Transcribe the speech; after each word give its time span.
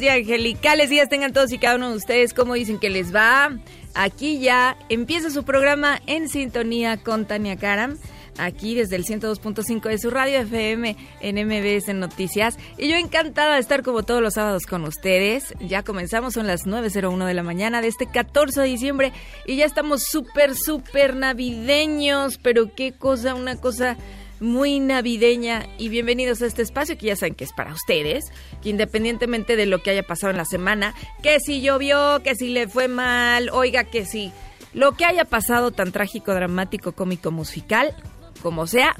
Bonitos 0.00 0.02
y 0.02 0.08
angelicales 0.08 0.90
días 0.90 1.08
tengan 1.08 1.32
todos 1.32 1.52
y 1.52 1.58
cada 1.58 1.76
uno 1.76 1.90
de 1.90 1.96
ustedes. 1.96 2.34
¿Cómo 2.34 2.54
dicen 2.54 2.78
que 2.78 2.90
les 2.90 3.14
va? 3.14 3.50
Aquí 3.94 4.38
ya 4.38 4.76
empieza 4.88 5.30
su 5.30 5.44
programa 5.44 6.00
en 6.06 6.28
sintonía 6.28 6.96
con 6.96 7.26
Tania 7.26 7.56
Karam. 7.56 7.98
Aquí 8.38 8.74
desde 8.74 8.96
el 8.96 9.04
102.5 9.04 9.82
de 9.82 9.98
su 9.98 10.08
radio 10.08 10.40
FM 10.40 10.96
en 11.20 11.46
MBS 11.46 11.94
Noticias. 11.94 12.56
Y 12.78 12.88
yo 12.88 12.96
encantada 12.96 13.54
de 13.54 13.60
estar 13.60 13.82
como 13.82 14.02
todos 14.02 14.22
los 14.22 14.34
sábados 14.34 14.64
con 14.66 14.84
ustedes. 14.84 15.54
Ya 15.60 15.82
comenzamos, 15.82 16.34
son 16.34 16.46
las 16.46 16.62
9.01 16.62 17.26
de 17.26 17.34
la 17.34 17.42
mañana 17.42 17.82
de 17.82 17.88
este 17.88 18.06
14 18.06 18.62
de 18.62 18.66
diciembre. 18.66 19.12
Y 19.46 19.56
ya 19.56 19.66
estamos 19.66 20.04
súper, 20.04 20.54
súper 20.54 21.16
navideños. 21.16 22.38
Pero 22.38 22.74
qué 22.74 22.92
cosa, 22.92 23.34
una 23.34 23.56
cosa 23.56 23.96
muy 24.40 24.80
navideña 24.80 25.66
y 25.78 25.90
bienvenidos 25.90 26.40
a 26.40 26.46
este 26.46 26.62
espacio 26.62 26.96
que 26.96 27.06
ya 27.06 27.16
saben 27.16 27.34
que 27.34 27.44
es 27.44 27.52
para 27.52 27.72
ustedes, 27.72 28.32
que 28.62 28.70
independientemente 28.70 29.54
de 29.54 29.66
lo 29.66 29.82
que 29.82 29.90
haya 29.90 30.02
pasado 30.02 30.30
en 30.30 30.38
la 30.38 30.46
semana, 30.46 30.94
que 31.22 31.38
si 31.40 31.60
llovió, 31.60 32.22
que 32.22 32.34
si 32.34 32.48
le 32.48 32.66
fue 32.66 32.88
mal, 32.88 33.50
oiga 33.50 33.84
que 33.84 34.06
si 34.06 34.32
lo 34.72 34.92
que 34.92 35.04
haya 35.04 35.24
pasado 35.26 35.70
tan 35.70 35.92
trágico, 35.92 36.32
dramático, 36.32 36.92
cómico, 36.92 37.30
musical, 37.30 37.94
como 38.42 38.66
sea, 38.66 38.96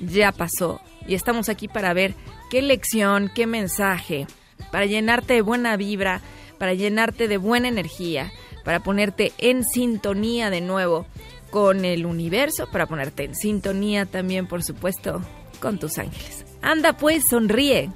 ya 0.00 0.32
pasó. 0.32 0.80
Y 1.06 1.14
estamos 1.14 1.48
aquí 1.48 1.68
para 1.68 1.92
ver 1.92 2.14
qué 2.50 2.62
lección, 2.62 3.30
qué 3.34 3.46
mensaje, 3.46 4.26
para 4.72 4.86
llenarte 4.86 5.34
de 5.34 5.42
buena 5.42 5.76
vibra, 5.76 6.22
para 6.58 6.72
llenarte 6.72 7.28
de 7.28 7.36
buena 7.36 7.68
energía, 7.68 8.32
para 8.64 8.80
ponerte 8.80 9.32
en 9.38 9.64
sintonía 9.64 10.50
de 10.50 10.60
nuevo 10.60 11.06
con 11.50 11.84
el 11.84 12.06
universo, 12.06 12.68
para 12.70 12.86
ponerte 12.86 13.24
en 13.24 13.34
sintonía 13.34 14.06
también, 14.06 14.46
por 14.46 14.62
supuesto, 14.62 15.20
con 15.60 15.78
tus 15.78 15.98
ángeles. 15.98 16.44
Anda 16.62 16.96
pues, 16.96 17.24
sonríe. 17.28 17.90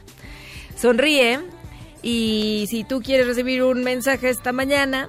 Sonríe 0.77 1.41
y 2.03 2.67
si 2.69 2.85
tú 2.85 3.01
quieres 3.01 3.27
recibir 3.27 3.63
un 3.63 3.83
mensaje 3.85 4.29
esta 4.31 4.53
mañana, 4.53 5.09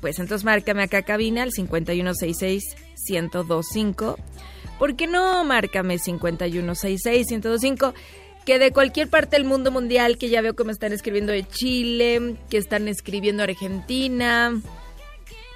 pues 0.00 0.18
entonces 0.18 0.44
márcame 0.44 0.82
acá 0.82 1.02
cabina 1.02 1.42
al 1.42 1.52
5166-1025. 1.52 4.16
¿Por 4.78 4.96
qué 4.96 5.06
no? 5.06 5.44
Márcame 5.44 5.96
5166-1025. 5.96 7.92
Que 8.44 8.58
de 8.58 8.72
cualquier 8.72 9.08
parte 9.08 9.36
del 9.36 9.44
mundo 9.44 9.70
mundial, 9.72 10.18
que 10.18 10.28
ya 10.28 10.42
veo 10.42 10.54
que 10.54 10.64
me 10.64 10.72
están 10.72 10.92
escribiendo 10.92 11.32
de 11.32 11.48
Chile, 11.48 12.36
que 12.48 12.58
están 12.58 12.86
escribiendo 12.86 13.42
Argentina, 13.42 14.60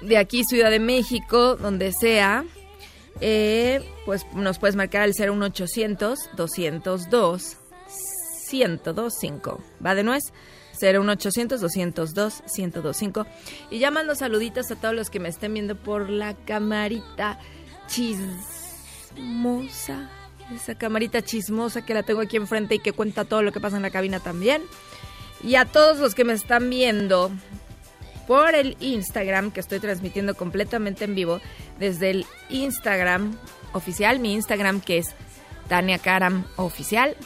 de 0.01 0.17
aquí 0.17 0.43
Ciudad 0.43 0.69
de 0.71 0.79
México, 0.79 1.55
donde 1.55 1.91
sea, 1.91 2.45
eh, 3.19 3.83
pues 4.05 4.25
nos 4.33 4.59
puedes 4.59 4.75
marcar 4.75 5.01
al 5.03 5.13
01800 5.13 6.29
202 6.35 7.57
1025. 8.51 9.63
¿Va 9.85 9.95
de 9.95 10.03
nuez? 10.03 10.33
01800 10.81 11.61
202 11.61 12.43
1025. 12.57 13.25
Y 13.69 13.79
ya 13.79 13.91
mando 13.91 14.15
saluditos 14.15 14.71
a 14.71 14.75
todos 14.75 14.95
los 14.95 15.09
que 15.09 15.19
me 15.19 15.29
estén 15.29 15.53
viendo 15.53 15.75
por 15.75 16.09
la 16.09 16.33
camarita 16.33 17.39
chismosa. 17.87 18.29
Esa 20.53 20.75
camarita 20.75 21.21
chismosa 21.21 21.85
que 21.85 21.93
la 21.93 22.03
tengo 22.03 22.21
aquí 22.21 22.37
enfrente 22.37 22.75
y 22.75 22.79
que 22.79 22.91
cuenta 22.91 23.25
todo 23.25 23.41
lo 23.41 23.51
que 23.51 23.59
pasa 23.61 23.77
en 23.77 23.83
la 23.83 23.91
cabina 23.91 24.19
también. 24.19 24.63
Y 25.43 25.55
a 25.55 25.65
todos 25.65 25.99
los 25.99 26.13
que 26.13 26.23
me 26.23 26.33
están 26.33 26.69
viendo 26.69 27.31
por 28.31 28.55
el 28.55 28.77
Instagram, 28.79 29.51
que 29.51 29.59
estoy 29.59 29.81
transmitiendo 29.81 30.35
completamente 30.35 31.03
en 31.03 31.15
vivo, 31.15 31.41
desde 31.79 32.11
el 32.11 32.25
Instagram 32.47 33.37
oficial, 33.73 34.21
mi 34.21 34.33
Instagram 34.35 34.79
que 34.79 34.99
es 34.99 35.07
Tania 35.67 35.99
Karam 35.99 36.45
Oficial. 36.55 37.17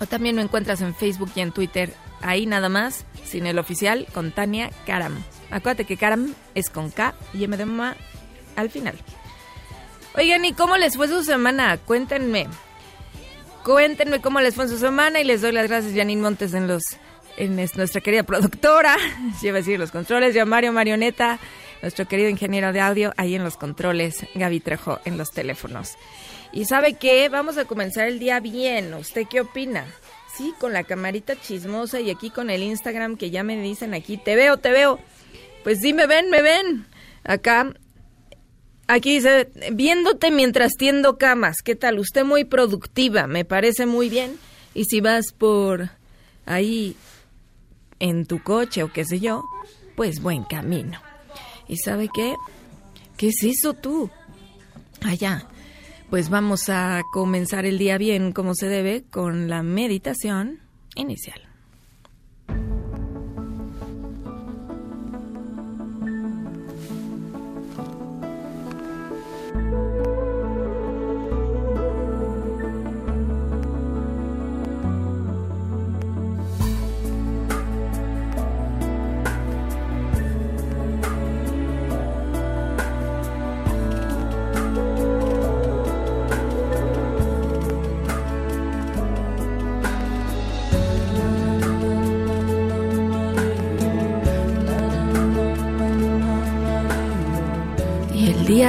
O 0.00 0.06
también 0.06 0.34
me 0.34 0.42
encuentras 0.42 0.80
en 0.80 0.92
Facebook 0.92 1.30
y 1.36 1.40
en 1.40 1.52
Twitter, 1.52 1.94
ahí 2.20 2.46
nada 2.46 2.68
más, 2.68 3.04
sin 3.24 3.46
el 3.46 3.60
oficial, 3.60 4.08
con 4.12 4.32
Tania 4.32 4.72
Karam. 4.86 5.22
Acuérdate 5.52 5.84
que 5.84 5.96
Karam 5.96 6.34
es 6.56 6.68
con 6.68 6.90
K 6.90 7.14
y 7.32 7.44
M 7.44 7.56
de 7.56 7.94
al 8.56 8.70
final. 8.70 8.98
Oigan, 10.16 10.44
¿y 10.44 10.52
cómo 10.52 10.78
les 10.78 10.96
fue 10.96 11.06
su 11.06 11.22
semana? 11.22 11.78
Cuéntenme. 11.78 12.48
Cuéntenme 13.62 14.20
cómo 14.20 14.40
les 14.40 14.56
fue 14.56 14.66
su 14.66 14.78
semana 14.78 15.20
y 15.20 15.24
les 15.24 15.42
doy 15.42 15.52
las 15.52 15.68
gracias, 15.68 15.94
Janine 15.94 16.22
Montes, 16.22 16.54
en 16.54 16.66
los 16.66 16.82
en 17.36 17.58
es- 17.58 17.76
nuestra 17.76 18.00
querida 18.00 18.22
productora, 18.22 18.96
lleva 19.42 19.58
a 19.58 19.60
decir 19.60 19.78
los 19.78 19.90
controles, 19.90 20.34
ya 20.34 20.44
Mario 20.44 20.72
Marioneta, 20.72 21.38
nuestro 21.82 22.06
querido 22.06 22.28
ingeniero 22.28 22.72
de 22.72 22.80
audio, 22.80 23.12
ahí 23.16 23.34
en 23.34 23.44
los 23.44 23.56
controles, 23.56 24.26
Gaby 24.34 24.60
Trejo 24.60 25.00
en 25.04 25.18
los 25.18 25.30
teléfonos. 25.30 25.92
Y 26.52 26.64
sabe 26.64 26.94
qué, 26.94 27.28
vamos 27.28 27.58
a 27.58 27.64
comenzar 27.66 28.06
el 28.08 28.18
día 28.18 28.40
bien, 28.40 28.94
¿usted 28.94 29.26
qué 29.28 29.40
opina? 29.40 29.84
Sí, 30.36 30.52
con 30.58 30.72
la 30.72 30.84
camarita 30.84 31.34
chismosa 31.40 32.00
y 32.00 32.10
aquí 32.10 32.30
con 32.30 32.50
el 32.50 32.62
Instagram 32.62 33.16
que 33.16 33.30
ya 33.30 33.42
me 33.42 33.60
dicen 33.60 33.94
aquí, 33.94 34.16
te 34.18 34.36
veo, 34.36 34.56
te 34.58 34.70
veo. 34.70 34.98
Pues 35.64 35.80
sí, 35.80 35.92
me 35.92 36.06
ven, 36.06 36.30
me 36.30 36.42
ven. 36.42 36.86
Acá 37.24 37.72
Aquí 38.88 39.16
dice, 39.16 39.48
viéndote 39.72 40.30
mientras 40.30 40.74
tiendo 40.74 41.18
camas, 41.18 41.56
¿qué 41.64 41.74
tal? 41.74 41.98
Usted 41.98 42.24
muy 42.24 42.44
productiva, 42.44 43.26
me 43.26 43.44
parece 43.44 43.84
muy 43.84 44.08
bien. 44.08 44.38
Y 44.74 44.84
si 44.84 45.00
vas 45.00 45.32
por 45.36 45.90
ahí 46.44 46.94
en 47.98 48.26
tu 48.26 48.42
coche 48.42 48.82
o 48.82 48.92
qué 48.92 49.04
sé 49.04 49.20
yo, 49.20 49.44
pues 49.94 50.20
buen 50.20 50.44
camino. 50.44 51.00
¿Y 51.68 51.76
sabe 51.78 52.08
qué? 52.12 52.34
¿Qué 53.16 53.28
es 53.28 53.42
eso 53.42 53.74
tú? 53.74 54.10
Allá. 55.02 55.46
Pues 56.10 56.28
vamos 56.28 56.68
a 56.68 57.02
comenzar 57.12 57.66
el 57.66 57.78
día 57.78 57.98
bien 57.98 58.32
como 58.32 58.54
se 58.54 58.68
debe 58.68 59.04
con 59.10 59.48
la 59.48 59.62
meditación 59.62 60.60
inicial. 60.94 61.45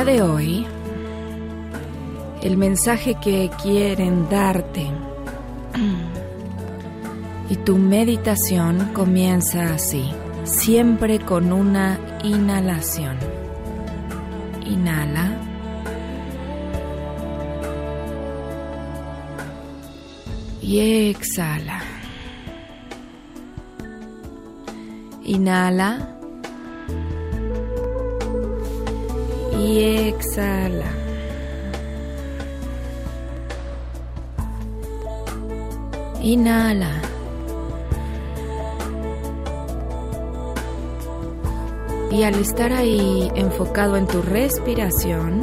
De 0.05 0.21
hoy, 0.21 0.65
el 2.41 2.57
mensaje 2.57 3.15
que 3.15 3.49
quieren 3.61 4.29
darte 4.29 4.88
y 7.49 7.55
tu 7.55 7.77
meditación 7.77 8.91
comienza 8.94 9.73
así, 9.73 10.11
siempre 10.44 11.19
con 11.19 11.51
una 11.51 11.99
inhalación. 12.23 13.17
Inhala. 14.65 15.31
Y 20.61 21.09
exhala. 21.09 21.81
Inhala. 25.23 26.16
Y 29.57 30.09
exhala. 30.09 30.92
Inhala. 36.21 37.01
Y 42.12 42.24
al 42.24 42.36
estar 42.36 42.71
ahí 42.71 43.31
enfocado 43.36 43.98
en 43.98 44.07
tu 44.07 44.21
respiración, 44.21 45.42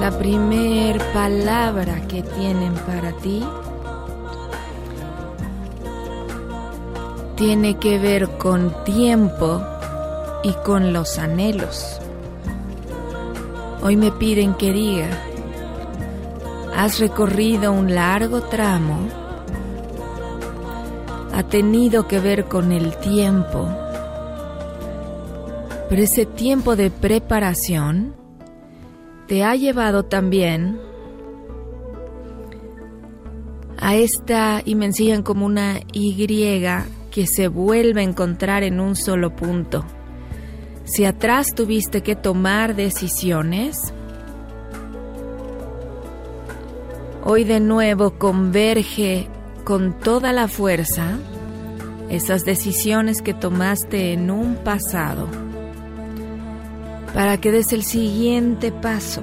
la 0.00 0.10
primer 0.18 0.98
palabra 1.12 2.00
que 2.08 2.22
tienen 2.22 2.74
para 2.74 3.12
ti 3.12 3.44
tiene 7.42 7.76
que 7.76 7.98
ver 7.98 8.38
con 8.38 8.72
tiempo 8.84 9.60
y 10.44 10.52
con 10.64 10.92
los 10.92 11.18
anhelos. 11.18 11.98
Hoy 13.82 13.96
me 13.96 14.12
piden 14.12 14.54
que 14.54 14.72
diga, 14.72 15.08
has 16.76 17.00
recorrido 17.00 17.72
un 17.72 17.92
largo 17.96 18.42
tramo, 18.42 19.08
ha 21.34 21.42
tenido 21.42 22.06
que 22.06 22.20
ver 22.20 22.44
con 22.44 22.70
el 22.70 22.96
tiempo, 22.98 23.68
pero 25.88 26.00
ese 26.00 26.26
tiempo 26.26 26.76
de 26.76 26.92
preparación 26.92 28.14
te 29.26 29.42
ha 29.42 29.56
llevado 29.56 30.04
también 30.04 30.78
a 33.78 33.96
esta, 33.96 34.62
y 34.64 34.76
me 34.76 34.86
enseñan 34.86 35.24
como 35.24 35.44
una 35.44 35.80
Y 35.92 36.14
que 37.12 37.28
se 37.28 37.46
vuelve 37.46 38.00
a 38.00 38.04
encontrar 38.04 38.64
en 38.64 38.80
un 38.80 38.96
solo 38.96 39.36
punto. 39.36 39.84
Si 40.82 41.04
atrás 41.04 41.54
tuviste 41.54 42.02
que 42.02 42.16
tomar 42.16 42.74
decisiones, 42.74 43.92
Hoy 47.24 47.44
de 47.44 47.60
nuevo 47.60 48.18
converge 48.18 49.28
con 49.62 49.96
toda 49.96 50.32
la 50.32 50.48
fuerza 50.48 51.18
esas 52.08 52.44
decisiones 52.44 53.22
que 53.22 53.32
tomaste 53.32 54.12
en 54.12 54.28
un 54.28 54.56
pasado 54.56 55.28
para 57.14 57.40
que 57.40 57.52
des 57.52 57.72
el 57.72 57.84
siguiente 57.84 58.72
paso. 58.72 59.22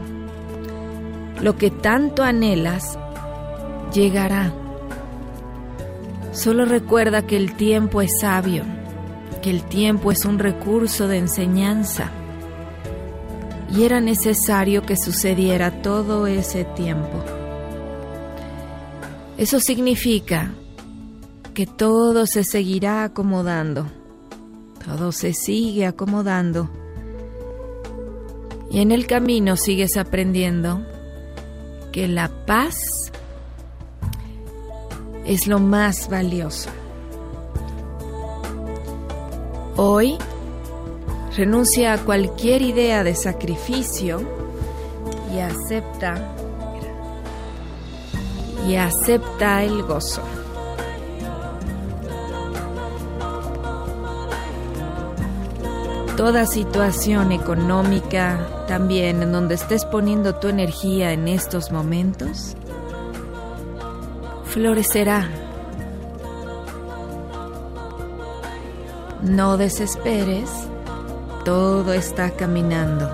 Lo 1.42 1.58
que 1.58 1.72
tanto 1.72 2.24
anhelas 2.24 2.98
llegará. 3.94 4.54
Solo 6.40 6.64
recuerda 6.64 7.28
que 7.28 7.36
el 7.36 7.54
tiempo 7.54 8.02
es 8.02 8.22
sabio, 8.22 8.64
que 9.42 9.50
el 9.50 9.62
tiempo 9.64 10.10
es 10.10 10.24
un 10.24 10.40
recurso 10.40 11.10
de 11.10 11.18
enseñanza 11.18 12.12
y 13.70 13.84
era 13.84 14.00
necesario 14.00 14.84
que 14.84 14.96
sucediera 14.96 15.82
todo 15.82 16.28
ese 16.28 16.64
tiempo. 16.64 17.26
Eso 19.38 19.60
significa 19.60 20.54
que 21.54 21.66
todo 21.66 22.26
se 22.26 22.46
seguirá 22.46 23.04
acomodando, 23.04 23.88
todo 24.86 25.12
se 25.12 25.34
sigue 25.34 25.86
acomodando 25.86 26.70
y 28.72 28.80
en 28.80 28.94
el 28.94 29.08
camino 29.08 29.58
sigues 29.58 29.98
aprendiendo 29.98 30.86
que 31.92 32.08
la 32.08 32.30
paz 32.46 32.99
es 35.30 35.46
lo 35.46 35.60
más 35.60 36.10
valioso. 36.10 36.72
Hoy 39.78 40.18
renuncia 41.38 41.94
a 41.94 41.98
cualquier 42.00 42.64
idea 42.64 43.04
de 43.04 43.14
sacrificio 43.14 44.22
y 45.32 45.38
acepta 45.38 46.34
y 48.68 48.76
acepta 48.76 49.64
el 49.64 49.84
gozo. 49.84 50.24
Toda 56.18 56.48
situación 56.48 57.32
económica 57.32 58.66
también 58.68 59.22
en 59.22 59.32
donde 59.32 59.54
estés 59.54 59.86
poniendo 59.86 60.36
tu 60.36 60.48
energía 60.48 61.14
en 61.14 61.28
estos 61.28 61.72
momentos, 61.72 62.56
florecerá. 64.50 65.30
No 69.22 69.58
desesperes, 69.58 70.50
todo 71.46 71.94
está 71.94 72.32
caminando. 72.32 73.08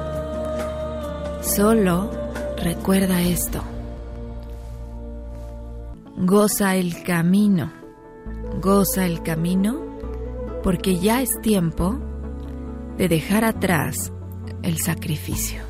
Solo 1.42 2.10
recuerda 2.58 3.22
esto. 3.22 3.62
Goza 6.18 6.76
el 6.76 7.04
camino, 7.04 7.72
goza 8.62 9.06
el 9.06 9.22
camino, 9.22 9.84
porque 10.64 11.00
ya 11.00 11.22
es 11.22 11.30
tiempo 11.42 12.00
de 12.98 13.10
dejar 13.10 13.44
atrás 13.44 14.14
el 14.64 14.78
sacrificio. 14.78 15.65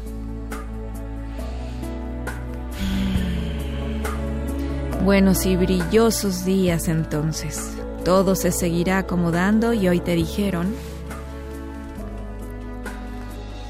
Buenos 5.05 5.45
y 5.45 5.55
brillosos 5.55 6.45
días 6.45 6.87
entonces. 6.87 7.77
Todo 8.03 8.33
se 8.33 8.51
seguirá 8.51 8.97
acomodando 8.97 9.71
y 9.71 9.87
hoy 9.87 9.99
te 9.99 10.15
dijeron, 10.15 10.73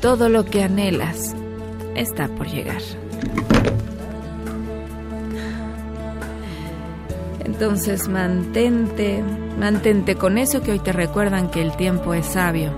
todo 0.02 0.30
lo 0.30 0.46
que 0.46 0.64
anhelas 0.64 1.36
está 1.94 2.30
por 2.30 2.48
llegar. 2.48 2.82
Entonces 7.44 8.08
mantente, 8.08 9.22
mantente 9.60 10.16
con 10.16 10.38
eso 10.38 10.62
que 10.62 10.72
hoy 10.72 10.80
te 10.80 10.94
recuerdan 10.94 11.52
que 11.52 11.62
el 11.62 11.76
tiempo 11.76 12.14
es 12.14 12.28
sabio 12.28 12.72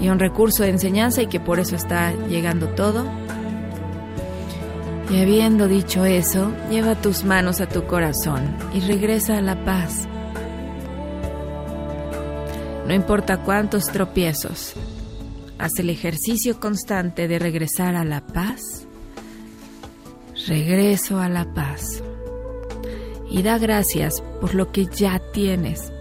y 0.00 0.08
un 0.08 0.18
recurso 0.18 0.62
de 0.62 0.70
enseñanza 0.70 1.20
y 1.20 1.26
que 1.26 1.38
por 1.38 1.60
eso 1.60 1.76
está 1.76 2.14
llegando 2.30 2.68
todo. 2.68 3.04
Y 5.10 5.20
habiendo 5.20 5.68
dicho 5.68 6.04
eso, 6.04 6.52
lleva 6.70 6.94
tus 6.94 7.24
manos 7.24 7.60
a 7.60 7.68
tu 7.68 7.86
corazón 7.86 8.56
y 8.72 8.80
regresa 8.80 9.38
a 9.38 9.42
la 9.42 9.64
paz. 9.64 10.08
No 12.86 12.94
importa 12.94 13.42
cuántos 13.42 13.86
tropiezos, 13.86 14.74
haz 15.58 15.72
el 15.78 15.90
ejercicio 15.90 16.58
constante 16.60 17.28
de 17.28 17.38
regresar 17.38 17.96
a 17.96 18.04
la 18.04 18.26
paz. 18.26 18.86
Regreso 20.46 21.20
a 21.20 21.28
la 21.28 21.52
paz 21.54 22.02
y 23.30 23.42
da 23.42 23.58
gracias 23.58 24.22
por 24.40 24.54
lo 24.54 24.70
que 24.70 24.86
ya 24.86 25.20
tienes, 25.32 25.92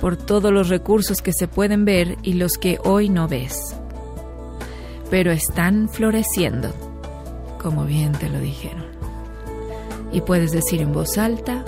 por 0.00 0.16
todos 0.16 0.52
los 0.52 0.68
recursos 0.68 1.22
que 1.22 1.32
se 1.32 1.46
pueden 1.46 1.84
ver 1.84 2.18
y 2.22 2.34
los 2.34 2.58
que 2.58 2.78
hoy 2.82 3.08
no 3.08 3.28
ves, 3.28 3.76
pero 5.08 5.30
están 5.30 5.88
floreciendo, 5.88 6.74
como 7.62 7.84
bien 7.84 8.12
te 8.12 8.28
lo 8.28 8.40
dijeron. 8.40 8.84
Y 10.12 10.20
puedes 10.20 10.52
decir 10.52 10.80
en 10.80 10.92
voz 10.92 11.16
alta, 11.16 11.64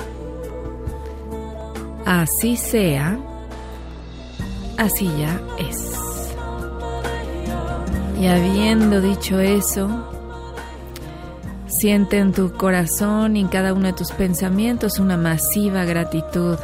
así 2.04 2.56
sea, 2.56 3.18
así 4.76 5.10
ya 5.18 5.40
es. 5.58 5.90
Y 8.20 8.26
habiendo 8.26 9.00
dicho 9.00 9.40
eso, 9.40 10.14
Siente 11.84 12.18
en 12.18 12.32
tu 12.32 12.52
corazón 12.52 13.36
y 13.36 13.40
en 13.40 13.48
cada 13.48 13.74
uno 13.74 13.88
de 13.88 13.92
tus 13.92 14.12
pensamientos 14.12 14.98
una 15.00 15.16
masiva 15.16 15.84
gratitud. 15.84 16.56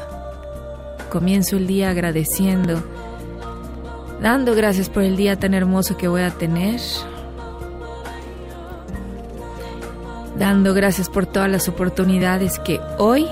Comienzo 1.10 1.56
el 1.56 1.66
día 1.66 1.90
agradeciendo, 1.90 2.82
dando 4.22 4.54
gracias 4.54 4.88
por 4.88 5.02
el 5.02 5.16
día 5.16 5.36
tan 5.36 5.52
hermoso 5.52 5.96
que 5.96 6.06
voy 6.06 6.22
a 6.22 6.30
tener, 6.30 6.80
dando 10.40 10.74
gracias 10.74 11.08
por 11.08 11.26
todas 11.26 11.48
las 11.48 11.68
oportunidades 11.68 12.58
que 12.58 12.80
hoy 12.98 13.28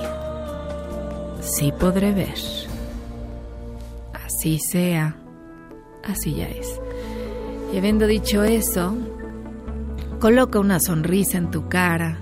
sí 1.41 1.73
podré 1.77 2.13
ver. 2.13 2.35
Así 4.13 4.59
sea, 4.59 5.17
así 6.05 6.35
ya 6.35 6.47
es. 6.47 6.79
Y 7.73 7.77
habiendo 7.77 8.07
dicho 8.07 8.45
eso, 8.45 8.95
Coloca 10.19 10.59
una 10.59 10.81
sonrisa 10.81 11.37
en 11.37 11.49
tu 11.49 11.69
cara. 11.69 12.17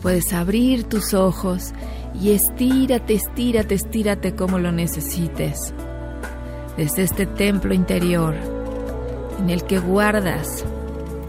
Puedes 0.00 0.32
abrir 0.32 0.84
tus 0.84 1.12
ojos 1.12 1.74
y 2.18 2.30
estírate, 2.32 3.12
estírate, 3.12 3.74
estírate 3.74 4.34
como 4.34 4.58
lo 4.58 4.72
necesites. 4.72 5.74
desde 6.78 7.02
este 7.02 7.26
templo 7.26 7.72
interior 7.72 8.34
en 9.38 9.50
el 9.50 9.62
que 9.64 9.78
guardas 9.78 10.64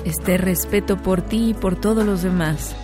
este 0.05 0.37
respeto 0.37 0.97
por 0.97 1.21
ti 1.21 1.49
y 1.49 1.53
por 1.53 1.75
todos 1.75 2.05
los 2.05 2.21
demás. 2.21 2.75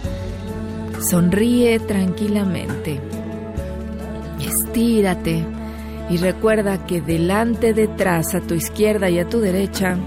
Sonríe 0.99 1.79
tranquilamente. 1.79 2.99
Estírate 4.39 5.45
y 6.09 6.17
recuerda 6.17 6.85
que 6.85 6.99
delante, 6.99 7.73
detrás, 7.73 8.35
a 8.35 8.41
tu 8.41 8.55
izquierda 8.55 9.09
y 9.09 9.19
a 9.19 9.29
tu 9.29 9.39
derecha, 9.39 9.97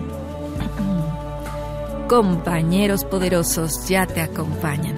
compañeros 2.08 3.04
poderosos 3.04 3.88
ya 3.88 4.06
te 4.06 4.20
acompañan. 4.20 4.96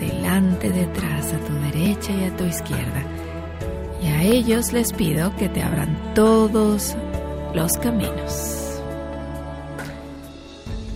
Delante, 0.00 0.70
detrás, 0.70 1.32
a 1.34 1.38
tu 1.38 1.52
derecha 1.54 2.12
y 2.12 2.24
a 2.24 2.36
tu 2.36 2.44
izquierda. 2.44 3.04
Y 4.02 4.06
a 4.06 4.22
ellos 4.22 4.72
les 4.72 4.92
pido 4.94 5.36
que 5.36 5.50
te 5.50 5.62
abran 5.62 6.14
todos 6.14 6.96
los 7.54 7.76
caminos. 7.76 8.59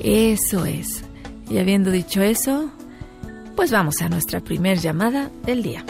Eso 0.04 0.66
es. 0.66 1.02
Y 1.49 1.56
habiendo 1.56 1.90
dicho 1.90 2.20
eso, 2.20 2.70
pues 3.56 3.70
vamos 3.70 4.02
a 4.02 4.11
nuestra 4.11 4.40
primer 4.40 4.78
llamada 4.78 5.30
del 5.46 5.62
día. 5.62 5.82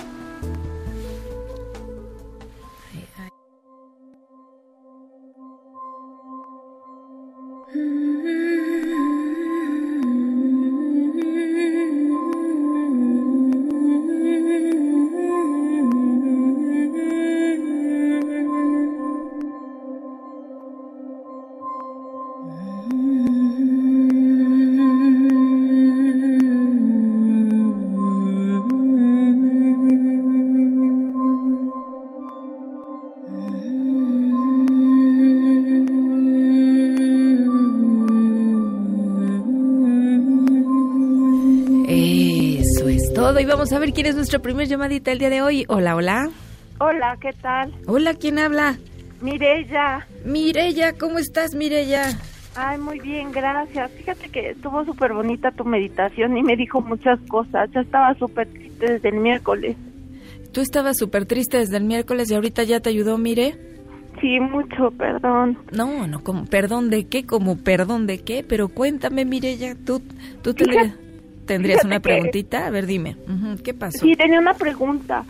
Vamos 43.55 43.73
a 43.73 43.79
ver 43.79 43.93
quién 43.93 44.07
es 44.07 44.17
nuestra 44.17 44.41
primer 44.41 44.67
llamadita 44.67 45.13
el 45.13 45.21
día 45.21 45.31
de 45.31 45.41
hoy. 45.41 45.65
Hola, 45.69 45.95
hola. 45.95 46.29
Hola, 46.81 47.17
¿qué 47.21 47.31
tal? 47.41 47.73
Hola, 47.87 48.15
¿quién 48.15 48.41
habla? 48.41 48.77
Mirella. 49.21 50.09
Mirella, 50.25 50.93
¿cómo 50.99 51.21
estás, 51.21 51.55
Mirella? 51.55 52.19
Ay, 52.57 52.79
muy 52.79 52.99
bien, 52.99 53.31
gracias. 53.31 53.93
Fíjate 53.93 54.29
que 54.29 54.51
estuvo 54.51 54.85
súper 54.85 55.13
bonita 55.13 55.53
tu 55.53 55.65
meditación 55.65 56.37
y 56.37 56.43
me 56.43 56.57
dijo 56.57 56.81
muchas 56.81 57.21
cosas. 57.29 57.71
Ya 57.73 57.83
estaba 57.83 58.13
súper 58.15 58.49
triste 58.49 58.95
desde 58.95 59.09
el 59.11 59.19
miércoles. 59.19 59.77
Tú 60.51 60.61
estabas 60.61 60.99
súper 60.99 61.25
triste 61.25 61.59
desde 61.59 61.77
el 61.77 61.85
miércoles 61.85 62.29
y 62.33 62.35
ahorita 62.35 62.65
ya 62.65 62.81
te 62.81 62.91
ayudó, 62.91 63.19
mire. 63.19 63.57
Sí, 64.21 64.41
mucho, 64.41 64.91
perdón. 64.99 65.59
No, 65.71 66.09
no, 66.09 66.25
como 66.25 66.47
perdón 66.47 66.91
de 66.91 67.07
qué, 67.07 67.25
como 67.25 67.57
perdón 67.57 68.09
de 68.09 68.19
qué, 68.19 68.45
pero 68.49 68.67
cuéntame, 68.67 69.25
Mirella, 69.25 69.77
tú, 69.77 70.03
tú 70.43 70.55
tendrías, 70.55 70.95
tendrías 71.47 71.79
fíjate 71.83 71.87
una 71.87 71.97
que- 71.97 72.01
preguntita, 72.03 72.67
a 72.67 72.71
ver, 72.71 72.87
dime, 72.87 73.17
¿qué 73.65 73.75
pasó? 73.75 73.99
Sí, 73.99 74.15
tenía 74.17 74.39
una 74.41 74.55
pregunta. 74.55 75.25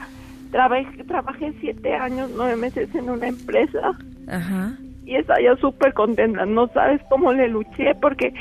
Trabajé, 0.50 1.02
trabajé 1.04 1.52
siete 1.60 1.94
años, 1.94 2.30
nueve 2.36 2.56
meses 2.56 2.88
en 2.94 3.10
una 3.10 3.26
empresa 3.26 3.92
Ajá, 4.28 4.72
y 5.04 5.16
estaba 5.16 5.40
yo 5.40 5.56
súper 5.56 5.92
contenta. 5.94 6.46
No 6.46 6.68
sabes 6.68 7.00
cómo 7.10 7.32
le 7.32 7.48
luché 7.48 7.94
porque 8.00 8.32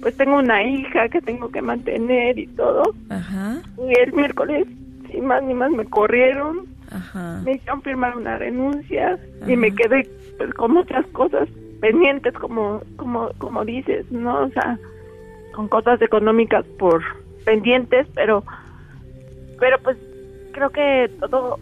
pues 0.00 0.16
tengo 0.16 0.36
una 0.38 0.62
hija 0.62 1.08
que 1.08 1.20
tengo 1.20 1.48
que 1.50 1.60
mantener 1.60 2.38
y 2.38 2.46
todo. 2.46 2.82
ajá, 3.10 3.60
Y 3.76 3.98
el 3.98 4.12
miércoles, 4.12 4.66
sin 5.10 5.26
más 5.26 5.42
ni 5.42 5.54
más, 5.54 5.72
me 5.72 5.84
corrieron. 5.84 6.60
ajá, 6.92 7.42
me 7.44 7.52
hicieron 7.54 7.82
firmar 7.82 8.16
una 8.16 8.38
renuncia 8.38 9.18
Ajá. 9.42 9.52
y 9.52 9.56
me 9.56 9.74
quedé 9.74 10.08
pues, 10.38 10.54
con 10.54 10.72
muchas 10.74 11.04
cosas 11.08 11.48
pendientes 11.80 12.32
como 12.34 12.80
como 12.96 13.30
como 13.38 13.64
dices 13.64 14.04
no 14.10 14.44
o 14.44 14.48
sea 14.50 14.78
con 15.58 15.66
cosas 15.66 16.00
económicas 16.00 16.64
por 16.78 17.02
pendientes 17.44 18.06
pero 18.14 18.44
pero 19.58 19.76
pues 19.82 19.96
creo 20.52 20.70
que 20.70 21.10
todo 21.18 21.58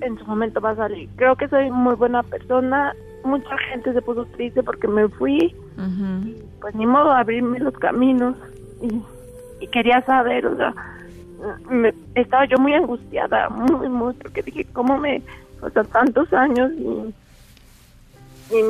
en 0.00 0.16
su 0.16 0.24
momento 0.24 0.60
va 0.60 0.70
a 0.70 0.76
salir 0.76 1.08
creo 1.16 1.34
que 1.34 1.48
soy 1.48 1.68
muy 1.68 1.96
buena 1.96 2.22
persona 2.22 2.94
mucha 3.24 3.58
gente 3.58 3.92
se 3.92 4.02
puso 4.02 4.24
triste 4.26 4.62
porque 4.62 4.86
me 4.86 5.08
fui 5.08 5.52
ujú. 5.76 6.32
pues 6.60 6.76
ni 6.76 6.86
modo 6.86 7.10
abrirme 7.10 7.58
los 7.58 7.74
caminos 7.74 8.36
y, 8.82 9.02
y 9.64 9.66
quería 9.66 10.00
saber, 10.02 10.46
o 10.46 10.56
sea, 10.56 10.72
me, 11.68 11.92
estaba 12.14 12.44
yo 12.44 12.56
muy 12.56 12.72
angustiada, 12.74 13.48
muy, 13.48 13.88
muy, 13.88 14.14
porque 14.14 14.42
dije, 14.42 14.64
¿cómo 14.72 14.96
me, 14.96 15.22
o 15.60 15.68
sea, 15.70 15.82
tantos 15.82 16.32
años 16.32 16.70
y, 16.78 17.14
y 18.56 18.62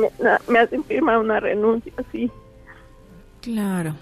me 0.47 0.59
hacen 0.59 0.83
firmar 0.85 1.19
una 1.19 1.39
renuncia 1.39 1.93
así? 1.97 2.31
Claro. 3.41 3.95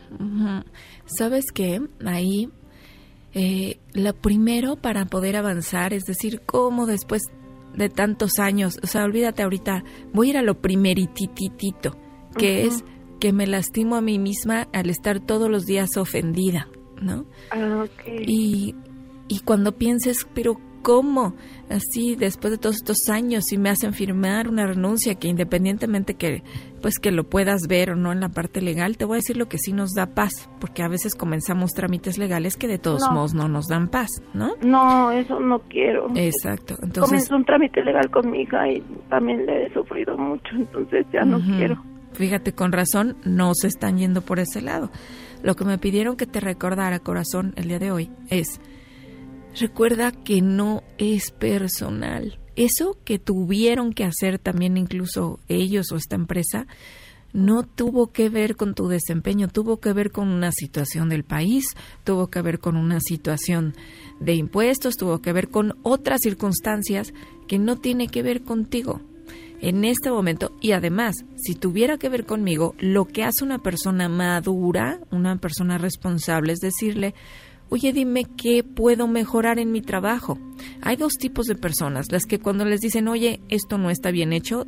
¿Sabes 1.06 1.46
qué? 1.54 1.82
Ahí, 2.06 2.50
eh, 3.34 3.80
lo 3.94 4.14
primero 4.14 4.76
para 4.76 5.06
poder 5.06 5.36
avanzar, 5.38 5.94
es 5.94 6.04
decir, 6.04 6.42
cómo 6.46 6.86
después 6.86 7.24
de 7.74 7.90
tantos 7.90 8.40
años, 8.40 8.80
o 8.84 8.88
sea, 8.88 9.06
olvídate 9.06 9.44
ahorita, 9.44 9.84
voy 10.14 10.28
a 10.28 10.30
ir 10.32 10.38
a 10.38 10.42
lo 10.42 10.60
primerititito, 10.60 11.96
que 12.38 12.66
es 12.66 12.84
que 13.20 13.32
me 13.34 13.48
lastimo 13.48 13.96
a 13.96 14.02
mí 14.02 14.18
misma 14.20 14.68
al 14.74 14.90
estar 14.90 15.20
todos 15.20 15.50
los 15.50 15.66
días 15.66 15.98
ofendida, 15.98 16.68
¿no? 17.02 17.26
Ah, 17.52 17.86
ok. 17.86 18.08
Y, 18.28 18.76
y 19.28 19.40
cuando 19.40 19.78
pienses, 19.78 20.28
pero 20.34 20.60
¿cómo? 20.90 21.36
Así, 21.70 22.16
después 22.16 22.50
de 22.50 22.58
todos 22.58 22.78
estos 22.78 23.10
años, 23.10 23.44
si 23.48 23.60
me 23.60 23.70
hacen 23.70 23.94
firmar 23.94 24.48
una 24.48 24.66
renuncia 24.66 25.14
que 25.14 25.28
independientemente 25.28 26.16
que, 26.16 26.42
pues 26.82 26.98
que 26.98 27.12
lo 27.12 27.26
puedas 27.26 27.68
ver 27.68 27.92
o 27.92 27.96
no 27.96 28.12
en 28.12 28.20
la 28.22 28.30
parte 28.30 28.60
legal, 28.60 28.98
te 28.98 29.06
voy 29.06 29.18
a 29.18 29.18
decir 29.18 29.38
lo 29.38 29.48
que 29.48 29.60
sí 29.60 29.72
nos 29.72 29.92
da 29.92 30.08
paz, 30.08 30.50
porque 30.60 30.82
a 30.82 30.88
veces 30.88 31.14
comenzamos 31.14 31.74
trámites 31.74 32.18
legales 32.18 32.58
que 32.58 32.68
de 32.68 32.80
todos 32.80 33.02
No. 33.02 33.12
modos 33.12 33.36
no 33.36 33.48
nos 33.48 33.68
dan 33.68 33.88
paz, 33.90 34.10
¿no? 34.34 34.54
No, 34.64 35.12
eso 35.12 35.40
no 35.40 35.60
quiero. 35.60 36.08
Exacto. 36.16 36.74
Entonces, 36.82 37.04
Comenzó 37.04 37.36
un 37.36 37.46
trámite 37.46 37.84
legal 37.84 38.10
con 38.10 38.32
mi 38.32 38.42
hija 38.42 38.68
y 38.68 38.82
también 39.10 39.46
le 39.46 39.68
he 39.68 39.74
sufrido 39.74 40.18
mucho, 40.18 40.50
entonces 40.56 41.06
ya 41.14 41.24
no 41.24 41.40
quiero. 41.40 41.84
Fíjate, 42.14 42.54
con 42.54 42.72
razón 42.72 43.16
no 43.24 43.54
se 43.54 43.68
están 43.68 44.00
yendo 44.00 44.22
por 44.22 44.40
ese 44.40 44.60
lado. 44.64 44.90
Lo 45.44 45.56
que 45.56 45.66
me 45.66 45.78
pidieron 45.78 46.18
que 46.18 46.26
te 46.26 46.40
recordara, 46.40 46.98
corazón, 46.98 47.54
el 47.58 47.68
día 47.68 47.78
de 47.78 47.92
hoy 47.92 48.10
es, 48.32 48.60
recuerda 49.60 50.12
que 50.12 50.42
no 50.42 50.84
es 50.98 51.32
personal. 51.32 52.40
Eso 52.56 52.98
que 53.06 53.20
tuvieron 53.20 53.94
que 53.94 54.04
hacer 54.04 54.40
también 54.40 54.78
incluso 54.78 55.40
ellos 55.48 55.92
o 55.92 55.96
esta 55.96 56.16
empresa, 56.16 56.68
no 57.32 57.64
tuvo 57.64 58.08
que 58.08 58.30
ver 58.30 58.56
con 58.56 58.74
tu 58.74 58.88
desempeño, 58.88 59.48
tuvo 59.48 59.80
que 59.80 59.94
ver 59.94 60.12
con 60.12 60.30
una 60.30 60.52
situación 60.52 61.10
del 61.10 61.24
país, 61.24 61.66
tuvo 62.04 62.28
que 62.28 62.42
ver 62.42 62.60
con 62.60 62.76
una 62.76 63.00
situación 63.00 63.76
de 64.20 64.34
impuestos, 64.34 64.96
tuvo 64.96 65.22
que 65.22 65.32
ver 65.32 65.50
con 65.50 65.78
otras 65.84 66.22
circunstancias 66.22 67.14
que 67.48 67.60
no 67.60 67.78
tiene 67.78 68.08
que 68.08 68.24
ver 68.24 68.42
contigo 68.42 69.02
en 69.62 69.84
este 69.84 70.10
momento 70.10 70.52
y 70.62 70.72
además, 70.72 71.26
si 71.36 71.54
tuviera 71.56 71.98
que 71.98 72.10
ver 72.10 72.26
conmigo, 72.26 72.76
lo 72.80 73.06
que 73.06 73.24
hace 73.24 73.44
una 73.44 73.60
persona 73.60 74.10
madura, 74.10 75.00
una 75.12 75.36
persona 75.38 75.78
responsable, 75.78 76.54
es 76.54 76.60
decirle, 76.60 77.14
oye, 77.70 77.94
dime 77.94 78.26
qué 78.38 78.64
puedo 78.64 79.08
mejorar 79.08 79.60
en 79.60 79.72
mi 79.72 79.82
trabajo. 79.82 80.38
Hay 80.82 80.96
dos 80.96 81.14
tipos 81.14 81.46
de 81.48 81.56
personas, 81.56 82.12
las 82.12 82.26
que 82.26 82.40
cuando 82.40 82.66
les 82.66 82.82
dicen, 82.82 83.08
oye, 83.08 83.40
esto 83.50 83.78
no 83.78 83.90
está 83.90 84.12
bien 84.12 84.34
hecho, 84.34 84.66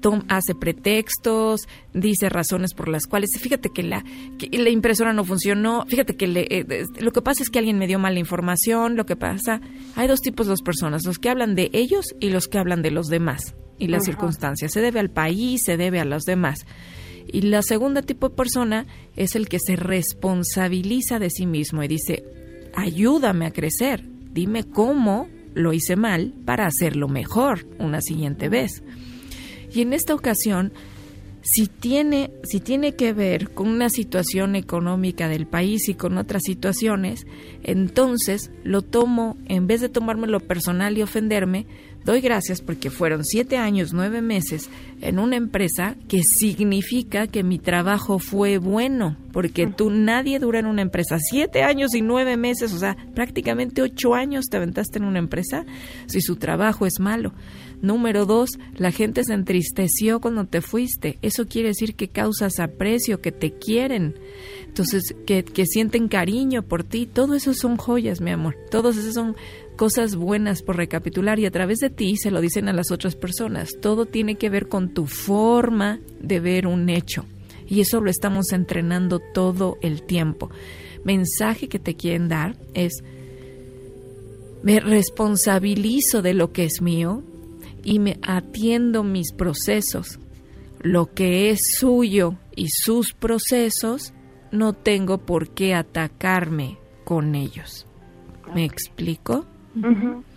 tom- 0.00 0.24
hace 0.28 0.54
pretextos, 0.54 1.68
dice 1.94 2.28
razones 2.28 2.74
por 2.74 2.88
las 2.88 3.06
cuales, 3.06 3.30
fíjate 3.38 3.68
que 3.70 3.82
la, 3.84 4.04
que 4.38 4.48
la 4.58 4.70
impresora 4.70 5.12
no 5.12 5.24
funcionó, 5.24 5.84
fíjate 5.86 6.16
que 6.16 6.26
le- 6.26 6.46
eh, 6.50 6.86
lo 7.00 7.12
que 7.12 7.22
pasa 7.22 7.42
es 7.42 7.50
que 7.50 7.58
alguien 7.60 7.78
me 7.78 7.86
dio 7.86 7.98
mala 7.98 8.18
información, 8.18 8.96
lo 8.96 9.06
que 9.06 9.14
pasa, 9.16 9.60
hay 9.94 10.08
dos 10.08 10.20
tipos 10.20 10.48
de 10.48 10.54
personas, 10.64 11.04
los 11.04 11.18
que 11.18 11.28
hablan 11.30 11.54
de 11.54 11.70
ellos 11.72 12.06
y 12.20 12.30
los 12.30 12.48
que 12.48 12.58
hablan 12.58 12.82
de 12.82 12.90
los 12.90 13.06
demás 13.06 13.54
y 13.78 13.86
las 13.88 14.02
circunstancias, 14.04 14.72
se 14.72 14.80
debe 14.80 14.98
al 15.00 15.10
país, 15.10 15.62
se 15.64 15.76
debe 15.76 16.00
a 16.00 16.04
los 16.04 16.22
demás. 16.24 16.66
Y 17.26 17.42
la 17.42 17.62
segunda 17.62 18.02
tipo 18.02 18.28
de 18.28 18.34
persona 18.34 18.86
es 19.16 19.36
el 19.36 19.48
que 19.48 19.58
se 19.58 19.76
responsabiliza 19.76 21.18
de 21.18 21.30
sí 21.30 21.46
mismo 21.46 21.82
y 21.82 21.88
dice, 21.88 22.24
ayúdame 22.74 23.46
a 23.46 23.52
crecer, 23.52 24.04
dime 24.32 24.64
cómo 24.64 25.28
lo 25.54 25.72
hice 25.72 25.96
mal 25.96 26.32
para 26.44 26.66
hacerlo 26.66 27.08
mejor 27.08 27.66
una 27.78 28.00
siguiente 28.00 28.48
vez. 28.48 28.82
Y 29.72 29.82
en 29.82 29.92
esta 29.92 30.14
ocasión, 30.14 30.72
si 31.42 31.66
tiene, 31.66 32.30
si 32.44 32.60
tiene 32.60 32.94
que 32.94 33.12
ver 33.12 33.50
con 33.50 33.68
una 33.68 33.88
situación 33.88 34.54
económica 34.54 35.28
del 35.28 35.46
país 35.46 35.88
y 35.88 35.94
con 35.94 36.18
otras 36.18 36.42
situaciones, 36.44 37.26
entonces 37.62 38.50
lo 38.64 38.82
tomo, 38.82 39.36
en 39.46 39.66
vez 39.66 39.80
de 39.80 39.88
tomármelo 39.88 40.40
personal 40.40 40.96
y 40.96 41.02
ofenderme, 41.02 41.66
doy 42.04 42.20
gracias 42.20 42.60
porque 42.60 42.90
fueron 42.90 43.24
siete 43.24 43.56
años, 43.56 43.92
nueve 43.92 44.22
meses 44.22 44.68
en 45.00 45.18
una 45.18 45.36
empresa 45.36 45.96
que 46.08 46.22
significa 46.22 47.26
que 47.26 47.42
mi 47.42 47.58
trabajo 47.58 48.18
fue 48.18 48.58
bueno, 48.58 49.16
porque 49.32 49.66
tú 49.66 49.90
nadie 49.90 50.38
dura 50.38 50.60
en 50.60 50.66
una 50.66 50.82
empresa 50.82 51.18
siete 51.18 51.62
años 51.62 51.94
y 51.94 52.02
nueve 52.02 52.36
meses, 52.36 52.72
o 52.72 52.78
sea, 52.78 52.96
prácticamente 53.14 53.82
ocho 53.82 54.14
años 54.14 54.46
te 54.46 54.56
aventaste 54.56 54.98
en 54.98 55.04
una 55.04 55.18
empresa 55.18 55.64
si 56.06 56.20
su 56.20 56.36
trabajo 56.36 56.86
es 56.86 57.00
malo. 57.00 57.32
Número 57.82 58.26
dos, 58.26 58.50
la 58.76 58.92
gente 58.92 59.24
se 59.24 59.34
entristeció 59.34 60.20
cuando 60.20 60.44
te 60.44 60.60
fuiste. 60.60 61.18
Eso 61.20 61.48
quiere 61.48 61.70
decir 61.70 61.96
que 61.96 62.06
causas 62.06 62.60
aprecio, 62.60 63.20
que 63.20 63.32
te 63.32 63.50
quieren. 63.54 64.14
Entonces, 64.68 65.16
que, 65.26 65.44
que 65.44 65.66
sienten 65.66 66.06
cariño 66.06 66.62
por 66.62 66.84
ti. 66.84 67.06
Todo 67.06 67.34
eso 67.34 67.52
son 67.54 67.76
joyas, 67.76 68.20
mi 68.20 68.30
amor. 68.30 68.54
Todos 68.70 68.96
esos 68.96 69.14
son 69.14 69.34
cosas 69.76 70.16
buenas 70.16 70.62
por 70.62 70.76
recapitular 70.76 71.38
y 71.38 71.46
a 71.46 71.50
través 71.50 71.78
de 71.78 71.90
ti 71.90 72.16
se 72.16 72.30
lo 72.30 72.40
dicen 72.40 72.68
a 72.68 72.72
las 72.72 72.90
otras 72.90 73.16
personas. 73.16 73.70
Todo 73.80 74.06
tiene 74.06 74.36
que 74.36 74.50
ver 74.50 74.68
con 74.68 74.94
tu 74.94 75.06
forma 75.06 76.00
de 76.20 76.40
ver 76.40 76.66
un 76.66 76.88
hecho. 76.88 77.24
Y 77.68 77.80
eso 77.80 78.00
lo 78.00 78.10
estamos 78.10 78.52
entrenando 78.52 79.20
todo 79.32 79.78
el 79.80 80.02
tiempo. 80.02 80.50
Mensaje 81.04 81.68
que 81.68 81.78
te 81.78 81.94
quieren 81.94 82.28
dar 82.28 82.56
es, 82.74 83.02
me 84.62 84.78
responsabilizo 84.78 86.22
de 86.22 86.34
lo 86.34 86.52
que 86.52 86.64
es 86.64 86.80
mío, 86.80 87.22
y 87.84 87.98
me 87.98 88.18
atiendo 88.22 89.02
mis 89.02 89.32
procesos. 89.32 90.18
Lo 90.80 91.12
que 91.12 91.50
es 91.50 91.76
suyo 91.78 92.36
y 92.56 92.68
sus 92.68 93.12
procesos, 93.12 94.12
no 94.50 94.72
tengo 94.72 95.18
por 95.18 95.50
qué 95.50 95.74
atacarme 95.74 96.78
con 97.04 97.34
ellos. 97.34 97.86
¿Me 98.54 98.64
explico? 98.64 99.46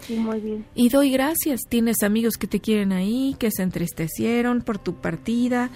Sí, 0.01 0.15
muy 0.15 0.39
bien. 0.39 0.65
Y 0.75 0.89
doy 0.89 1.11
gracias. 1.11 1.61
Tienes 1.67 2.03
amigos 2.03 2.37
que 2.37 2.47
te 2.47 2.59
quieren 2.59 2.91
ahí, 2.91 3.35
que 3.37 3.51
se 3.51 3.63
entristecieron 3.63 4.61
por 4.61 4.77
tu 4.77 4.95
partida. 4.95 5.69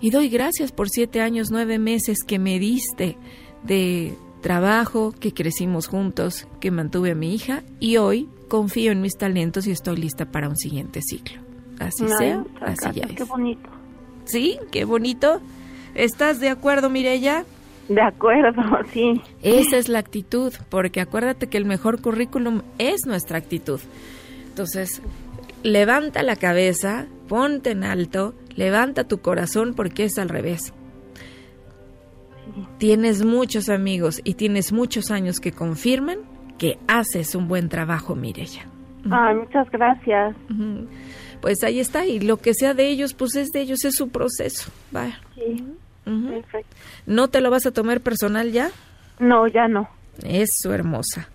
Y 0.00 0.10
doy 0.10 0.28
gracias 0.28 0.72
por 0.72 0.88
siete 0.88 1.20
años, 1.20 1.48
nueve 1.50 1.78
meses 1.78 2.24
que 2.24 2.38
me 2.38 2.58
diste 2.58 3.16
de 3.64 4.14
trabajo, 4.40 5.12
que 5.12 5.34
crecimos 5.34 5.88
juntos, 5.88 6.46
que 6.60 6.70
mantuve 6.70 7.10
a 7.10 7.14
mi 7.14 7.34
hija. 7.34 7.62
Y 7.80 7.96
hoy 7.96 8.28
confío 8.48 8.92
en 8.92 9.00
mis 9.00 9.16
talentos 9.16 9.66
y 9.66 9.70
estoy 9.70 9.96
lista 9.96 10.30
para 10.30 10.48
un 10.48 10.56
siguiente 10.56 11.00
ciclo. 11.02 11.40
Así 11.78 12.06
sea, 12.18 12.44
así 12.60 12.88
ya 12.94 13.04
es. 13.04 13.12
Qué 13.12 13.24
bonito. 13.24 13.68
¿Sí? 14.24 14.58
Qué 14.70 14.84
bonito. 14.84 15.40
¿Estás 15.94 16.40
de 16.40 16.50
acuerdo, 16.50 16.90
Mirella? 16.90 17.44
De 17.94 18.00
acuerdo, 18.00 18.62
sí. 18.92 19.20
Esa 19.42 19.76
es 19.76 19.88
la 19.88 19.98
actitud, 19.98 20.54
porque 20.68 21.00
acuérdate 21.00 21.48
que 21.48 21.58
el 21.58 21.64
mejor 21.64 22.00
currículum 22.00 22.62
es 22.78 23.04
nuestra 23.04 23.38
actitud. 23.38 23.80
Entonces, 24.46 25.02
levanta 25.64 26.22
la 26.22 26.36
cabeza, 26.36 27.06
ponte 27.28 27.72
en 27.72 27.82
alto, 27.82 28.32
levanta 28.54 29.08
tu 29.08 29.18
corazón 29.18 29.74
porque 29.74 30.04
es 30.04 30.18
al 30.18 30.28
revés. 30.28 30.72
Tienes 32.78 33.24
muchos 33.24 33.68
amigos 33.68 34.20
y 34.22 34.34
tienes 34.34 34.72
muchos 34.72 35.10
años 35.10 35.40
que 35.40 35.50
confirman 35.50 36.18
que 36.58 36.78
haces 36.86 37.34
un 37.34 37.48
buen 37.48 37.68
trabajo, 37.68 38.14
Mirella. 38.14 38.68
Ay, 39.10 39.34
muchas 39.34 39.68
gracias. 39.68 40.36
Pues 41.40 41.64
ahí 41.64 41.80
está, 41.80 42.06
y 42.06 42.20
lo 42.20 42.36
que 42.36 42.54
sea 42.54 42.72
de 42.72 42.88
ellos, 42.88 43.14
pues 43.14 43.34
es 43.34 43.48
de 43.48 43.62
ellos, 43.62 43.84
es 43.84 43.96
su 43.96 44.10
proceso. 44.10 44.70
Vaya. 44.92 45.18
Sí, 45.34 45.64
Perfecto. 46.30 46.76
¿No 47.06 47.28
te 47.28 47.40
lo 47.40 47.50
vas 47.50 47.66
a 47.66 47.70
tomar 47.70 48.00
personal 48.00 48.52
ya? 48.52 48.70
No, 49.18 49.46
ya 49.46 49.68
no. 49.68 49.88
Eso, 50.24 50.72
hermosa. 50.72 51.28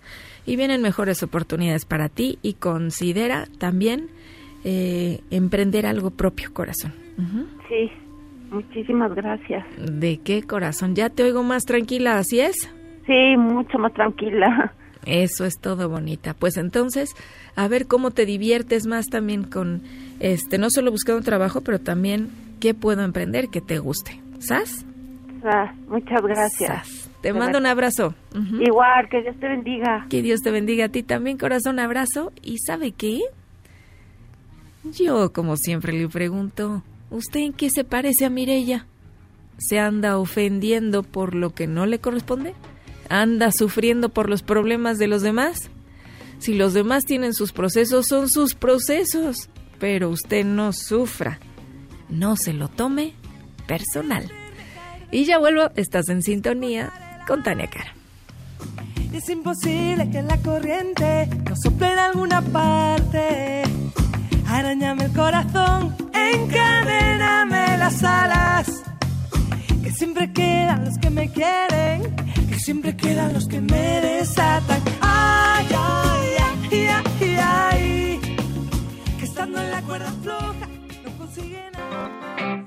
Y 0.44 0.56
vienen 0.56 0.82
mejores 0.82 1.22
oportunidades 1.22 1.84
para 1.84 2.08
ti 2.08 2.38
y 2.42 2.54
considera 2.54 3.46
también 3.58 4.08
eh, 4.64 5.20
emprender 5.30 5.86
algo 5.86 6.10
propio, 6.10 6.52
corazón. 6.52 6.92
Sí, 7.68 7.90
muchísimas 8.50 9.14
gracias. 9.14 9.64
¿De 9.78 10.18
qué 10.18 10.42
corazón? 10.42 10.94
Ya 10.94 11.08
te 11.10 11.22
oigo 11.22 11.42
más 11.42 11.64
tranquila, 11.64 12.18
¿así 12.18 12.40
es? 12.40 12.56
Sí, 13.06 13.36
mucho 13.36 13.78
más 13.78 13.92
tranquila. 13.94 14.72
Eso 15.06 15.44
es 15.44 15.60
todo 15.60 15.88
bonita. 15.88 16.34
Pues 16.34 16.56
entonces, 16.56 17.14
a 17.54 17.68
ver 17.68 17.86
cómo 17.86 18.10
te 18.10 18.26
diviertes 18.26 18.86
más 18.86 19.06
también 19.06 19.44
con, 19.44 19.82
este, 20.18 20.58
no 20.58 20.68
solo 20.68 20.90
buscando 20.90 21.22
trabajo, 21.22 21.60
pero 21.60 21.78
también 21.78 22.28
qué 22.58 22.74
puedo 22.74 23.02
emprender 23.02 23.48
que 23.48 23.60
te 23.60 23.78
guste. 23.78 24.20
¿Sas? 24.38 24.84
Ah, 25.44 25.74
muchas 25.88 26.22
gracias. 26.22 26.88
Sas. 26.88 27.10
Te 27.20 27.32
mando 27.32 27.58
un 27.58 27.66
abrazo. 27.66 28.14
Igual, 28.60 29.08
que 29.08 29.22
Dios 29.22 29.36
te 29.40 29.48
bendiga. 29.48 30.06
Que 30.08 30.22
Dios 30.22 30.42
te 30.42 30.50
bendiga 30.50 30.84
a 30.84 30.88
ti 30.90 31.02
también, 31.02 31.38
corazón, 31.38 31.78
abrazo. 31.78 32.32
¿Y 32.42 32.58
sabe 32.58 32.92
qué? 32.92 33.20
Yo, 34.84 35.32
como 35.32 35.56
siempre, 35.56 35.92
le 35.92 36.08
pregunto, 36.08 36.84
¿usted 37.10 37.40
en 37.40 37.52
qué 37.52 37.70
se 37.70 37.82
parece 37.82 38.26
a 38.26 38.30
Mirella? 38.30 38.86
¿Se 39.58 39.80
anda 39.80 40.18
ofendiendo 40.18 41.02
por 41.02 41.34
lo 41.34 41.50
que 41.50 41.66
no 41.66 41.86
le 41.86 41.98
corresponde? 41.98 42.54
¿Anda 43.08 43.50
sufriendo 43.50 44.10
por 44.10 44.28
los 44.28 44.42
problemas 44.42 44.98
de 44.98 45.08
los 45.08 45.22
demás? 45.22 45.70
Si 46.38 46.54
los 46.54 46.74
demás 46.74 47.04
tienen 47.04 47.34
sus 47.34 47.52
procesos, 47.52 48.06
son 48.06 48.28
sus 48.28 48.54
procesos. 48.54 49.48
Pero 49.80 50.10
usted 50.10 50.44
no 50.44 50.72
sufra. 50.72 51.40
No 52.08 52.36
se 52.36 52.52
lo 52.52 52.68
tome 52.68 53.14
personal. 53.66 54.30
Y 55.10 55.24
ya 55.24 55.38
vuelvo, 55.38 55.70
estás 55.76 56.08
en 56.08 56.22
sintonía 56.22 56.92
con 57.26 57.42
Tania 57.42 57.68
Cara. 57.68 57.94
Es 59.12 59.28
imposible 59.30 60.10
que 60.10 60.20
la 60.20 60.36
corriente 60.38 61.26
no 61.48 61.56
sople 61.56 61.92
en 61.92 61.98
alguna 61.98 62.42
parte. 62.42 63.62
Arañame 64.46 65.04
el 65.04 65.12
corazón, 65.12 65.96
encadéname 66.12 67.78
las 67.78 68.04
alas. 68.04 68.82
Que 69.82 69.90
siempre 69.90 70.32
quedan 70.32 70.84
los 70.84 70.98
que 70.98 71.10
me 71.10 71.30
quieren, 71.30 72.14
que 72.48 72.58
siempre 72.58 72.96
quedan 72.96 73.32
los 73.32 73.48
que 73.48 73.60
me 73.60 74.00
desatan. 74.00 74.82
Ay, 75.00 75.66
ay, 75.74 76.28
ay, 76.70 76.86
ay, 76.88 77.38
ay. 77.40 78.20
Que 79.18 79.24
estando 79.24 79.60
en 79.62 79.70
la 79.70 79.80
cuerda 79.82 80.12
floja 80.22 80.68
no 81.04 81.18
consigue 81.18 81.62
nada. 81.72 82.66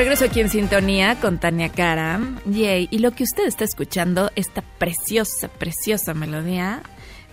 Regreso 0.00 0.24
aquí 0.24 0.40
en 0.40 0.48
sintonía 0.48 1.20
con 1.20 1.38
Tania 1.38 1.68
Karam. 1.68 2.40
Y 2.46 2.98
lo 3.00 3.10
que 3.10 3.22
usted 3.22 3.46
está 3.46 3.64
escuchando, 3.64 4.30
esta 4.34 4.62
preciosa, 4.62 5.48
preciosa 5.48 6.14
melodía, 6.14 6.82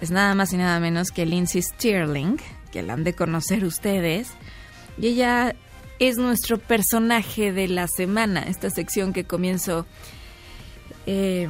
es 0.02 0.12
nada 0.12 0.36
más 0.36 0.52
y 0.52 0.58
nada 0.58 0.78
menos 0.82 1.12
que 1.12 1.26
Lindsay 1.26 1.62
Stirling, 1.62 2.38
que 2.74 2.84
la 2.84 2.92
han 2.92 3.06
de 3.06 3.14
conocer 3.14 3.64
ustedes. 3.64 4.32
Y 4.98 5.08
ella 5.08 5.56
es 6.00 6.18
nuestro 6.18 6.58
personaje 6.58 7.54
de 7.54 7.70
la 7.70 7.88
semana, 7.88 8.44
esta 8.44 8.70
sección 8.70 9.14
que 9.14 9.24
comienzo 9.24 9.86
eh, 11.06 11.48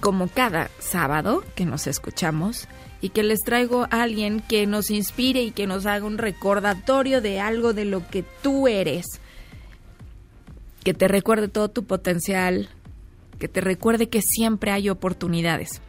como 0.00 0.28
cada 0.28 0.70
sábado 0.78 1.44
que 1.56 1.66
nos 1.66 1.86
escuchamos 1.86 2.68
y 3.02 3.10
que 3.10 3.22
les 3.22 3.40
traigo 3.40 3.82
a 3.90 4.00
alguien 4.00 4.40
que 4.40 4.66
nos 4.66 4.90
inspire 4.90 5.42
y 5.42 5.50
que 5.50 5.66
nos 5.66 5.84
haga 5.84 6.06
un 6.06 6.16
recordatorio 6.16 7.20
de 7.20 7.38
algo 7.38 7.74
de 7.74 7.84
lo 7.84 8.08
que 8.08 8.22
tú 8.42 8.66
eres, 8.66 9.20
que 10.84 10.94
te 10.94 11.08
recuerde 11.08 11.48
todo 11.48 11.68
tu 11.68 11.84
potencial, 11.84 12.68
que 13.38 13.48
te 13.48 13.60
recuerde 13.60 14.08
que 14.08 14.20
siempre 14.22 14.70
hay 14.70 14.90
oportunidades. 14.90 15.80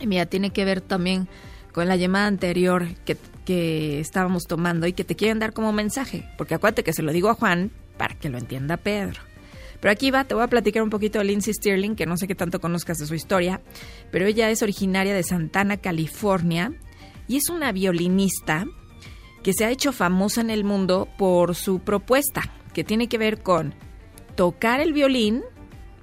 Y 0.00 0.06
mira, 0.06 0.26
tiene 0.26 0.50
que 0.50 0.64
ver 0.64 0.80
también 0.80 1.28
con 1.72 1.88
la 1.88 1.96
llamada 1.96 2.26
anterior 2.26 2.88
que, 3.04 3.16
que 3.44 4.00
estábamos 4.00 4.44
tomando 4.46 4.86
y 4.86 4.92
que 4.92 5.04
te 5.04 5.14
quieren 5.14 5.38
dar 5.38 5.52
como 5.52 5.72
mensaje, 5.72 6.28
porque 6.36 6.54
acuérdate 6.54 6.82
que 6.84 6.92
se 6.92 7.02
lo 7.02 7.12
digo 7.12 7.30
a 7.30 7.34
Juan 7.34 7.70
para 7.96 8.14
que 8.14 8.28
lo 8.28 8.38
entienda 8.38 8.76
Pedro. 8.76 9.20
Pero 9.80 9.92
aquí 9.92 10.10
va, 10.10 10.24
te 10.24 10.34
voy 10.34 10.42
a 10.42 10.48
platicar 10.48 10.82
un 10.82 10.90
poquito 10.90 11.20
de 11.20 11.24
Lindsay 11.24 11.54
Stirling, 11.54 11.94
que 11.94 12.06
no 12.06 12.16
sé 12.16 12.26
qué 12.26 12.34
tanto 12.34 12.60
conozcas 12.60 12.98
de 12.98 13.06
su 13.06 13.14
historia, 13.14 13.60
pero 14.10 14.26
ella 14.26 14.50
es 14.50 14.62
originaria 14.62 15.14
de 15.14 15.22
Santana, 15.22 15.76
California, 15.76 16.72
y 17.28 17.36
es 17.36 17.48
una 17.48 17.70
violinista 17.70 18.66
que 19.44 19.52
se 19.52 19.64
ha 19.64 19.70
hecho 19.70 19.92
famosa 19.92 20.40
en 20.40 20.50
el 20.50 20.64
mundo 20.64 21.08
por 21.16 21.54
su 21.54 21.78
propuesta, 21.78 22.42
que 22.74 22.82
tiene 22.82 23.08
que 23.08 23.18
ver 23.18 23.42
con 23.42 23.74
tocar 24.38 24.78
el 24.78 24.92
violín, 24.92 25.42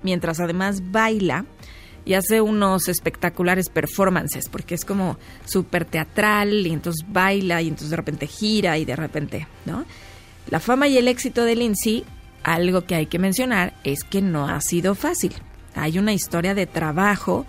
mientras 0.04 0.42
además 0.42 0.92
baila 0.92 1.46
y 2.04 2.16
hace 2.16 2.42
unos 2.42 2.90
espectaculares 2.90 3.70
performances, 3.70 4.50
porque 4.50 4.76
es 4.76 4.84
como 4.84 5.18
súper 5.46 5.86
teatral, 5.86 6.68
y 6.68 6.74
entonces 6.74 7.06
baila, 7.08 7.62
y 7.62 7.70
entonces 7.70 7.92
de 7.92 7.96
repente 7.96 8.28
gira, 8.28 8.78
y 8.78 8.84
de 8.84 8.98
repente, 8.98 9.48
¿no? 9.66 9.86
La 10.50 10.60
fama 10.60 10.90
y 10.90 10.98
el 10.98 11.08
éxito 11.08 11.46
de 11.46 11.56
Lindsay 11.56 12.04
algo 12.44 12.82
que 12.82 12.96
hay 12.96 13.06
que 13.06 13.20
mencionar 13.20 13.74
es 13.86 14.04
que 14.04 14.22
no 14.22 14.50
ha 14.50 14.60
sido 14.60 14.96
fácil. 14.96 15.34
Hay 15.74 15.98
una 15.98 16.12
historia 16.12 16.54
de 16.54 16.68
trabajo 16.68 17.46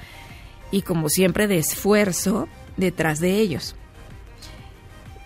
y 0.70 0.82
como 0.82 1.08
siempre 1.08 1.48
de 1.48 1.58
esfuerzo 1.58 2.48
detrás 2.76 3.18
de 3.18 3.40
ellos. 3.40 3.74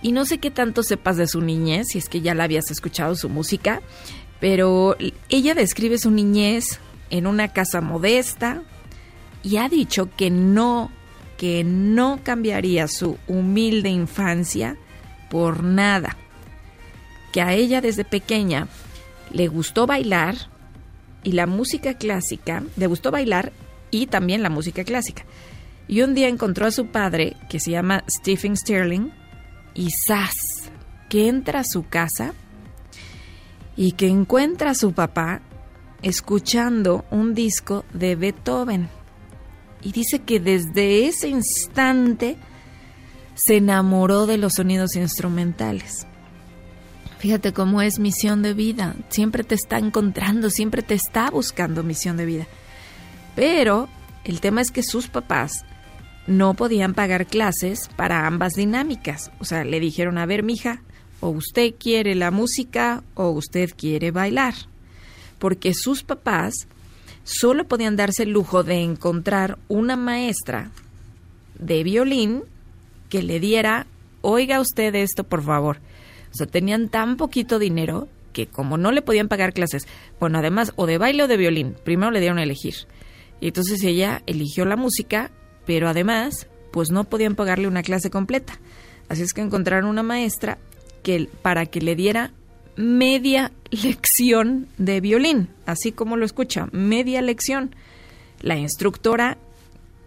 Y 0.00 0.12
no 0.12 0.24
sé 0.24 0.38
qué 0.38 0.50
tanto 0.50 0.82
sepas 0.82 1.18
de 1.18 1.26
su 1.26 1.42
niñez, 1.42 1.88
si 1.88 1.98
es 1.98 2.08
que 2.08 2.22
ya 2.22 2.34
la 2.34 2.44
habías 2.44 2.70
escuchado 2.70 3.14
su 3.14 3.28
música, 3.28 3.82
pero 4.40 4.96
ella 5.28 5.54
describe 5.54 5.98
su 5.98 6.10
niñez 6.10 6.80
en 7.10 7.26
una 7.26 7.48
casa 7.48 7.80
modesta 7.80 8.62
y 9.42 9.58
ha 9.58 9.68
dicho 9.68 10.08
que 10.16 10.30
no, 10.30 10.90
que 11.36 11.62
no 11.62 12.20
cambiaría 12.22 12.88
su 12.88 13.18
humilde 13.26 13.90
infancia 13.90 14.76
por 15.28 15.62
nada. 15.62 16.16
Que 17.32 17.42
a 17.42 17.52
ella 17.52 17.80
desde 17.80 18.04
pequeña 18.04 18.66
le 19.30 19.46
gustó 19.48 19.86
bailar 19.86 20.36
y 21.22 21.32
la 21.32 21.46
música 21.46 21.94
clásica, 21.94 22.62
le 22.76 22.86
gustó 22.86 23.10
bailar 23.10 23.52
y 23.90 24.06
también 24.06 24.42
la 24.42 24.50
música 24.50 24.84
clásica. 24.84 25.24
Y 25.86 26.02
un 26.02 26.14
día 26.14 26.28
encontró 26.28 26.66
a 26.66 26.70
su 26.70 26.86
padre, 26.86 27.36
que 27.48 27.60
se 27.60 27.72
llama 27.72 28.04
Stephen 28.08 28.56
Sterling, 28.56 29.10
y 29.74 29.88
¡zas! 30.06 30.34
que 31.08 31.26
entra 31.26 31.60
a 31.60 31.64
su 31.64 31.88
casa 31.88 32.34
y 33.80 33.92
que 33.92 34.08
encuentra 34.08 34.72
a 34.72 34.74
su 34.74 34.92
papá 34.92 35.40
escuchando 36.02 37.06
un 37.10 37.32
disco 37.34 37.86
de 37.94 38.14
Beethoven. 38.14 38.90
Y 39.80 39.92
dice 39.92 40.18
que 40.18 40.38
desde 40.38 41.06
ese 41.06 41.28
instante 41.28 42.36
se 43.32 43.56
enamoró 43.56 44.26
de 44.26 44.36
los 44.36 44.56
sonidos 44.56 44.96
instrumentales. 44.96 46.06
Fíjate 47.20 47.54
cómo 47.54 47.80
es 47.80 47.98
misión 47.98 48.42
de 48.42 48.52
vida. 48.52 48.96
Siempre 49.08 49.44
te 49.44 49.54
está 49.54 49.78
encontrando, 49.78 50.50
siempre 50.50 50.82
te 50.82 50.92
está 50.92 51.30
buscando 51.30 51.82
misión 51.82 52.18
de 52.18 52.26
vida. 52.26 52.46
Pero 53.34 53.88
el 54.24 54.42
tema 54.42 54.60
es 54.60 54.70
que 54.70 54.82
sus 54.82 55.08
papás 55.08 55.64
no 56.26 56.52
podían 56.52 56.92
pagar 56.92 57.24
clases 57.24 57.88
para 57.96 58.26
ambas 58.26 58.52
dinámicas. 58.52 59.32
O 59.40 59.46
sea, 59.46 59.64
le 59.64 59.80
dijeron, 59.80 60.18
a 60.18 60.26
ver, 60.26 60.42
mija, 60.42 60.82
o 61.20 61.28
usted 61.28 61.74
quiere 61.78 62.14
la 62.14 62.30
música 62.30 63.02
o 63.14 63.30
usted 63.30 63.70
quiere 63.76 64.10
bailar. 64.10 64.54
Porque 65.38 65.72
sus 65.74 66.02
papás 66.02 66.66
solo 67.24 67.64
podían 67.64 67.96
darse 67.96 68.24
el 68.24 68.30
lujo 68.30 68.62
de 68.62 68.82
encontrar 68.82 69.58
una 69.68 69.96
maestra 69.96 70.70
de 71.58 71.82
violín 71.84 72.42
que 73.08 73.22
le 73.22 73.40
diera, 73.40 73.86
oiga 74.22 74.60
usted 74.60 74.94
esto, 74.94 75.24
por 75.24 75.42
favor 75.42 75.78
o 76.32 76.34
sea, 76.34 76.46
tenían 76.46 76.88
tan 76.88 77.16
poquito 77.16 77.58
dinero 77.58 78.08
que 78.32 78.46
como 78.46 78.78
no 78.78 78.92
le 78.92 79.02
podían 79.02 79.28
pagar 79.28 79.52
clases, 79.52 79.86
bueno, 80.20 80.38
además 80.38 80.72
o 80.76 80.86
de 80.86 80.98
baile 80.98 81.24
o 81.24 81.28
de 81.28 81.36
violín, 81.36 81.74
primero 81.84 82.12
le 82.12 82.20
dieron 82.20 82.38
a 82.38 82.44
elegir. 82.44 82.74
Y 83.40 83.48
entonces 83.48 83.82
ella 83.82 84.22
eligió 84.26 84.64
la 84.64 84.76
música, 84.76 85.30
pero 85.66 85.88
además, 85.88 86.46
pues 86.72 86.90
no 86.90 87.04
podían 87.04 87.34
pagarle 87.34 87.66
una 87.66 87.82
clase 87.82 88.10
completa. 88.10 88.60
Así 89.08 89.22
es 89.22 89.32
que 89.32 89.40
encontraron 89.40 89.90
una 89.90 90.04
maestra 90.04 90.58
que 91.02 91.28
para 91.42 91.66
que 91.66 91.80
le 91.80 91.96
diera 91.96 92.32
media 92.76 93.52
lección 93.70 94.68
de 94.78 95.00
violín, 95.00 95.48
así 95.66 95.92
como 95.92 96.16
lo 96.16 96.24
escucha, 96.24 96.68
media 96.72 97.22
lección. 97.22 97.74
La 98.40 98.56
instructora 98.56 99.38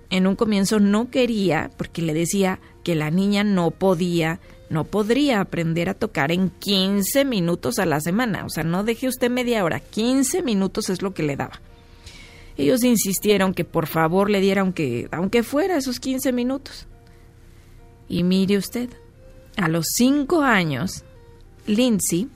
en 0.10 0.28
un 0.28 0.36
comienzo 0.36 0.80
no 0.80 1.10
quería 1.10 1.72
porque 1.78 2.02
le 2.02 2.14
decía 2.14 2.60
que 2.84 2.96
la 2.96 3.12
niña 3.12 3.44
no 3.44 3.72
podía 3.72 4.40
no 4.70 4.86
podría 4.86 5.40
aprender 5.40 5.88
a 5.88 5.94
tocar 5.94 6.32
en 6.32 6.50
15 6.50 7.26
minutos 7.26 7.78
a 7.78 7.86
la 7.86 8.02
semana. 8.02 8.44
O 8.44 8.50
sea, 8.50 8.64
no 8.64 8.84
deje 8.84 9.08
usted 9.08 9.30
media 9.30 9.64
hora, 9.64 9.80
15 9.80 10.42
minutos 10.42 10.90
es 10.90 11.04
lo 11.04 11.14
que 11.14 11.22
le 11.22 11.36
daba. 11.36 11.62
Ellos 12.58 12.84
insistieron 12.84 13.54
que 13.54 13.66
por 13.66 13.86
favor 13.86 14.30
le 14.32 14.42
diera 14.42 14.62
aunque, 14.62 15.08
aunque 15.12 15.44
fuera 15.44 15.78
esos 15.78 16.00
15 16.00 16.32
minutos. 16.32 16.88
Y 18.10 18.24
mire 18.24 18.58
usted, 18.58 18.90
a 19.58 19.68
los 19.68 19.88
5 19.96 20.42
años, 20.42 21.04
Lindsay 21.68 22.28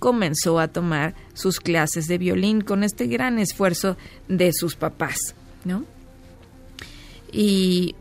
comenzó 0.00 0.58
a 0.58 0.68
tomar 0.68 1.14
sus 1.34 1.60
clases 1.60 2.06
de 2.06 2.18
violín 2.18 2.62
con 2.62 2.82
este 2.82 3.06
gran 3.06 3.38
esfuerzo 3.38 3.96
de 4.28 4.52
sus 4.52 4.74
papás, 4.74 5.34
¿no? 5.64 5.84
Y 7.32 7.94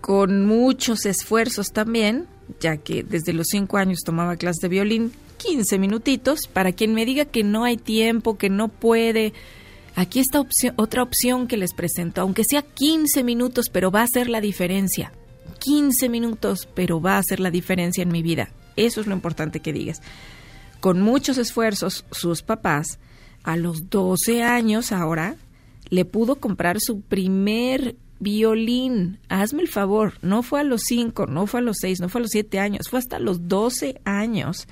con 0.00 0.44
muchos 0.44 1.06
esfuerzos 1.06 1.68
también, 1.72 2.26
ya 2.60 2.76
que 2.76 3.02
desde 3.02 3.32
los 3.32 3.46
cinco 3.48 3.76
años 3.78 4.00
tomaba 4.04 4.36
clases 4.36 4.60
de 4.60 4.68
violín, 4.68 5.12
15 5.38 5.78
minutitos, 5.78 6.40
para 6.52 6.72
quien 6.72 6.94
me 6.94 7.06
diga 7.06 7.24
que 7.24 7.44
no 7.44 7.64
hay 7.64 7.76
tiempo, 7.76 8.36
que 8.36 8.50
no 8.50 8.68
puede. 8.68 9.32
Aquí 9.94 10.20
está 10.20 10.44
otra 10.76 11.02
opción 11.02 11.46
que 11.46 11.56
les 11.56 11.72
presento, 11.72 12.20
aunque 12.20 12.44
sea 12.44 12.62
15 12.62 13.22
minutos, 13.24 13.66
pero 13.72 13.90
va 13.90 14.02
a 14.02 14.08
ser 14.08 14.28
la 14.28 14.40
diferencia. 14.40 15.12
15 15.58 16.08
minutos, 16.08 16.68
pero 16.74 17.00
va 17.00 17.18
a 17.18 17.22
ser 17.22 17.40
la 17.40 17.50
diferencia 17.50 18.02
en 18.02 18.10
mi 18.10 18.22
vida. 18.22 18.50
Eso 18.76 19.00
es 19.00 19.06
lo 19.06 19.14
importante 19.14 19.60
que 19.60 19.72
digas. 19.72 20.02
Con 20.80 21.00
muchos 21.00 21.38
esfuerzos, 21.38 22.04
sus 22.10 22.42
papás, 22.42 22.98
a 23.42 23.56
los 23.56 23.90
12 23.90 24.42
años 24.42 24.92
ahora, 24.92 25.36
le 25.88 26.04
pudo 26.04 26.36
comprar 26.36 26.80
su 26.80 27.00
primer 27.00 27.96
violín. 28.18 29.18
Hazme 29.28 29.62
el 29.62 29.68
favor, 29.68 30.14
no 30.22 30.42
fue 30.42 30.60
a 30.60 30.64
los 30.64 30.82
5, 30.86 31.26
no 31.26 31.46
fue 31.46 31.60
a 31.60 31.62
los 31.62 31.76
6, 31.80 32.00
no 32.00 32.08
fue 32.08 32.20
a 32.20 32.22
los 32.22 32.30
7 32.32 32.58
años, 32.58 32.88
fue 32.88 32.98
hasta 32.98 33.18
los 33.18 33.48
12 33.48 34.00
años, 34.04 34.66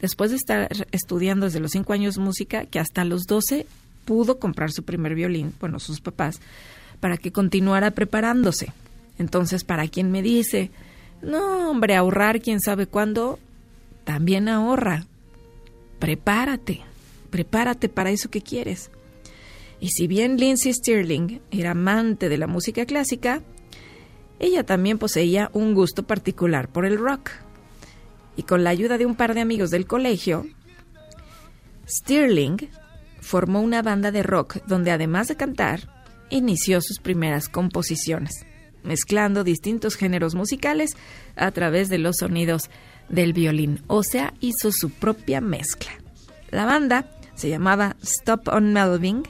después 0.00 0.30
de 0.30 0.36
estar 0.36 0.68
estudiando 0.92 1.46
desde 1.46 1.60
los 1.60 1.72
5 1.72 1.92
años 1.92 2.18
música, 2.18 2.66
que 2.66 2.78
hasta 2.78 3.04
los 3.04 3.24
12 3.24 3.66
pudo 4.04 4.38
comprar 4.38 4.72
su 4.72 4.82
primer 4.82 5.14
violín, 5.14 5.52
bueno, 5.60 5.78
sus 5.78 6.00
papás, 6.00 6.40
para 7.00 7.16
que 7.16 7.32
continuara 7.32 7.90
preparándose. 7.90 8.72
Entonces, 9.18 9.64
para 9.64 9.88
quien 9.88 10.10
me 10.10 10.22
dice, 10.22 10.70
no, 11.22 11.70
hombre, 11.70 11.96
ahorrar 11.96 12.40
quién 12.40 12.60
sabe 12.60 12.86
cuándo, 12.86 13.38
también 14.04 14.48
ahorra. 14.48 15.06
Prepárate, 15.98 16.80
prepárate 17.30 17.88
para 17.88 18.10
eso 18.10 18.30
que 18.30 18.40
quieres. 18.40 18.90
Y 19.80 19.90
si 19.90 20.06
bien 20.06 20.38
Lindsay 20.38 20.72
Stirling 20.72 21.40
era 21.50 21.72
amante 21.72 22.28
de 22.28 22.38
la 22.38 22.46
música 22.46 22.86
clásica, 22.86 23.42
ella 24.38 24.64
también 24.64 24.98
poseía 24.98 25.50
un 25.52 25.74
gusto 25.74 26.04
particular 26.04 26.68
por 26.68 26.84
el 26.86 26.98
rock. 26.98 27.30
Y 28.36 28.44
con 28.44 28.62
la 28.62 28.70
ayuda 28.70 28.98
de 28.98 29.06
un 29.06 29.16
par 29.16 29.34
de 29.34 29.40
amigos 29.40 29.70
del 29.70 29.86
colegio, 29.86 30.46
Stirling 31.88 32.68
formó 33.20 33.60
una 33.60 33.82
banda 33.82 34.10
de 34.12 34.22
rock 34.22 34.58
donde 34.66 34.90
además 34.90 35.28
de 35.28 35.36
cantar, 35.36 35.88
inició 36.30 36.80
sus 36.80 36.98
primeras 36.98 37.48
composiciones, 37.48 38.46
mezclando 38.82 39.44
distintos 39.44 39.96
géneros 39.96 40.34
musicales 40.34 40.96
a 41.36 41.50
través 41.50 41.88
de 41.88 41.98
los 41.98 42.16
sonidos 42.16 42.70
del 43.08 43.32
violín, 43.32 43.82
o 43.86 44.02
sea, 44.02 44.34
hizo 44.40 44.70
su 44.72 44.90
propia 44.90 45.40
mezcla. 45.40 45.92
La 46.50 46.64
banda 46.64 47.10
se 47.34 47.48
llamaba 47.48 47.96
Stop 48.02 48.48
on 48.48 48.72
Melvin 48.72 49.22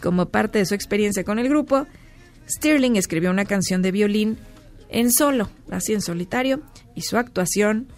como 0.00 0.26
parte 0.26 0.58
de 0.58 0.66
su 0.66 0.74
experiencia 0.74 1.24
con 1.24 1.38
el 1.38 1.48
grupo, 1.48 1.86
Stirling 2.48 2.96
escribió 2.96 3.30
una 3.30 3.46
canción 3.46 3.80
de 3.82 3.90
violín 3.90 4.36
en 4.90 5.10
solo, 5.10 5.48
así 5.70 5.94
en 5.94 6.02
solitario, 6.02 6.60
y 6.94 7.02
su 7.02 7.16
actuación 7.16 7.88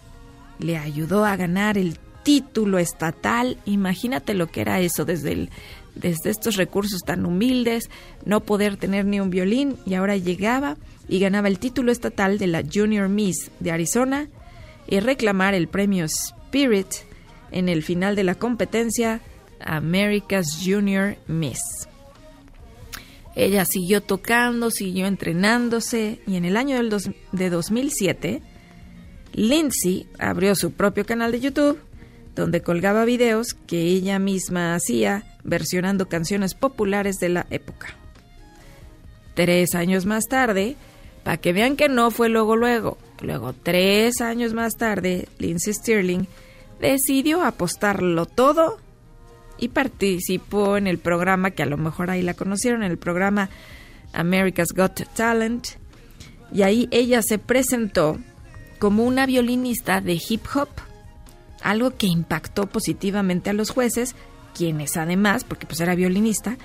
le 0.59 0.77
ayudó 0.77 1.25
a 1.25 1.35
ganar 1.35 1.77
el 1.77 1.99
título 2.23 2.79
estatal. 2.79 3.57
Imagínate 3.65 4.33
lo 4.33 4.47
que 4.47 4.61
era 4.61 4.79
eso 4.79 5.05
desde 5.05 5.33
el 5.33 5.49
desde 5.99 6.29
estos 6.29 6.55
recursos 6.55 7.01
tan 7.01 7.25
humildes, 7.25 7.89
no 8.25 8.41
poder 8.41 8.77
tener 8.77 9.05
ni 9.05 9.19
un 9.19 9.29
violín 9.29 9.77
y 9.85 9.93
ahora 9.95 10.17
llegaba 10.17 10.77
y 11.09 11.19
ganaba 11.19 11.47
el 11.47 11.59
título 11.59 11.91
estatal 11.91 12.37
de 12.37 12.47
la 12.47 12.63
Junior 12.71 13.09
Miss 13.09 13.51
de 13.59 13.71
Arizona 13.71 14.27
y 14.87 14.99
reclamar 14.99 15.53
el 15.53 15.67
premio 15.67 16.05
Spirit 16.05 16.87
en 17.51 17.69
el 17.69 17.83
final 17.83 18.15
de 18.15 18.23
la 18.23 18.35
competencia 18.35 19.21
America's 19.59 20.59
Junior 20.63 21.17
Miss. 21.27 21.59
Ella 23.35 23.65
siguió 23.65 24.01
tocando, 24.01 24.71
siguió 24.71 25.05
entrenándose 25.05 26.19
y 26.25 26.35
en 26.37 26.45
el 26.45 26.57
año 26.57 26.77
del 26.77 26.89
dos- 26.89 27.11
de 27.31 27.49
2007, 27.49 28.41
Lindsay 29.33 30.07
abrió 30.17 30.55
su 30.55 30.71
propio 30.71 31.05
canal 31.05 31.31
de 31.31 31.39
YouTube 31.39 31.77
donde 32.41 32.61
colgaba 32.61 33.05
videos 33.05 33.53
que 33.53 33.81
ella 33.81 34.19
misma 34.19 34.75
hacía 34.75 35.23
versionando 35.43 36.07
canciones 36.07 36.53
populares 36.53 37.17
de 37.17 37.29
la 37.29 37.47
época. 37.49 37.87
Tres 39.33 39.75
años 39.75 40.05
más 40.05 40.25
tarde, 40.27 40.75
para 41.23 41.37
que 41.37 41.53
vean 41.53 41.75
que 41.75 41.89
no 41.89 42.11
fue 42.11 42.29
luego 42.29 42.55
luego, 42.55 42.97
luego 43.21 43.53
tres 43.53 44.21
años 44.21 44.53
más 44.53 44.75
tarde, 44.75 45.27
Lindsay 45.39 45.73
Stirling 45.73 46.27
decidió 46.79 47.43
apostarlo 47.43 48.25
todo 48.25 48.77
y 49.57 49.69
participó 49.69 50.77
en 50.77 50.87
el 50.87 50.99
programa 50.99 51.51
que 51.51 51.63
a 51.63 51.67
lo 51.67 51.77
mejor 51.77 52.09
ahí 52.09 52.21
la 52.21 52.35
conocieron, 52.35 52.83
en 52.83 52.91
el 52.91 52.97
programa 52.97 53.49
America's 54.13 54.69
Got 54.75 55.01
Talent. 55.15 55.67
Y 56.51 56.61
ahí 56.61 56.87
ella 56.91 57.21
se 57.21 57.39
presentó 57.39 58.17
como 58.79 59.03
una 59.03 59.25
violinista 59.25 60.01
de 60.01 60.21
hip 60.29 60.45
hop, 60.55 60.69
algo 61.61 61.91
que 61.91 62.07
impactó 62.07 62.67
positivamente 62.67 63.49
a 63.49 63.53
los 63.53 63.69
jueces, 63.69 64.15
quienes 64.55 64.97
además, 64.97 65.43
porque 65.43 65.65
pues 65.67 65.79
era 65.79 65.95
violinista, 65.95 66.57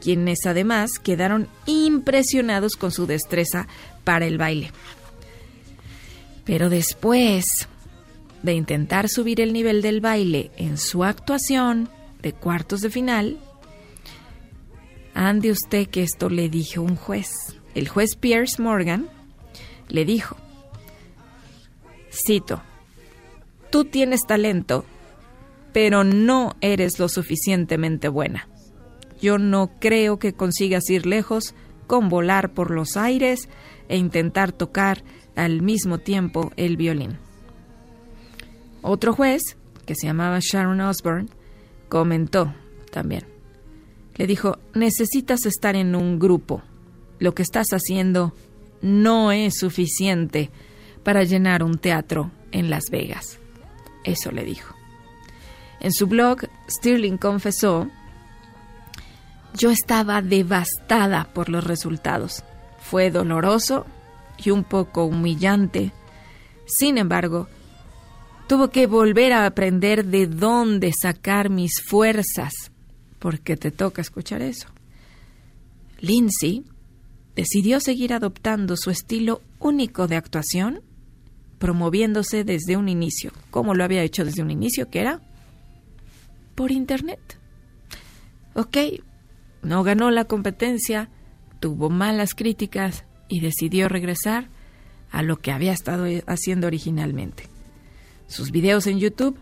quienes 0.00 0.46
además 0.46 0.98
quedaron 0.98 1.48
impresionados 1.66 2.76
con 2.76 2.90
su 2.92 3.06
destreza 3.06 3.66
para 4.04 4.26
el 4.26 4.38
baile. 4.38 4.72
Pero 6.44 6.70
después 6.70 7.68
de 8.42 8.54
intentar 8.54 9.08
subir 9.08 9.40
el 9.40 9.52
nivel 9.52 9.82
del 9.82 10.00
baile 10.00 10.50
en 10.56 10.78
su 10.78 11.04
actuación 11.04 11.88
de 12.22 12.32
cuartos 12.32 12.80
de 12.80 12.90
final, 12.90 13.38
ande 15.14 15.50
usted 15.50 15.88
que 15.88 16.02
esto 16.02 16.28
le 16.28 16.48
dijo 16.48 16.80
un 16.80 16.96
juez. 16.96 17.30
El 17.74 17.88
juez 17.88 18.16
Pierce 18.16 18.62
Morgan 18.62 19.08
le 19.88 20.04
dijo, 20.04 20.36
cito, 22.10 22.62
tú 23.70 23.84
tienes 23.84 24.26
talento, 24.26 24.84
pero 25.72 26.04
no 26.04 26.56
eres 26.60 26.98
lo 26.98 27.08
suficientemente 27.08 28.08
buena. 28.08 28.48
Yo 29.20 29.38
no 29.38 29.70
creo 29.80 30.18
que 30.18 30.32
consigas 30.32 30.88
ir 30.90 31.06
lejos 31.06 31.54
con 31.86 32.08
volar 32.08 32.52
por 32.52 32.70
los 32.70 32.96
aires 32.96 33.48
e 33.88 33.96
intentar 33.96 34.52
tocar 34.52 35.02
al 35.34 35.62
mismo 35.62 35.98
tiempo 35.98 36.52
el 36.56 36.76
violín. 36.76 37.18
Otro 38.82 39.12
juez, 39.12 39.56
que 39.86 39.94
se 39.94 40.06
llamaba 40.06 40.38
Sharon 40.40 40.80
Osbourne, 40.80 41.28
comentó 41.88 42.54
también. 42.92 43.24
Le 44.16 44.26
dijo, 44.26 44.58
necesitas 44.74 45.46
estar 45.46 45.76
en 45.76 45.94
un 45.94 46.18
grupo. 46.18 46.62
Lo 47.18 47.34
que 47.34 47.42
estás 47.42 47.68
haciendo 47.70 48.34
no 48.82 49.32
es 49.32 49.58
suficiente 49.58 50.50
para 51.02 51.24
llenar 51.24 51.62
un 51.62 51.78
teatro 51.78 52.30
en 52.52 52.70
Las 52.70 52.84
Vegas. 52.90 53.38
Eso 54.08 54.32
le 54.32 54.44
dijo. 54.44 54.74
En 55.80 55.92
su 55.92 56.06
blog, 56.06 56.48
Stirling 56.68 57.18
confesó, 57.18 57.88
yo 59.54 59.70
estaba 59.70 60.22
devastada 60.22 61.28
por 61.34 61.50
los 61.50 61.64
resultados. 61.64 62.42
Fue 62.80 63.10
doloroso 63.10 63.84
y 64.42 64.50
un 64.50 64.64
poco 64.64 65.04
humillante. 65.04 65.92
Sin 66.64 66.96
embargo, 66.96 67.48
tuvo 68.46 68.70
que 68.70 68.86
volver 68.86 69.34
a 69.34 69.44
aprender 69.44 70.06
de 70.06 70.26
dónde 70.26 70.92
sacar 70.98 71.50
mis 71.50 71.82
fuerzas, 71.82 72.52
porque 73.18 73.58
te 73.58 73.70
toca 73.70 74.00
escuchar 74.00 74.40
eso. 74.40 74.68
Lindsay 76.00 76.64
decidió 77.36 77.80
seguir 77.80 78.14
adoptando 78.14 78.74
su 78.76 78.90
estilo 78.90 79.42
único 79.58 80.08
de 80.08 80.16
actuación, 80.16 80.80
promoviéndose 81.58 82.44
desde 82.44 82.76
un 82.76 82.88
inicio, 82.88 83.32
como 83.50 83.74
lo 83.74 83.84
había 83.84 84.02
hecho 84.02 84.24
desde 84.24 84.42
un 84.42 84.50
inicio, 84.50 84.88
que 84.90 85.00
era 85.00 85.20
por 86.54 86.70
Internet. 86.70 87.38
Ok, 88.54 88.76
no 89.62 89.82
ganó 89.82 90.10
la 90.10 90.24
competencia, 90.24 91.08
tuvo 91.60 91.90
malas 91.90 92.34
críticas 92.34 93.04
y 93.28 93.40
decidió 93.40 93.88
regresar 93.88 94.48
a 95.10 95.22
lo 95.22 95.36
que 95.36 95.52
había 95.52 95.72
estado 95.72 96.06
haciendo 96.26 96.66
originalmente. 96.66 97.44
Sus 98.26 98.50
videos 98.50 98.86
en 98.86 98.98
YouTube 98.98 99.38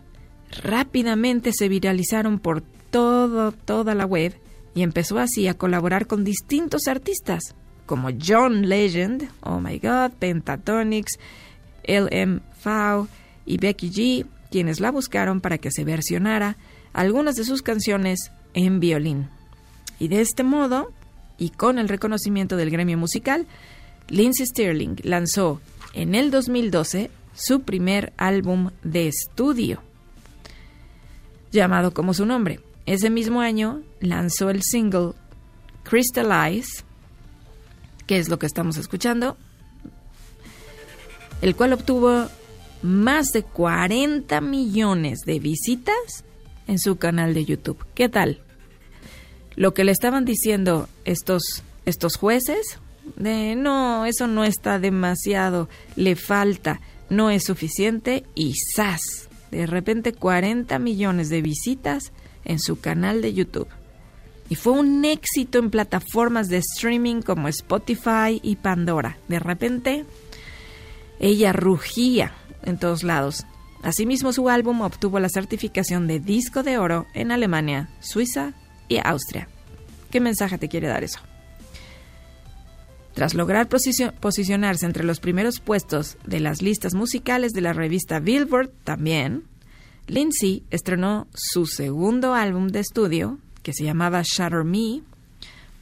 rápidamente 0.63 1.51
se 1.53 1.67
viralizaron 1.67 2.39
por 2.39 2.61
todo, 2.61 3.51
toda 3.51 3.95
la 3.95 4.05
web 4.05 4.39
y 4.75 4.83
empezó 4.83 5.19
así 5.19 5.47
a 5.47 5.55
colaborar 5.55 6.07
con 6.07 6.23
distintos 6.23 6.87
artistas 6.87 7.55
como 7.87 8.09
John 8.23 8.69
Legend, 8.69 9.29
Oh 9.41 9.59
My 9.59 9.79
God, 9.79 10.11
Pentatonix, 10.19 11.17
LM 11.87 12.41
Fau 12.59 13.07
y 13.45 13.57
Becky 13.57 13.89
G, 13.89 14.25
quienes 14.51 14.79
la 14.79 14.91
buscaron 14.91 15.41
para 15.41 15.57
que 15.57 15.71
se 15.71 15.83
versionara 15.83 16.57
algunas 16.93 17.35
de 17.35 17.45
sus 17.45 17.61
canciones 17.61 18.31
en 18.53 18.79
violín. 18.79 19.29
Y 19.99 20.09
de 20.09 20.21
este 20.21 20.43
modo, 20.43 20.91
y 21.37 21.49
con 21.49 21.79
el 21.79 21.89
reconocimiento 21.89 22.55
del 22.57 22.69
gremio 22.69 22.97
musical, 22.97 23.47
Lindsay 24.09 24.45
Stirling 24.45 24.97
lanzó 25.03 25.61
en 25.93 26.15
el 26.15 26.31
2012 26.31 27.09
su 27.33 27.61
primer 27.61 28.13
álbum 28.17 28.71
de 28.83 29.07
estudio, 29.07 29.81
llamado 31.51 31.93
como 31.93 32.13
su 32.13 32.25
nombre. 32.25 32.59
Ese 32.85 33.09
mismo 33.09 33.41
año 33.41 33.81
lanzó 33.99 34.49
el 34.49 34.63
single 34.63 35.11
Crystallize, 35.83 36.83
que 38.05 38.17
es 38.17 38.29
lo 38.29 38.39
que 38.39 38.45
estamos 38.45 38.77
escuchando, 38.77 39.37
el 41.41 41.55
cual 41.55 41.73
obtuvo 41.73 42.27
más 42.81 43.31
de 43.31 43.43
40 43.43 44.39
millones 44.41 45.19
de 45.25 45.39
visitas 45.39 46.23
en 46.67 46.79
su 46.79 46.97
canal 46.97 47.33
de 47.33 47.45
YouTube. 47.45 47.83
¿Qué 47.95 48.09
tal? 48.09 48.41
Lo 49.55 49.73
que 49.73 49.83
le 49.83 49.91
estaban 49.91 50.25
diciendo 50.25 50.87
estos, 51.05 51.63
estos 51.85 52.15
jueces, 52.15 52.79
de 53.15 53.55
no, 53.55 54.05
eso 54.05 54.27
no 54.27 54.43
está 54.43 54.79
demasiado, 54.79 55.69
le 55.95 56.15
falta, 56.15 56.81
no 57.09 57.29
es 57.29 57.45
suficiente, 57.45 58.23
y 58.35 58.53
¡zas! 58.75 59.29
De 59.49 59.65
repente 59.65 60.13
40 60.13 60.77
millones 60.77 61.29
de 61.29 61.41
visitas 61.41 62.11
en 62.43 62.59
su 62.59 62.79
canal 62.79 63.21
de 63.21 63.33
YouTube. 63.33 63.67
Y 64.49 64.55
fue 64.55 64.73
un 64.73 65.03
éxito 65.03 65.57
en 65.57 65.69
plataformas 65.69 66.47
de 66.47 66.57
streaming 66.57 67.21
como 67.21 67.47
Spotify 67.47 68.39
y 68.41 68.57
Pandora. 68.57 69.17
De 69.27 69.39
repente, 69.39 70.05
ella 71.19 71.53
rugía 71.53 72.33
en 72.63 72.77
todos 72.77 73.03
lados. 73.03 73.45
Asimismo, 73.83 74.33
su 74.33 74.49
álbum 74.49 74.81
obtuvo 74.81 75.19
la 75.19 75.29
certificación 75.29 76.07
de 76.07 76.19
disco 76.19 76.63
de 76.63 76.77
oro 76.77 77.05
en 77.13 77.31
Alemania, 77.31 77.89
Suiza 77.99 78.53
y 78.87 78.97
Austria. 79.03 79.47
¿Qué 80.11 80.19
mensaje 80.19 80.57
te 80.57 80.69
quiere 80.69 80.87
dar 80.87 81.03
eso? 81.03 81.19
Tras 83.13 83.33
lograr 83.33 83.67
posicion 83.67 84.13
posicionarse 84.19 84.85
entre 84.85 85.03
los 85.03 85.19
primeros 85.19 85.59
puestos 85.59 86.17
de 86.25 86.39
las 86.39 86.61
listas 86.61 86.93
musicales 86.93 87.51
de 87.53 87.61
la 87.61 87.73
revista 87.73 88.19
Billboard 88.19 88.69
también, 88.83 89.45
Lindsay 90.07 90.63
estrenó 90.69 91.27
su 91.33 91.65
segundo 91.65 92.33
álbum 92.33 92.67
de 92.67 92.79
estudio, 92.79 93.39
que 93.63 93.73
se 93.73 93.83
llamaba 93.83 94.21
Shatter 94.23 94.63
Me, 94.63 95.01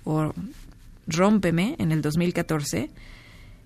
o 0.04 0.34
Rómpeme, 1.08 1.76
en 1.78 1.91
el 1.91 2.02
2014, 2.02 2.89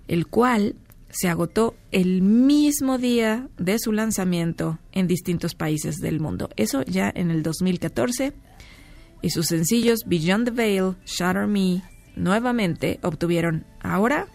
el 0.08 0.26
cual 0.26 0.74
se 1.10 1.28
agotó 1.28 1.74
el 1.90 2.22
mismo 2.22 2.98
día 2.98 3.48
de 3.58 3.78
su 3.78 3.92
lanzamiento 3.92 4.78
en 4.92 5.06
distintos 5.06 5.54
países 5.54 5.96
del 5.96 6.20
mundo. 6.20 6.50
Eso 6.56 6.82
ya 6.82 7.10
en 7.14 7.30
el 7.30 7.42
2014. 7.42 8.32
Y 9.22 9.30
sus 9.30 9.46
sencillos 9.46 10.00
Beyond 10.06 10.46
the 10.46 10.50
Veil, 10.50 10.96
Shatter 11.04 11.46
Me, 11.46 11.82
nuevamente 12.16 12.98
obtuvieron 13.02 13.66
ahora 13.80 14.28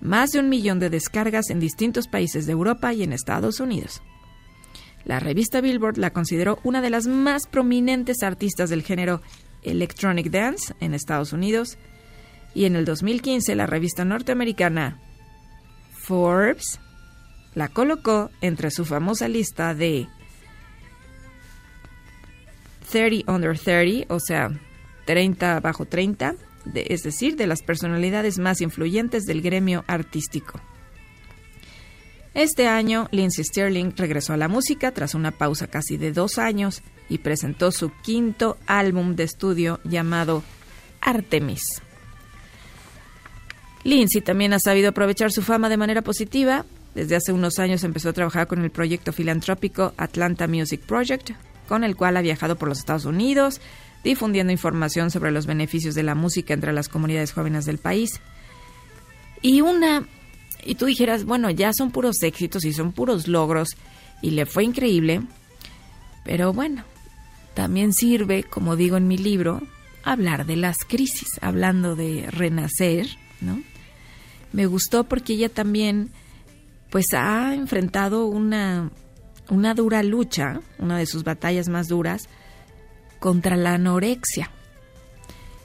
más 0.00 0.32
de 0.32 0.40
un 0.40 0.48
millón 0.48 0.78
de 0.78 0.90
descargas 0.90 1.48
en 1.50 1.60
distintos 1.60 2.06
países 2.06 2.46
de 2.46 2.52
Europa 2.52 2.92
y 2.92 3.02
en 3.02 3.12
Estados 3.12 3.60
Unidos. 3.60 4.02
La 5.04 5.20
revista 5.20 5.60
Billboard 5.60 5.98
la 5.98 6.12
consideró 6.12 6.58
una 6.64 6.82
de 6.82 6.90
las 6.90 7.06
más 7.06 7.46
prominentes 7.46 8.22
artistas 8.22 8.68
del 8.70 8.82
género 8.82 9.22
Electronic 9.62 10.30
Dance 10.30 10.74
en 10.80 10.94
Estados 10.94 11.32
Unidos 11.32 11.78
y 12.54 12.64
en 12.64 12.76
el 12.76 12.84
2015 12.84 13.54
la 13.54 13.66
revista 13.66 14.04
norteamericana 14.04 15.00
Forbes 16.06 16.78
la 17.54 17.68
colocó 17.68 18.30
entre 18.40 18.70
su 18.70 18.84
famosa 18.84 19.28
lista 19.28 19.74
de 19.74 20.06
30 22.90 23.30
under 23.32 23.58
30, 23.58 24.12
o 24.14 24.20
sea, 24.20 24.50
30 25.06 25.60
bajo 25.60 25.84
30, 25.86 26.34
de- 26.64 26.86
es 26.90 27.02
decir, 27.02 27.36
de 27.36 27.46
las 27.46 27.62
personalidades 27.62 28.38
más 28.38 28.60
influyentes 28.60 29.24
del 29.24 29.42
gremio 29.42 29.84
artístico. 29.86 30.60
Este 32.34 32.68
año, 32.68 33.08
Lindsey 33.12 33.44
Sterling 33.44 33.92
regresó 33.96 34.34
a 34.34 34.36
la 34.36 34.48
música 34.48 34.92
tras 34.92 35.14
una 35.14 35.30
pausa 35.30 35.66
casi 35.68 35.96
de 35.96 36.12
dos 36.12 36.38
años 36.38 36.82
y 37.08 37.18
presentó 37.18 37.72
su 37.72 37.90
quinto 38.02 38.58
álbum 38.66 39.16
de 39.16 39.24
estudio 39.24 39.80
llamado 39.84 40.42
Artemis. 41.00 41.62
Lindsay 43.86 44.20
también 44.20 44.52
ha 44.52 44.58
sabido 44.58 44.88
aprovechar 44.88 45.30
su 45.30 45.42
fama 45.42 45.68
de 45.68 45.76
manera 45.76 46.02
positiva. 46.02 46.66
Desde 46.96 47.14
hace 47.14 47.32
unos 47.32 47.60
años 47.60 47.84
empezó 47.84 48.08
a 48.08 48.12
trabajar 48.12 48.48
con 48.48 48.64
el 48.64 48.70
proyecto 48.70 49.12
filantrópico 49.12 49.94
Atlanta 49.96 50.48
Music 50.48 50.80
Project, 50.80 51.30
con 51.68 51.84
el 51.84 51.94
cual 51.94 52.16
ha 52.16 52.20
viajado 52.20 52.56
por 52.56 52.68
los 52.68 52.78
Estados 52.78 53.04
Unidos, 53.04 53.60
difundiendo 54.02 54.52
información 54.52 55.12
sobre 55.12 55.30
los 55.30 55.46
beneficios 55.46 55.94
de 55.94 56.02
la 56.02 56.16
música 56.16 56.52
entre 56.52 56.72
las 56.72 56.88
comunidades 56.88 57.32
jóvenes 57.32 57.64
del 57.64 57.78
país. 57.78 58.20
Y 59.40 59.60
una 59.60 60.04
y 60.64 60.74
tú 60.74 60.86
dijeras, 60.86 61.24
bueno, 61.24 61.48
ya 61.50 61.72
son 61.72 61.92
puros 61.92 62.20
éxitos 62.24 62.64
y 62.64 62.72
son 62.72 62.90
puros 62.90 63.28
logros 63.28 63.76
y 64.20 64.30
le 64.30 64.46
fue 64.46 64.64
increíble, 64.64 65.22
pero 66.24 66.52
bueno, 66.52 66.82
también 67.54 67.92
sirve, 67.92 68.42
como 68.42 68.74
digo 68.74 68.96
en 68.96 69.06
mi 69.06 69.16
libro, 69.16 69.62
hablar 70.02 70.44
de 70.44 70.56
las 70.56 70.78
crisis, 70.78 71.28
hablando 71.40 71.94
de 71.94 72.28
renacer, 72.32 73.06
¿no? 73.40 73.62
Me 74.56 74.64
gustó 74.64 75.04
porque 75.04 75.34
ella 75.34 75.50
también 75.50 76.10
pues 76.90 77.12
ha 77.12 77.54
enfrentado 77.54 78.24
una 78.24 78.90
una 79.50 79.74
dura 79.74 80.02
lucha, 80.02 80.60
una 80.78 80.96
de 80.96 81.04
sus 81.04 81.22
batallas 81.22 81.68
más 81.68 81.88
duras 81.88 82.28
contra 83.18 83.56
la 83.56 83.74
anorexia. 83.74 84.50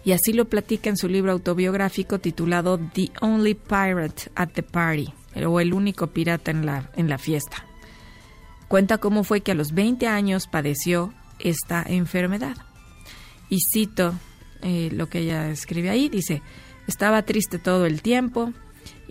Y 0.04 0.12
así 0.12 0.34
lo 0.34 0.49
platica 0.49 0.89
en 0.89 0.97
su 0.97 1.08
libro 1.08 1.32
autobiográfico 1.32 2.19
titulado 2.19 2.77
The 2.93 3.12
Only 3.21 3.54
Pirate 3.54 4.32
at 4.36 4.49
the 4.49 4.63
Party, 4.63 5.13
o 5.45 5.62
El 5.62 5.73
único 5.73 6.08
pirata 6.08 6.51
en 6.51 6.65
la, 6.65 6.91
en 6.97 7.08
la 7.08 7.17
fiesta. 7.17 7.65
Cuenta 8.67 8.97
cómo 8.97 9.23
fue 9.23 9.39
que 9.39 9.54
a 9.54 9.56
los 9.56 9.73
20 9.73 10.08
años 10.08 10.47
padeció 10.47 11.13
esta 11.39 11.82
enfermedad. 11.84 12.58
Y 13.49 13.60
cito 13.62 14.13
eh, 14.62 14.89
lo 14.91 15.08
que 15.08 15.19
ella 15.19 15.49
escribe 15.49 15.89
ahí, 15.89 16.10
dice, 16.10 16.41
estaba 16.88 17.21
triste 17.23 17.58
todo 17.58 17.86
el 17.86 18.01
tiempo 18.01 18.54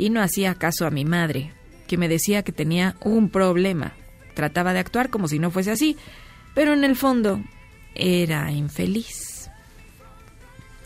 y 0.00 0.08
no 0.08 0.22
hacía 0.22 0.54
caso 0.54 0.86
a 0.86 0.90
mi 0.90 1.04
madre, 1.04 1.52
que 1.86 1.98
me 1.98 2.08
decía 2.08 2.42
que 2.42 2.52
tenía 2.52 2.96
un 3.02 3.28
problema. 3.28 3.92
Trataba 4.34 4.72
de 4.72 4.78
actuar 4.78 5.10
como 5.10 5.28
si 5.28 5.38
no 5.38 5.50
fuese 5.50 5.70
así, 5.70 5.98
pero 6.54 6.72
en 6.72 6.84
el 6.84 6.96
fondo 6.96 7.44
era 7.94 8.50
infeliz. 8.50 9.50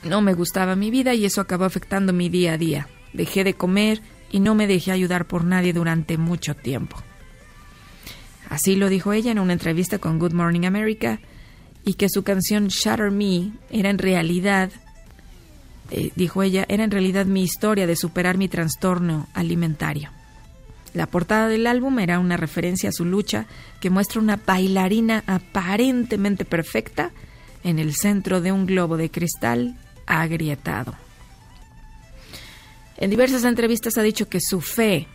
No 0.02 0.20
me 0.20 0.34
gustaba 0.34 0.74
mi 0.74 0.90
vida 0.90 1.14
y 1.14 1.24
eso 1.24 1.40
acabó 1.40 1.64
afectando 1.64 2.12
mi 2.12 2.28
día 2.28 2.54
a 2.54 2.58
día. 2.58 2.88
Dejé 3.12 3.44
de 3.44 3.54
comer 3.54 4.02
y 4.32 4.40
no 4.40 4.56
me 4.56 4.66
dejé 4.66 4.90
ayudar 4.90 5.26
por 5.26 5.44
nadie 5.44 5.72
durante 5.72 6.18
mucho 6.18 6.56
tiempo. 6.56 6.96
Así 8.48 8.74
lo 8.74 8.88
dijo 8.88 9.12
ella 9.12 9.30
en 9.30 9.38
una 9.38 9.52
entrevista 9.52 10.00
con 10.00 10.18
Good 10.18 10.32
Morning 10.32 10.66
America 10.66 11.20
y 11.84 11.94
que 11.94 12.08
su 12.08 12.24
canción 12.24 12.66
Shatter 12.66 13.12
Me 13.12 13.52
era 13.70 13.90
en 13.90 13.98
realidad, 13.98 14.72
eh, 15.90 16.10
dijo 16.16 16.42
ella, 16.42 16.64
era 16.68 16.84
en 16.84 16.90
realidad 16.90 17.26
mi 17.26 17.42
historia 17.42 17.86
de 17.86 17.96
superar 17.96 18.38
mi 18.38 18.48
trastorno 18.48 19.28
alimentario. 19.34 20.10
La 20.94 21.06
portada 21.06 21.48
del 21.48 21.66
álbum 21.66 21.98
era 21.98 22.18
una 22.20 22.36
referencia 22.36 22.88
a 22.88 22.92
su 22.92 23.04
lucha 23.04 23.46
que 23.80 23.90
muestra 23.90 24.20
una 24.20 24.36
bailarina 24.36 25.24
aparentemente 25.26 26.44
perfecta 26.44 27.10
en 27.64 27.78
el 27.78 27.94
centro 27.94 28.40
de 28.40 28.52
un 28.52 28.64
globo 28.66 28.96
de 28.96 29.10
cristal 29.10 29.76
agrietado. 30.06 30.94
En 32.96 33.10
diversas 33.10 33.44
entrevistas 33.44 33.98
ha 33.98 34.02
dicho 34.02 34.28
que 34.28 34.40
su 34.40 34.60
fe 34.60 35.08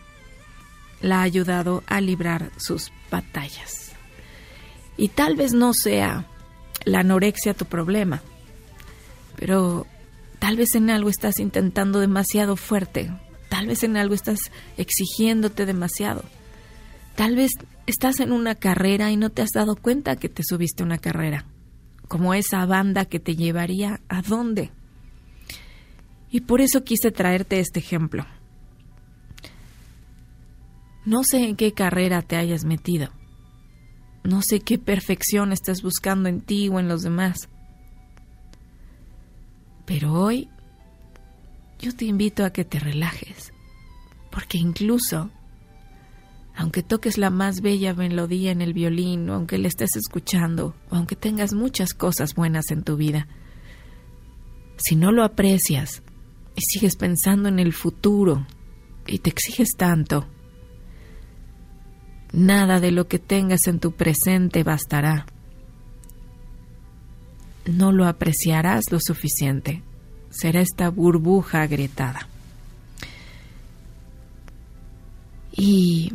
la 1.02 1.20
ha 1.20 1.24
ayudado 1.24 1.84
a 1.88 2.02
librar 2.02 2.52
sus 2.58 2.92
batallas. 3.10 3.94
Y 4.98 5.08
tal 5.08 5.38
vez 5.38 5.54
no 5.54 5.74
sea 5.74 6.26
la 6.84 7.00
anorexia 7.00 7.54
tu 7.54 7.66
problema, 7.66 8.22
pero 9.38 9.88
tal 10.40 10.58
vez 10.58 10.76
en 10.76 10.90
algo 10.90 11.10
estás 11.10 11.40
intentando 11.40 12.00
demasiado 12.00 12.56
fuerte, 12.56 13.12
tal 13.50 13.68
vez 13.68 13.84
en 13.84 13.98
algo 13.98 14.16
estás 14.16 14.40
exigiéndote 14.78 15.66
demasiado, 15.66 16.24
tal 17.16 17.36
vez 17.36 17.52
estás 17.86 18.20
en 18.20 18.32
una 18.32 18.56
carrera 18.56 19.12
y 19.12 19.18
no 19.18 19.30
te 19.30 19.42
has 19.42 19.52
dado 19.52 19.76
cuenta 19.76 20.16
que 20.16 20.30
te 20.30 20.44
subiste 20.44 20.84
una 20.84 20.98
carrera, 20.98 21.46
como 22.08 22.34
esa 22.34 22.66
banda 22.66 23.06
que 23.06 23.20
te 23.20 23.36
llevaría 23.36 24.02
a 24.10 24.22
dónde. 24.22 24.72
Y 26.32 26.42
por 26.42 26.62
eso 26.62 26.84
quise 26.84 27.12
traerte 27.12 27.60
este 27.60 27.80
ejemplo. 27.80 28.26
No 31.06 31.24
sé 31.24 31.44
en 31.50 31.56
qué 31.56 31.74
carrera 31.74 32.22
te 32.22 32.36
hayas 32.36 32.66
metido. 32.66 33.10
No 34.24 34.42
sé 34.44 34.60
qué 34.60 34.78
perfección 34.78 35.52
estás 35.52 35.82
buscando 35.82 36.30
en 36.30 36.42
ti 36.42 36.70
o 36.70 36.80
en 36.80 36.88
los 36.88 37.02
demás. 37.02 37.50
Pero 39.90 40.14
hoy 40.14 40.48
yo 41.80 41.96
te 41.96 42.06
invito 42.06 42.46
a 42.46 42.52
que 42.52 42.64
te 42.64 42.78
relajes, 42.78 43.52
porque 44.30 44.60
incluso, 44.60 45.32
aunque 46.56 46.84
toques 46.84 47.18
la 47.18 47.32
más 47.32 47.62
bella 47.62 47.96
melodía 47.96 48.52
en 48.52 48.62
el 48.62 48.74
violín, 48.74 49.28
o 49.32 49.34
aunque 49.34 49.58
le 49.58 49.68
estés 49.68 49.96
escuchando, 49.96 50.76
o 50.92 50.96
aunque 50.96 51.16
tengas 51.16 51.56
muchas 51.56 51.96
cosas 51.96 52.36
buenas 52.36 52.70
en 52.70 52.84
tu 52.84 52.98
vida, 52.98 53.28
si 54.78 54.96
no 54.96 55.12
lo 55.12 55.24
aprecias 55.24 56.04
y 56.56 56.62
sigues 56.62 56.96
pensando 56.96 57.50
en 57.50 57.58
el 57.58 57.74
futuro 57.74 58.46
y 59.08 59.18
te 59.18 59.32
exiges 59.32 59.70
tanto, 59.76 60.28
nada 62.32 62.80
de 62.80 62.92
lo 62.92 63.08
que 63.08 63.18
tengas 63.18 63.66
en 63.66 63.80
tu 63.80 63.94
presente 63.94 64.62
bastará. 64.62 65.26
No 67.70 67.92
lo 67.92 68.08
apreciarás 68.08 68.92
lo 68.92 69.00
suficiente. 69.00 69.84
Será 70.30 70.62
esta 70.62 70.90
burbuja 70.90 71.62
agrietada. 71.62 72.28
Y 75.52 76.14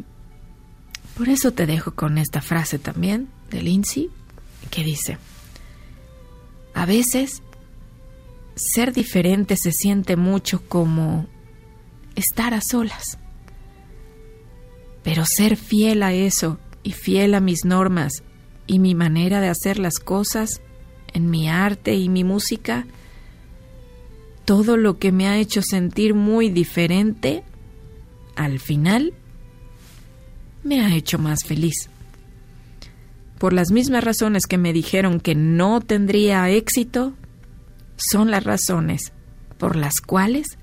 por 1.16 1.28
eso 1.28 1.52
te 1.52 1.66
dejo 1.66 1.94
con 1.94 2.18
esta 2.18 2.40
frase 2.40 2.78
también 2.78 3.28
de 3.50 3.62
Lindsay 3.62 4.10
que 4.70 4.82
dice, 4.82 5.18
a 6.74 6.86
veces 6.86 7.42
ser 8.56 8.92
diferente 8.92 9.56
se 9.56 9.72
siente 9.72 10.16
mucho 10.16 10.62
como 10.66 11.26
estar 12.16 12.54
a 12.54 12.60
solas. 12.60 13.18
Pero 15.02 15.24
ser 15.26 15.56
fiel 15.56 16.02
a 16.02 16.12
eso 16.12 16.58
y 16.82 16.92
fiel 16.92 17.34
a 17.34 17.40
mis 17.40 17.64
normas 17.64 18.22
y 18.66 18.78
mi 18.78 18.94
manera 18.94 19.40
de 19.40 19.48
hacer 19.48 19.78
las 19.78 19.98
cosas 19.98 20.62
en 21.14 21.30
mi 21.30 21.48
arte 21.48 21.94
y 21.94 22.10
mi 22.10 22.24
música, 22.24 22.86
todo 24.44 24.76
lo 24.76 24.98
que 24.98 25.10
me 25.10 25.26
ha 25.26 25.38
hecho 25.38 25.62
sentir 25.62 26.12
muy 26.12 26.50
diferente, 26.50 27.42
al 28.36 28.58
final 28.58 29.14
me 30.62 30.82
ha 30.82 30.94
hecho 30.94 31.18
más 31.18 31.44
feliz. 31.44 31.88
Por 33.38 33.52
las 33.52 33.70
mismas 33.70 34.04
razones 34.04 34.46
que 34.46 34.58
me 34.58 34.72
dijeron 34.72 35.20
que 35.20 35.34
no 35.34 35.80
tendría 35.80 36.50
éxito, 36.50 37.14
son 37.96 38.30
las 38.30 38.44
razones 38.44 39.12
por 39.58 39.76
las 39.76 40.00
cuales 40.00 40.58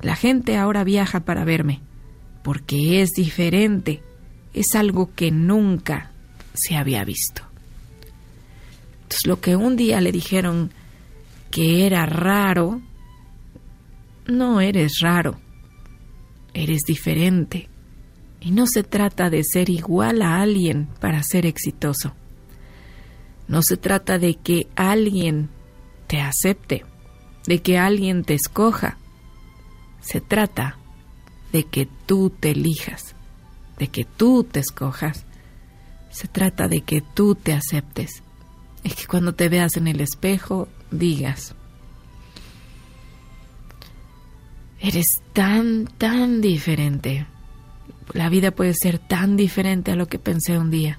la 0.00 0.16
gente 0.16 0.56
ahora 0.56 0.82
viaja 0.82 1.20
para 1.20 1.44
verme, 1.44 1.80
porque 2.42 3.02
es 3.02 3.10
diferente, 3.10 4.02
es 4.54 4.74
algo 4.74 5.14
que 5.14 5.30
nunca 5.30 6.10
se 6.54 6.76
había 6.76 7.04
visto. 7.04 7.49
Entonces 9.10 9.26
lo 9.26 9.40
que 9.40 9.56
un 9.56 9.74
día 9.74 10.00
le 10.00 10.12
dijeron 10.12 10.70
que 11.50 11.84
era 11.84 12.06
raro, 12.06 12.80
no 14.28 14.60
eres 14.60 15.00
raro, 15.00 15.40
eres 16.54 16.82
diferente. 16.82 17.68
Y 18.40 18.52
no 18.52 18.68
se 18.68 18.84
trata 18.84 19.28
de 19.28 19.42
ser 19.42 19.68
igual 19.68 20.22
a 20.22 20.40
alguien 20.40 20.86
para 21.00 21.24
ser 21.24 21.44
exitoso. 21.44 22.14
No 23.48 23.62
se 23.62 23.76
trata 23.76 24.20
de 24.20 24.36
que 24.36 24.68
alguien 24.76 25.48
te 26.06 26.20
acepte, 26.20 26.84
de 27.48 27.62
que 27.62 27.78
alguien 27.78 28.22
te 28.22 28.34
escoja. 28.34 28.96
Se 30.00 30.20
trata 30.20 30.78
de 31.50 31.64
que 31.64 31.88
tú 32.06 32.30
te 32.30 32.52
elijas, 32.52 33.16
de 33.76 33.88
que 33.88 34.04
tú 34.04 34.44
te 34.44 34.60
escojas. 34.60 35.26
Se 36.10 36.28
trata 36.28 36.68
de 36.68 36.82
que 36.82 37.00
tú 37.00 37.34
te 37.34 37.52
aceptes. 37.54 38.22
Es 38.84 38.94
que 38.94 39.06
cuando 39.06 39.34
te 39.34 39.48
veas 39.48 39.76
en 39.76 39.88
el 39.88 40.00
espejo 40.00 40.68
digas, 40.90 41.54
eres 44.80 45.22
tan, 45.32 45.86
tan 45.86 46.40
diferente. 46.40 47.26
La 48.12 48.28
vida 48.28 48.50
puede 48.50 48.74
ser 48.74 48.98
tan 48.98 49.36
diferente 49.36 49.92
a 49.92 49.96
lo 49.96 50.06
que 50.06 50.18
pensé 50.18 50.58
un 50.58 50.70
día. 50.70 50.98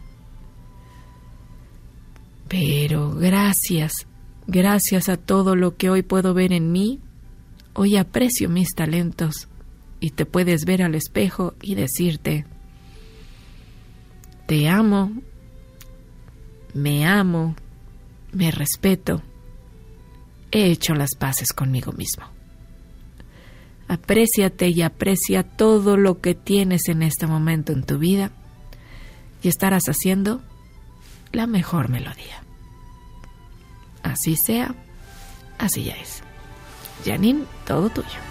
Pero 2.48 3.12
gracias, 3.12 4.08
gracias 4.46 5.10
a 5.10 5.18
todo 5.18 5.56
lo 5.56 5.78
que 5.78 5.90
hoy 5.90 6.04
puedo 6.04 6.34
ver 6.34 6.54
en 6.54 6.72
mí, 6.72 7.00
hoy 7.74 7.98
aprecio 7.98 8.50
mis 8.50 8.76
talentos 8.76 9.48
y 10.00 10.12
te 10.12 10.26
puedes 10.26 10.66
ver 10.66 10.84
al 10.84 10.96
espejo 10.96 11.54
y 11.62 11.76
decirte, 11.76 12.46
te 14.48 14.68
amo, 14.68 15.14
me 16.74 17.06
amo, 17.06 17.56
me 18.32 18.52
respeto, 18.52 19.22
he 20.52 20.66
hecho 20.72 20.94
las 20.94 21.16
paces 21.16 21.54
conmigo 21.54 21.92
mismo. 21.92 22.26
Apréciate 23.88 24.70
y 24.70 24.82
aprecia 24.82 25.44
todo 25.44 25.98
lo 25.98 26.22
que 26.22 26.34
tienes 26.34 26.88
en 26.88 27.04
este 27.04 27.28
momento 27.28 27.74
en 27.74 27.84
tu 27.84 27.98
vida 27.98 28.32
y 29.44 29.50
estarás 29.50 29.86
haciendo 29.86 30.42
la 31.32 31.48
mejor 31.48 31.90
melodía. 31.90 32.44
Así 34.04 34.36
sea, 34.36 34.76
así 35.58 35.84
ya 35.84 35.96
es. 35.96 36.24
Janine, 37.06 37.44
todo 37.66 37.90
tuyo. 37.90 38.31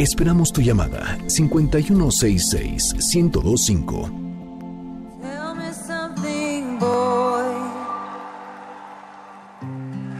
Esperamos 0.00 0.50
tu 0.50 0.62
llamada 0.62 1.18
5166-1025. 1.26 4.10
Tell 5.20 5.54
me 5.54 5.70
something, 5.74 6.78
boy. 6.78 7.52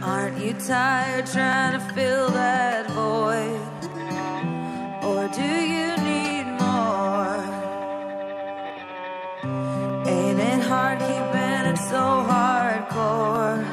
Aren't 0.03 0.37
you 0.37 0.53
tired 0.53 1.25
trying 1.25 1.79
to 1.79 1.85
fill 1.95 2.29
that 2.29 2.91
void? 2.91 3.59
Or 5.03 5.27
do 5.29 5.41
you 5.41 5.97
need 6.05 6.45
more? 6.61 7.43
Ain't 10.05 10.39
it 10.39 10.61
hard 10.61 10.99
keeping 10.99 11.65
it 11.71 11.77
so 11.89 12.23
hardcore? 12.29 13.65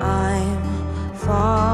I'm 0.00 0.62
falling. 1.16 1.73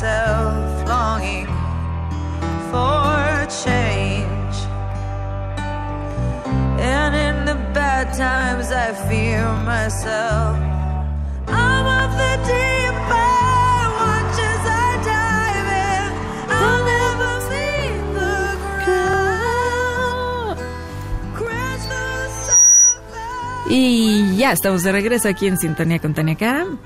Myself 0.00 0.88
longing 0.88 1.46
for 2.70 3.46
change. 3.64 4.56
And 6.80 7.14
in 7.14 7.44
the 7.44 7.56
bad 7.74 8.14
times, 8.14 8.72
I 8.72 8.94
fear 9.08 9.44
myself. 9.64 10.56
I'm 11.48 11.86
of 11.86 12.16
the 12.16 12.36
deep 12.46 13.10
end. 13.12 13.40
Y 23.72 24.36
ya 24.36 24.50
estamos 24.50 24.82
de 24.82 24.90
regreso 24.90 25.28
aquí 25.28 25.46
en 25.46 25.56
Sintonía 25.56 26.00
con 26.00 26.12
Tania 26.12 26.34
Karam. 26.34 26.78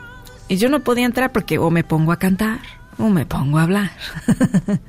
Y 0.49 0.57
yo 0.57 0.69
no 0.69 0.81
podía 0.81 1.07
entrar 1.07 1.33
porque 1.33 1.57
o 1.57 1.71
me 1.71 1.83
pongo 1.83 2.13
a 2.13 2.19
cantar 2.19 2.59
o 2.99 3.09
me 3.09 3.27
pongo 3.27 3.59
a 3.59 3.63
hablar. 3.63 3.91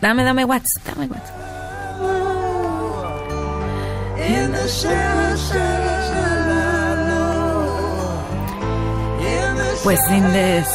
Dame, 0.00 0.22
dame 0.22 0.44
WhatsApp, 0.44 0.84
dame 0.84 1.06
WhatsApp. 1.06 1.60
Pues 9.82 9.98
Indes, 10.10 10.66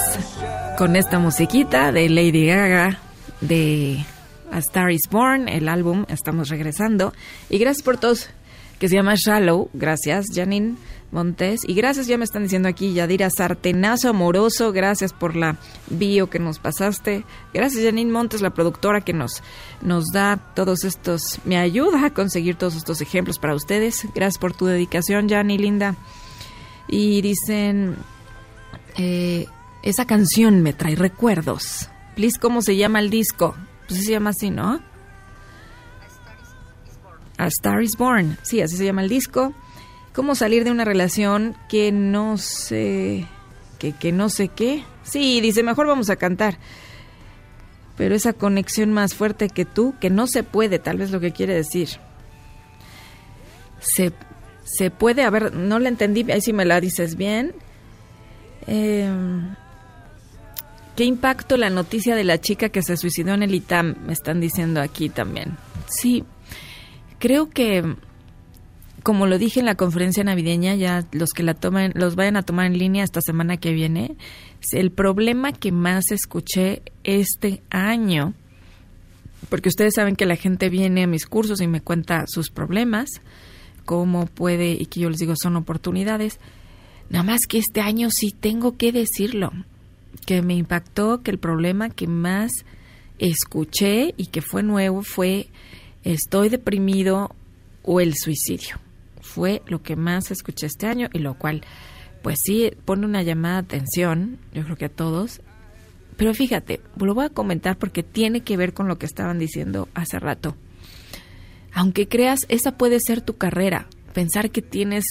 con 0.79 0.95
esta 0.95 1.19
musiquita 1.19 1.91
de 1.91 2.09
Lady 2.09 2.47
Gaga, 2.47 2.97
de 3.39 4.03
A 4.51 4.57
Star 4.57 4.91
is 4.91 5.07
Born, 5.11 5.47
el 5.47 5.69
álbum, 5.69 6.05
estamos 6.09 6.49
regresando. 6.49 7.13
Y 7.49 7.59
gracias 7.59 7.83
por 7.83 7.97
todos, 7.97 8.29
que 8.79 8.89
se 8.89 8.95
llama 8.95 9.15
Shallow. 9.15 9.69
Gracias, 9.73 10.27
Janine 10.33 10.75
Montes. 11.11 11.61
Y 11.67 11.73
gracias, 11.73 12.07
ya 12.07 12.17
me 12.17 12.25
están 12.25 12.43
diciendo 12.43 12.67
aquí, 12.67 12.93
Yadira 12.93 13.29
Sartenazo 13.29 14.09
Amoroso. 14.09 14.71
Gracias 14.71 15.13
por 15.13 15.35
la 15.35 15.57
bio 15.89 16.29
que 16.29 16.39
nos 16.39 16.59
pasaste. 16.59 17.23
Gracias, 17.53 17.83
Janine 17.83 18.11
Montes, 18.11 18.41
la 18.41 18.51
productora 18.51 19.01
que 19.01 19.13
nos, 19.13 19.41
nos 19.81 20.05
da 20.11 20.37
todos 20.55 20.83
estos, 20.83 21.39
me 21.45 21.57
ayuda 21.57 22.05
a 22.05 22.13
conseguir 22.13 22.55
todos 22.55 22.75
estos 22.75 23.01
ejemplos 23.01 23.39
para 23.39 23.55
ustedes. 23.55 24.07
Gracias 24.13 24.39
por 24.39 24.53
tu 24.53 24.65
dedicación, 24.65 25.29
Jani, 25.29 25.57
linda. 25.57 25.95
Y 26.87 27.21
dicen, 27.21 27.95
eh, 28.97 29.47
esa 29.83 30.05
canción 30.05 30.61
me 30.61 30.73
trae 30.73 30.95
recuerdos. 30.95 31.89
Please, 32.15 32.39
¿cómo 32.39 32.61
se 32.61 32.75
llama 32.75 32.99
el 32.99 33.09
disco? 33.09 33.55
Pues 33.87 34.05
se 34.05 34.11
llama 34.11 34.31
así, 34.31 34.49
¿no? 34.49 34.81
A 37.37 37.47
Star 37.47 37.81
is 37.81 37.97
Born. 37.97 38.37
Sí, 38.43 38.61
así 38.61 38.77
se 38.77 38.85
llama 38.85 39.03
el 39.03 39.09
disco. 39.09 39.53
¿Cómo 40.13 40.35
salir 40.35 40.63
de 40.63 40.71
una 40.71 40.85
relación 40.85 41.55
que 41.67 41.91
no 41.91 42.37
sé... 42.37 43.27
que, 43.79 43.91
que 43.91 44.11
no 44.11 44.29
sé 44.29 44.47
qué? 44.47 44.83
Sí, 45.03 45.41
dice, 45.41 45.61
mejor 45.63 45.87
vamos 45.87 46.09
a 46.09 46.15
cantar. 46.15 46.57
Pero 47.97 48.15
esa 48.15 48.33
conexión 48.33 48.91
más 48.91 49.13
fuerte 49.13 49.49
que 49.49 49.65
tú, 49.65 49.93
que 49.99 50.09
no 50.09 50.27
se 50.27 50.43
puede, 50.43 50.79
tal 50.79 50.97
vez 50.97 51.11
lo 51.11 51.19
que 51.19 51.31
quiere 51.31 51.53
decir. 51.53 51.89
Se, 53.79 54.13
se 54.63 54.89
puede, 54.91 55.23
a 55.23 55.29
ver, 55.29 55.53
no 55.53 55.79
la 55.79 55.89
entendí, 55.89 56.29
ahí 56.31 56.41
sí 56.41 56.53
me 56.53 56.65
la 56.65 56.81
dices 56.81 57.15
bien. 57.15 57.53
Eh, 58.67 59.09
¿Qué 60.95 61.03
impacto 61.03 61.57
la 61.57 61.69
noticia 61.69 62.15
de 62.15 62.23
la 62.23 62.39
chica 62.39 62.69
que 62.69 62.81
se 62.81 62.95
suicidó 62.95 63.33
en 63.33 63.43
el 63.43 63.53
ITAM? 63.53 63.95
Me 64.05 64.13
están 64.13 64.39
diciendo 64.39 64.81
aquí 64.81 65.09
también. 65.09 65.57
Sí, 65.87 66.23
creo 67.19 67.49
que, 67.49 67.95
como 69.03 69.27
lo 69.27 69.37
dije 69.37 69.59
en 69.59 69.65
la 69.65 69.75
conferencia 69.75 70.23
navideña, 70.23 70.75
ya 70.75 71.05
los 71.11 71.31
que 71.31 71.43
la 71.43 71.53
tomen, 71.53 71.91
los 71.95 72.15
vayan 72.15 72.37
a 72.37 72.43
tomar 72.43 72.67
en 72.67 72.77
línea 72.77 73.03
esta 73.03 73.21
semana 73.21 73.57
que 73.57 73.73
viene, 73.73 74.15
el 74.71 74.91
problema 74.91 75.51
que 75.51 75.71
más 75.71 76.11
escuché 76.11 76.81
este 77.03 77.61
año, 77.69 78.33
porque 79.49 79.69
ustedes 79.69 79.93
saben 79.95 80.15
que 80.15 80.25
la 80.25 80.35
gente 80.35 80.69
viene 80.69 81.03
a 81.03 81.07
mis 81.07 81.25
cursos 81.25 81.61
y 81.61 81.67
me 81.67 81.81
cuenta 81.81 82.25
sus 82.27 82.49
problemas, 82.49 83.09
cómo 83.85 84.25
puede, 84.25 84.71
y 84.71 84.87
que 84.87 85.01
yo 85.01 85.09
les 85.09 85.19
digo 85.19 85.35
son 85.35 85.55
oportunidades. 85.55 86.39
Nada 87.09 87.23
más 87.23 87.45
que 87.45 87.59
este 87.59 87.81
año 87.81 88.09
sí 88.09 88.31
tengo 88.31 88.77
que 88.77 88.91
decirlo, 88.91 89.51
que 90.25 90.41
me 90.41 90.55
impactó, 90.55 91.21
que 91.21 91.29
el 91.29 91.37
problema 91.37 91.89
que 91.89 92.07
más 92.07 92.51
escuché 93.19 94.13
y 94.17 94.27
que 94.27 94.41
fue 94.41 94.63
nuevo 94.63 95.03
fue 95.03 95.47
estoy 96.05 96.49
deprimido 96.49 97.35
o 97.83 97.99
el 97.99 98.15
suicidio. 98.15 98.77
Fue 99.21 99.61
lo 99.67 99.81
que 99.81 99.95
más 99.95 100.31
escuché 100.31 100.67
este 100.67 100.87
año 100.87 101.09
y 101.11 101.19
lo 101.19 101.33
cual, 101.33 101.61
pues 102.21 102.39
sí, 102.43 102.71
pone 102.85 103.05
una 103.05 103.23
llamada 103.23 103.61
de 103.61 103.77
atención, 103.77 104.37
yo 104.53 104.63
creo 104.63 104.77
que 104.77 104.85
a 104.85 104.89
todos. 104.89 105.41
Pero 106.15 106.33
fíjate, 106.33 106.79
lo 106.97 107.13
voy 107.13 107.25
a 107.25 107.29
comentar 107.29 107.77
porque 107.77 108.03
tiene 108.03 108.41
que 108.41 108.55
ver 108.55 108.73
con 108.73 108.87
lo 108.87 108.97
que 108.97 109.05
estaban 109.05 109.39
diciendo 109.39 109.89
hace 109.93 110.19
rato. 110.19 110.55
Aunque 111.73 112.07
creas, 112.07 112.45
esa 112.47 112.77
puede 112.77 112.99
ser 113.01 113.19
tu 113.21 113.35
carrera. 113.35 113.87
Pensar 114.13 114.49
que 114.49 114.61
tienes 114.61 115.03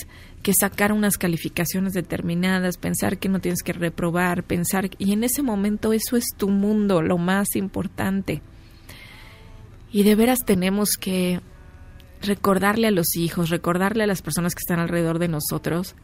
que 0.42 0.54
sacar 0.54 0.92
unas 0.92 1.18
calificaciones 1.18 1.92
determinadas, 1.92 2.78
pensar 2.78 3.18
que 3.18 3.28
no 3.28 3.40
tienes 3.40 3.62
que 3.62 3.74
reprobar, 3.74 4.44
pensar... 4.44 4.88
Y 4.98 5.12
en 5.12 5.24
ese 5.24 5.42
momento 5.42 5.92
eso 5.92 6.16
es 6.16 6.24
tu 6.36 6.48
mundo, 6.48 7.02
lo 7.02 7.18
más 7.18 7.56
importante. 7.56 8.40
Y 9.94 10.02
de 10.02 10.16
veras 10.16 10.40
tenemos 10.44 10.96
que 10.96 11.40
recordarle 12.20 12.88
a 12.88 12.90
los 12.90 13.14
hijos, 13.14 13.48
recordarle 13.48 14.02
a 14.02 14.08
las 14.08 14.22
personas 14.22 14.56
que 14.56 14.58
están 14.58 14.80
alrededor 14.80 15.20
de 15.20 15.28
nosotros 15.28 15.94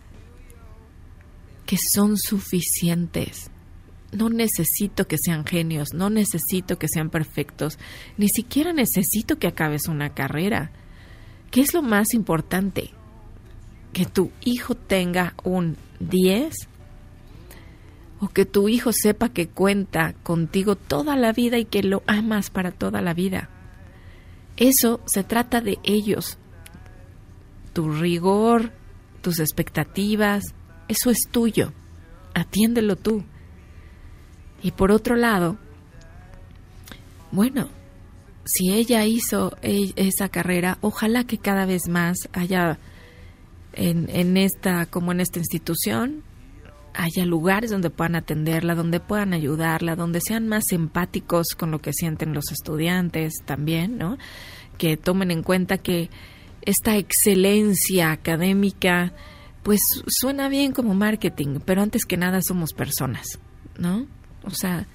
que 1.66 1.76
son 1.76 2.16
suficientes. 2.16 3.50
No 4.12 4.30
necesito 4.30 5.08
que 5.08 5.16
sean 5.18 5.44
genios, 5.44 5.92
no 5.92 6.08
necesito 6.08 6.78
que 6.78 6.86
sean 6.86 7.10
perfectos, 7.10 7.80
ni 8.16 8.28
siquiera 8.28 8.72
necesito 8.72 9.40
que 9.40 9.48
acabes 9.48 9.88
una 9.88 10.14
carrera. 10.14 10.70
¿Qué 11.50 11.60
es 11.60 11.74
lo 11.74 11.82
más 11.82 12.14
importante? 12.14 12.90
Que 13.92 14.06
tu 14.06 14.30
hijo 14.44 14.76
tenga 14.76 15.34
un 15.42 15.76
10 15.98 16.54
o 18.20 18.28
que 18.28 18.46
tu 18.46 18.68
hijo 18.68 18.92
sepa 18.92 19.30
que 19.30 19.48
cuenta 19.48 20.12
contigo 20.22 20.76
toda 20.76 21.16
la 21.16 21.32
vida 21.32 21.58
y 21.58 21.64
que 21.64 21.82
lo 21.82 22.04
amas 22.06 22.50
para 22.50 22.70
toda 22.70 23.02
la 23.02 23.14
vida. 23.14 23.50
Eso 24.60 25.00
se 25.06 25.24
trata 25.24 25.60
de 25.60 25.78
ellos. 25.82 26.38
Tu 27.72 27.90
rigor, 27.90 28.72
tus 29.22 29.40
expectativas, 29.40 30.44
eso 30.86 31.10
es 31.10 31.28
tuyo. 31.28 31.72
Atiéndelo 32.34 32.94
tú. 32.96 33.24
Y 34.62 34.72
por 34.72 34.92
otro 34.92 35.16
lado, 35.16 35.56
bueno, 37.32 37.68
si 38.44 38.70
ella 38.70 39.04
hizo 39.06 39.56
e- 39.62 39.94
esa 39.96 40.28
carrera, 40.28 40.76
ojalá 40.82 41.24
que 41.24 41.38
cada 41.38 41.64
vez 41.64 41.88
más 41.88 42.16
haya 42.32 42.78
en, 43.72 44.10
en 44.10 44.36
esta, 44.36 44.84
como 44.86 45.12
en 45.12 45.20
esta 45.20 45.38
institución, 45.38 46.22
haya 46.94 47.24
lugares 47.24 47.70
donde 47.70 47.90
puedan 47.90 48.16
atenderla, 48.16 48.74
donde 48.74 49.00
puedan 49.00 49.32
ayudarla, 49.32 49.96
donde 49.96 50.20
sean 50.20 50.48
más 50.48 50.72
empáticos 50.72 51.54
con 51.56 51.70
lo 51.70 51.80
que 51.80 51.92
sienten 51.92 52.34
los 52.34 52.50
estudiantes 52.52 53.34
también, 53.44 53.98
¿no? 53.98 54.18
Que 54.78 54.96
tomen 54.96 55.30
en 55.30 55.42
cuenta 55.42 55.78
que 55.78 56.10
esta 56.62 56.96
excelencia 56.96 58.12
académica, 58.12 59.12
pues 59.62 59.80
suena 60.06 60.48
bien 60.48 60.72
como 60.72 60.94
marketing, 60.94 61.60
pero 61.64 61.82
antes 61.82 62.04
que 62.04 62.16
nada 62.16 62.42
somos 62.42 62.72
personas, 62.72 63.38
¿no? 63.78 64.06
O 64.44 64.50
sea, 64.50 64.86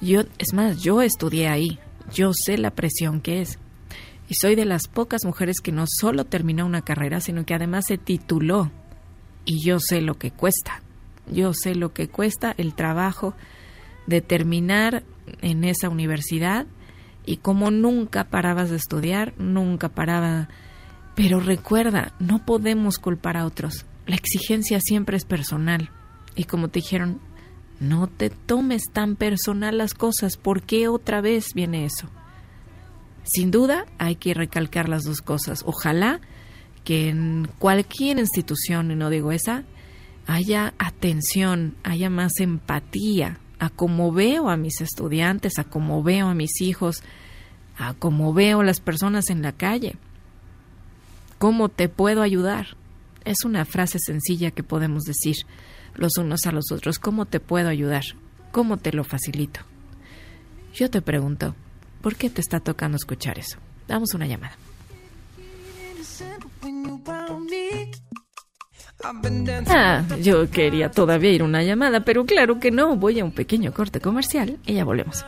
yo, 0.00 0.22
es 0.38 0.52
más, 0.52 0.82
yo 0.82 1.02
estudié 1.02 1.48
ahí, 1.48 1.78
yo 2.12 2.32
sé 2.32 2.58
la 2.58 2.70
presión 2.70 3.20
que 3.20 3.40
es. 3.40 3.58
Y 4.28 4.34
soy 4.34 4.54
de 4.54 4.64
las 4.64 4.88
pocas 4.88 5.24
mujeres 5.24 5.60
que 5.60 5.72
no 5.72 5.84
solo 5.86 6.24
terminó 6.24 6.64
una 6.64 6.82
carrera, 6.82 7.20
sino 7.20 7.44
que 7.44 7.54
además 7.54 7.84
se 7.86 7.98
tituló. 7.98 8.70
Y 9.44 9.62
yo 9.62 9.80
sé 9.80 10.00
lo 10.00 10.14
que 10.14 10.30
cuesta. 10.30 10.83
Yo 11.30 11.52
sé 11.54 11.74
lo 11.74 11.92
que 11.92 12.08
cuesta 12.08 12.54
el 12.56 12.74
trabajo 12.74 13.34
de 14.06 14.20
terminar 14.20 15.02
en 15.40 15.64
esa 15.64 15.88
universidad 15.88 16.66
y 17.26 17.38
como 17.38 17.70
nunca 17.70 18.24
parabas 18.24 18.70
de 18.70 18.76
estudiar, 18.76 19.32
nunca 19.38 19.88
paraba. 19.88 20.48
Pero 21.14 21.40
recuerda, 21.40 22.14
no 22.18 22.44
podemos 22.44 22.98
culpar 22.98 23.36
a 23.36 23.46
otros. 23.46 23.86
La 24.06 24.16
exigencia 24.16 24.80
siempre 24.80 25.16
es 25.16 25.24
personal. 25.24 25.90
Y 26.34 26.44
como 26.44 26.68
te 26.68 26.80
dijeron, 26.80 27.20
no 27.80 28.08
te 28.08 28.30
tomes 28.30 28.82
tan 28.92 29.16
personal 29.16 29.78
las 29.78 29.94
cosas. 29.94 30.36
¿Por 30.36 30.62
qué 30.62 30.88
otra 30.88 31.20
vez 31.20 31.54
viene 31.54 31.86
eso? 31.86 32.10
Sin 33.22 33.50
duda, 33.50 33.86
hay 33.98 34.16
que 34.16 34.34
recalcar 34.34 34.88
las 34.88 35.04
dos 35.04 35.22
cosas. 35.22 35.62
Ojalá 35.64 36.20
que 36.84 37.08
en 37.08 37.48
cualquier 37.58 38.18
institución, 38.18 38.90
y 38.90 38.96
no 38.96 39.08
digo 39.08 39.32
esa, 39.32 39.64
haya 40.26 40.74
atención, 40.78 41.74
haya 41.82 42.10
más 42.10 42.40
empatía 42.40 43.38
a 43.58 43.70
cómo 43.70 44.12
veo 44.12 44.48
a 44.48 44.56
mis 44.56 44.80
estudiantes, 44.80 45.58
a 45.58 45.64
cómo 45.64 46.02
veo 46.02 46.28
a 46.28 46.34
mis 46.34 46.60
hijos, 46.60 47.02
a 47.78 47.94
cómo 47.94 48.32
veo 48.32 48.62
las 48.62 48.80
personas 48.80 49.30
en 49.30 49.42
la 49.42 49.52
calle. 49.52 49.96
¿Cómo 51.38 51.68
te 51.68 51.88
puedo 51.88 52.22
ayudar? 52.22 52.76
Es 53.24 53.44
una 53.44 53.64
frase 53.64 53.98
sencilla 53.98 54.50
que 54.50 54.62
podemos 54.62 55.04
decir 55.04 55.36
los 55.94 56.16
unos 56.18 56.46
a 56.46 56.52
los 56.52 56.70
otros. 56.72 56.98
¿Cómo 56.98 57.26
te 57.26 57.40
puedo 57.40 57.68
ayudar? 57.68 58.04
¿Cómo 58.52 58.76
te 58.76 58.92
lo 58.92 59.04
facilito? 59.04 59.60
Yo 60.74 60.90
te 60.90 61.02
pregunto, 61.02 61.54
¿por 62.02 62.16
qué 62.16 62.30
te 62.30 62.40
está 62.40 62.60
tocando 62.60 62.96
escuchar 62.96 63.38
eso? 63.38 63.58
Damos 63.88 64.14
una 64.14 64.26
llamada. 64.26 64.56
Ah, 69.68 70.02
yo 70.20 70.50
quería 70.50 70.90
todavía 70.90 71.32
ir 71.32 71.42
a 71.42 71.44
una 71.44 71.62
llamada, 71.62 72.04
pero 72.04 72.24
claro 72.24 72.58
que 72.58 72.70
no. 72.70 72.96
Voy 72.96 73.20
a 73.20 73.24
un 73.24 73.32
pequeño 73.32 73.72
corte 73.72 74.00
comercial 74.00 74.58
y 74.66 74.74
ya 74.74 74.84
volvemos. 74.84 75.24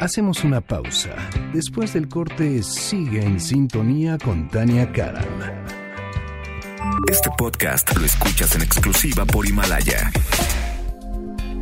Hacemos 0.00 0.44
una 0.44 0.60
pausa. 0.60 1.10
Después 1.52 1.94
del 1.94 2.08
corte, 2.08 2.62
sigue 2.62 3.22
en 3.22 3.40
sintonía 3.40 4.18
con 4.18 4.48
Tania 4.48 4.92
Karam. 4.92 5.24
Este 7.10 7.30
podcast 7.36 7.96
lo 7.96 8.04
escuchas 8.04 8.54
en 8.56 8.62
exclusiva 8.62 9.24
por 9.24 9.46
Himalaya. 9.46 10.10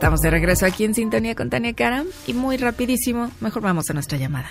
estamos 0.00 0.22
de 0.22 0.30
regreso 0.30 0.64
aquí 0.64 0.84
en 0.84 0.94
sintonía 0.94 1.34
con 1.34 1.50
Tania 1.50 1.74
Karam. 1.74 2.06
Y 2.26 2.32
muy 2.32 2.56
rapidísimo, 2.56 3.30
mejor 3.40 3.62
vamos 3.62 3.90
a 3.90 3.92
nuestra 3.92 4.16
llamada. 4.16 4.50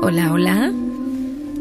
Hola, 0.00 0.32
hola. 0.32 0.72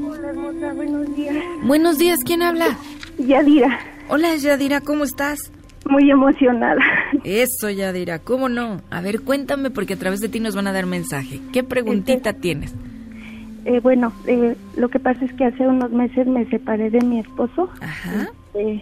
Hola, 0.06 0.30
hermosa, 0.30 0.74
buenos 0.74 1.16
días. 1.16 1.36
Buenos 1.64 1.98
días, 1.98 2.20
¿quién 2.24 2.44
habla? 2.44 2.78
Yadira, 3.18 3.80
Hola, 4.08 4.36
Yadira, 4.36 4.82
¿cómo 4.82 5.04
estás? 5.06 5.52
Muy 5.90 6.10
emocionada. 6.10 6.82
Eso, 7.24 7.70
Yadira, 7.70 8.20
¿cómo 8.20 8.50
no? 8.50 8.82
A 8.90 9.02
ver, 9.02 9.22
cuéntame 9.22 9.70
porque 9.70 9.94
a 9.94 9.98
través 9.98 10.20
de 10.20 10.30
ti 10.30 10.40
nos 10.40 10.56
van 10.56 10.68
a 10.68 10.74
dar 10.74 10.86
mensaje. 10.86 11.40
¿Qué 11.54 11.64
preguntita 11.64 12.34
tienes? 12.34 12.74
Eh, 13.66 13.80
bueno, 13.82 14.12
eh, 14.28 14.56
lo 14.76 14.90
que 14.90 15.00
pasa 15.00 15.24
es 15.26 15.34
que 15.34 15.46
hace 15.46 15.68
unos 15.68 15.92
meses 15.92 16.26
me 16.28 16.46
separé 16.46 16.90
de 16.90 17.02
mi 17.02 17.20
esposo. 17.20 17.70
Ajá. 17.82 18.28
Eh, 18.56 18.82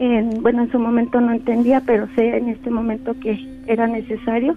en- 0.00 0.42
bueno, 0.42 0.62
en 0.62 0.72
su 0.72 0.78
momento 0.78 1.20
no 1.20 1.32
entendía, 1.32 1.80
pero 1.86 2.08
sé 2.16 2.36
en 2.36 2.48
este 2.48 2.70
momento 2.70 3.14
que 3.20 3.38
era 3.66 3.86
necesario 3.86 4.56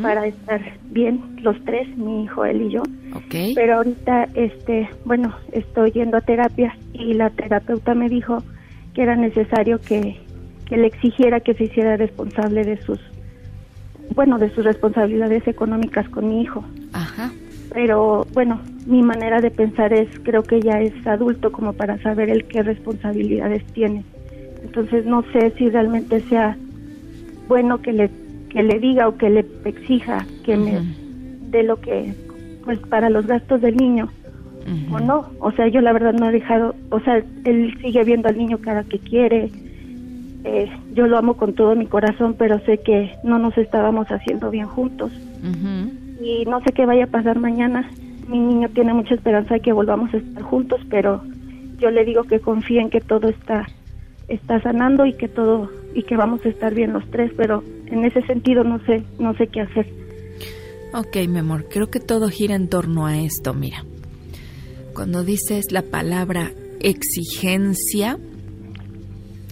para 0.00 0.26
estar 0.26 0.60
bien 0.90 1.20
los 1.42 1.56
tres, 1.64 1.86
mi 1.98 2.24
hijo, 2.24 2.44
él 2.44 2.62
y 2.62 2.70
yo. 2.70 2.82
Ok. 3.14 3.34
Pero 3.54 3.76
ahorita, 3.76 4.28
este, 4.34 4.88
bueno, 5.04 5.34
estoy 5.52 5.90
yendo 5.90 6.16
a 6.16 6.20
terapia 6.20 6.74
y 6.92 7.14
la 7.14 7.30
terapeuta 7.30 7.94
me 7.94 8.08
dijo 8.08 8.38
que 8.94 9.02
era 9.02 9.16
necesario 9.16 9.80
que, 9.80 10.16
que 10.66 10.76
le 10.76 10.88
exigiera 10.88 11.40
que 11.40 11.54
se 11.54 11.64
hiciera 11.64 11.96
responsable 11.96 12.64
de 12.64 12.76
sus, 12.82 12.98
bueno, 14.14 14.38
de 14.38 14.50
sus 14.50 14.64
responsabilidades 14.64 15.46
económicas 15.46 16.08
con 16.08 16.28
mi 16.28 16.42
hijo. 16.42 16.64
Ajá. 16.92 17.32
Pero 17.72 18.26
bueno, 18.32 18.60
mi 18.86 19.02
manera 19.02 19.40
de 19.40 19.50
pensar 19.50 19.92
es, 19.92 20.08
creo 20.22 20.42
que 20.42 20.60
ya 20.60 20.80
es 20.80 21.06
adulto 21.06 21.52
como 21.52 21.72
para 21.72 22.00
saber 22.02 22.30
el 22.30 22.44
qué 22.44 22.62
responsabilidades 22.62 23.64
tiene. 23.72 24.04
Entonces 24.62 25.06
no 25.06 25.24
sé 25.32 25.52
si 25.56 25.68
realmente 25.70 26.20
sea 26.22 26.56
bueno 27.48 27.80
que 27.80 27.92
le 27.92 28.10
que 28.50 28.62
le 28.62 28.78
diga 28.78 29.08
o 29.08 29.16
que 29.16 29.30
le 29.30 29.44
exija 29.64 30.26
que 30.44 30.56
me 30.56 30.80
dé 31.50 31.62
lo 31.62 31.80
que 31.80 32.14
pues 32.64 32.78
para 32.80 33.10
los 33.10 33.26
gastos 33.26 33.60
del 33.60 33.76
niño 33.76 34.08
o 34.90 34.98
no. 34.98 35.30
O 35.40 35.52
sea, 35.52 35.68
yo 35.68 35.80
la 35.80 35.92
verdad 35.92 36.12
no 36.12 36.28
he 36.28 36.32
dejado, 36.32 36.74
o 36.90 37.00
sea, 37.00 37.22
él 37.44 37.76
sigue 37.80 38.02
viendo 38.04 38.28
al 38.28 38.36
niño 38.36 38.58
cada 38.58 38.82
que 38.84 38.98
quiere. 38.98 39.50
Eh, 40.48 40.70
yo 40.94 41.08
lo 41.08 41.18
amo 41.18 41.34
con 41.34 41.54
todo 41.54 41.74
mi 41.74 41.86
corazón, 41.86 42.36
pero 42.38 42.60
sé 42.60 42.78
que 42.78 43.16
no 43.24 43.36
nos 43.40 43.58
estábamos 43.58 44.06
haciendo 44.12 44.48
bien 44.48 44.68
juntos 44.68 45.10
y 46.20 46.44
no 46.44 46.60
sé 46.62 46.72
qué 46.72 46.86
vaya 46.86 47.04
a 47.04 47.08
pasar 47.08 47.40
mañana. 47.40 47.90
Mi 48.28 48.38
niño 48.38 48.68
tiene 48.68 48.94
mucha 48.94 49.14
esperanza 49.14 49.54
de 49.54 49.60
que 49.60 49.72
volvamos 49.72 50.14
a 50.14 50.18
estar 50.18 50.42
juntos, 50.44 50.80
pero 50.88 51.20
yo 51.78 51.90
le 51.90 52.04
digo 52.04 52.22
que 52.22 52.38
confíe 52.38 52.80
en 52.80 52.90
que 52.90 53.00
todo 53.00 53.28
está 53.28 53.66
está 54.28 54.60
sanando 54.60 55.04
y 55.04 55.14
que 55.14 55.26
todo 55.26 55.68
y 55.94 56.04
que 56.04 56.16
vamos 56.16 56.44
a 56.44 56.48
estar 56.48 56.72
bien 56.72 56.92
los 56.92 57.04
tres, 57.10 57.32
pero 57.36 57.64
en 57.86 58.04
ese 58.04 58.22
sentido 58.22 58.62
no 58.62 58.78
sé 58.86 59.02
no 59.18 59.34
sé 59.34 59.48
qué 59.48 59.62
hacer. 59.62 59.88
Ok, 60.94 61.28
mi 61.28 61.40
amor, 61.40 61.66
creo 61.68 61.90
que 61.90 61.98
todo 61.98 62.28
gira 62.28 62.54
en 62.54 62.68
torno 62.68 63.04
a 63.04 63.18
esto, 63.18 63.52
mira. 63.52 63.84
Cuando 64.94 65.24
dices 65.24 65.72
la 65.72 65.82
palabra 65.82 66.52
exigencia, 66.80 68.16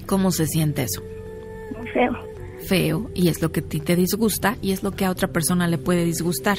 ¿cómo 0.06 0.30
se 0.30 0.46
siente 0.46 0.82
eso? 0.82 1.02
Feo. 1.92 2.12
Feo, 2.66 3.10
y 3.14 3.28
es 3.28 3.42
lo 3.42 3.52
que 3.52 3.60
a 3.60 3.64
ti 3.64 3.80
te 3.80 3.96
disgusta, 3.96 4.56
y 4.62 4.72
es 4.72 4.82
lo 4.82 4.92
que 4.92 5.04
a 5.04 5.10
otra 5.10 5.28
persona 5.28 5.68
le 5.68 5.78
puede 5.78 6.04
disgustar. 6.04 6.58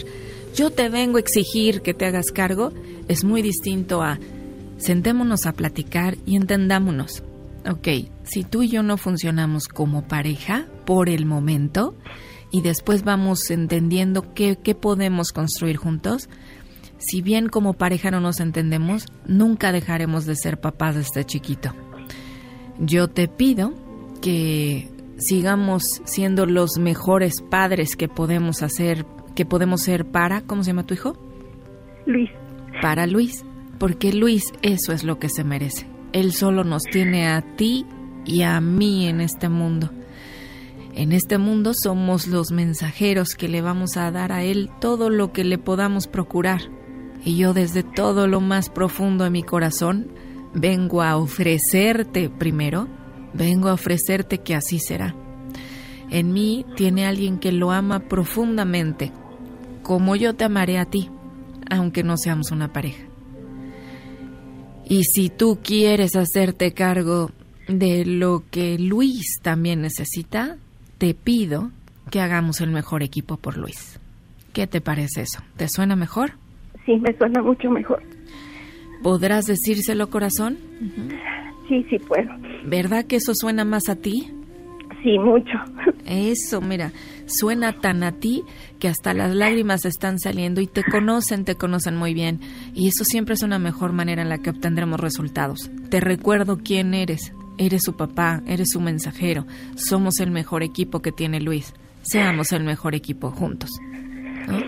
Yo 0.56 0.72
te 0.72 0.90
vengo 0.90 1.18
a 1.18 1.20
exigir 1.20 1.82
que 1.82 1.94
te 1.94 2.06
hagas 2.06 2.32
cargo, 2.32 2.72
es 3.08 3.24
muy 3.24 3.42
distinto 3.42 4.02
a 4.02 4.20
sentémonos 4.78 5.46
a 5.46 5.54
platicar 5.54 6.18
y 6.26 6.36
entendámonos. 6.36 7.24
Ok, 7.68 7.88
si 8.24 8.44
tú 8.44 8.64
y 8.64 8.70
yo 8.70 8.84
no 8.84 8.98
funcionamos 8.98 9.68
como 9.68 10.08
pareja 10.08 10.68
por 10.86 11.10
el 11.10 11.26
momento, 11.26 11.96
y 12.52 12.62
después 12.62 13.04
vamos 13.04 13.50
entendiendo 13.50 14.34
qué, 14.34 14.58
qué 14.62 14.76
podemos 14.76 15.32
construir 15.32 15.78
juntos, 15.78 16.30
si 16.98 17.22
bien 17.22 17.50
como 17.50 17.74
pareja 17.74 18.12
no 18.12 18.22
nos 18.22 18.40
entendemos, 18.40 19.08
nunca 19.28 19.72
dejaremos 19.72 20.26
de 20.26 20.36
ser 20.36 20.60
papás 20.60 20.96
de 20.96 21.02
este 21.02 21.26
chiquito. 21.26 21.74
Yo 22.80 23.08
te 23.08 23.28
pido 23.28 23.74
que 24.22 24.90
sigamos 25.18 26.02
siendo 26.06 26.46
los 26.46 26.78
mejores 26.78 27.42
padres 27.42 27.96
que 27.96 28.08
podemos 28.08 28.62
hacer, 28.64 29.06
que 29.34 29.46
podemos 29.46 29.82
ser 29.82 30.06
para, 30.06 30.42
¿cómo 30.42 30.64
se 30.64 30.72
llama 30.72 30.86
tu 30.86 30.94
hijo? 30.94 31.18
Luis, 32.06 32.30
Para 32.82 33.08
Luis, 33.08 33.46
porque 33.80 34.14
Luis 34.14 34.54
eso 34.62 34.92
es 34.92 35.04
lo 35.04 35.20
que 35.20 35.30
se 35.30 35.44
merece. 35.44 35.88
Él 36.12 36.34
solo 36.34 36.64
nos 36.64 36.84
tiene 36.84 37.28
a 37.28 37.42
ti 37.56 37.86
y 38.26 38.42
a 38.42 38.60
mí 38.62 39.08
en 39.08 39.22
este 39.22 39.50
mundo. 39.50 39.90
En 40.94 41.12
este 41.12 41.38
mundo 41.38 41.74
somos 41.74 42.28
los 42.28 42.52
mensajeros 42.52 43.36
que 43.36 43.50
le 43.50 43.62
vamos 43.62 43.98
a 43.98 44.12
dar 44.12 44.32
a 44.32 44.44
Él 44.44 44.70
todo 44.80 45.10
lo 45.10 45.34
que 45.34 45.44
le 45.44 45.58
podamos 45.58 46.08
procurar. 46.08 46.62
Y 47.26 47.38
yo 47.38 47.54
desde 47.54 47.84
todo 47.84 48.28
lo 48.28 48.40
más 48.40 48.70
profundo 48.70 49.26
de 49.26 49.30
mi 49.30 49.44
corazón 49.44 50.08
vengo 50.56 51.02
a 51.02 51.18
ofrecerte 51.18 52.30
primero, 52.30 52.88
vengo 53.34 53.70
a 53.70 53.74
ofrecerte 53.74 54.40
que 54.40 54.56
así 54.56 54.80
será. 54.80 55.14
En 56.10 56.34
mí 56.34 56.66
tiene 56.76 57.06
alguien 57.06 57.38
que 57.38 57.52
lo 57.52 57.72
ama 57.72 58.00
profundamente, 58.00 59.12
como 59.84 60.16
yo 60.16 60.34
te 60.34 60.46
amaré 60.46 60.80
a 60.80 60.86
ti, 60.86 61.10
aunque 61.70 62.04
no 62.04 62.18
seamos 62.18 62.52
una 62.52 62.72
pareja. 62.72 63.04
Y 64.88 65.04
si 65.04 65.30
tú 65.30 65.60
quieres 65.64 66.16
hacerte 66.16 66.74
cargo 66.74 67.32
de 67.68 68.06
lo 68.06 68.44
que 68.52 68.78
Luis 68.78 69.40
también 69.42 69.82
necesita, 69.82 70.58
te 70.98 71.14
pido 71.14 71.72
que 72.12 72.22
hagamos 72.22 72.62
el 72.62 72.70
mejor 72.70 73.04
equipo 73.04 73.38
por 73.38 73.58
Luis. 73.58 74.00
¿Qué 74.54 74.68
te 74.68 74.80
parece 74.80 75.24
eso? 75.24 75.42
¿Te 75.58 75.68
suena 75.68 75.96
mejor? 75.96 76.34
sí, 76.86 76.96
me 76.98 77.18
suena 77.18 77.42
mucho 77.42 77.70
mejor. 77.70 78.02
¿Podrás 79.06 79.46
decírselo, 79.46 80.10
corazón? 80.10 80.58
Sí, 81.68 81.86
sí 81.92 82.00
puedo. 82.00 82.28
¿Verdad 82.66 83.06
que 83.06 83.18
eso 83.18 83.36
suena 83.36 83.64
más 83.64 83.88
a 83.88 83.96
ti? 83.98 84.32
Sí, 85.04 85.20
mucho. 85.20 85.60
Eso, 86.08 86.60
mira, 86.60 86.92
suena 87.28 87.74
tan 87.74 88.02
a 88.02 88.14
ti 88.14 88.44
que 88.80 88.88
hasta 88.88 89.14
las 89.14 89.36
lágrimas 89.36 89.86
están 89.86 90.18
saliendo 90.18 90.60
y 90.60 90.66
te 90.66 90.84
conocen, 90.84 91.46
te 91.46 91.54
conocen 91.54 91.96
muy 91.96 92.16
bien. 92.16 92.40
Y 92.74 92.88
eso 92.88 93.04
siempre 93.04 93.36
es 93.36 93.44
una 93.44 93.60
mejor 93.60 93.94
manera 93.94 94.24
en 94.24 94.30
la 94.30 94.40
que 94.40 94.50
obtendremos 94.50 95.00
resultados. 95.00 95.70
Te 95.92 96.00
recuerdo 96.00 96.58
quién 96.58 96.96
eres. 96.96 97.32
Eres 97.60 97.84
su 97.84 97.96
papá, 97.96 98.42
eres 98.48 98.72
su 98.72 98.82
mensajero. 98.82 99.46
Somos 99.76 100.20
el 100.20 100.32
mejor 100.32 100.64
equipo 100.64 101.04
que 101.04 101.12
tiene 101.12 101.42
Luis. 101.42 101.76
Seamos 102.02 102.52
el 102.54 102.64
mejor 102.64 102.96
equipo 102.96 103.30
juntos. 103.30 103.70
¿no? 104.48 104.62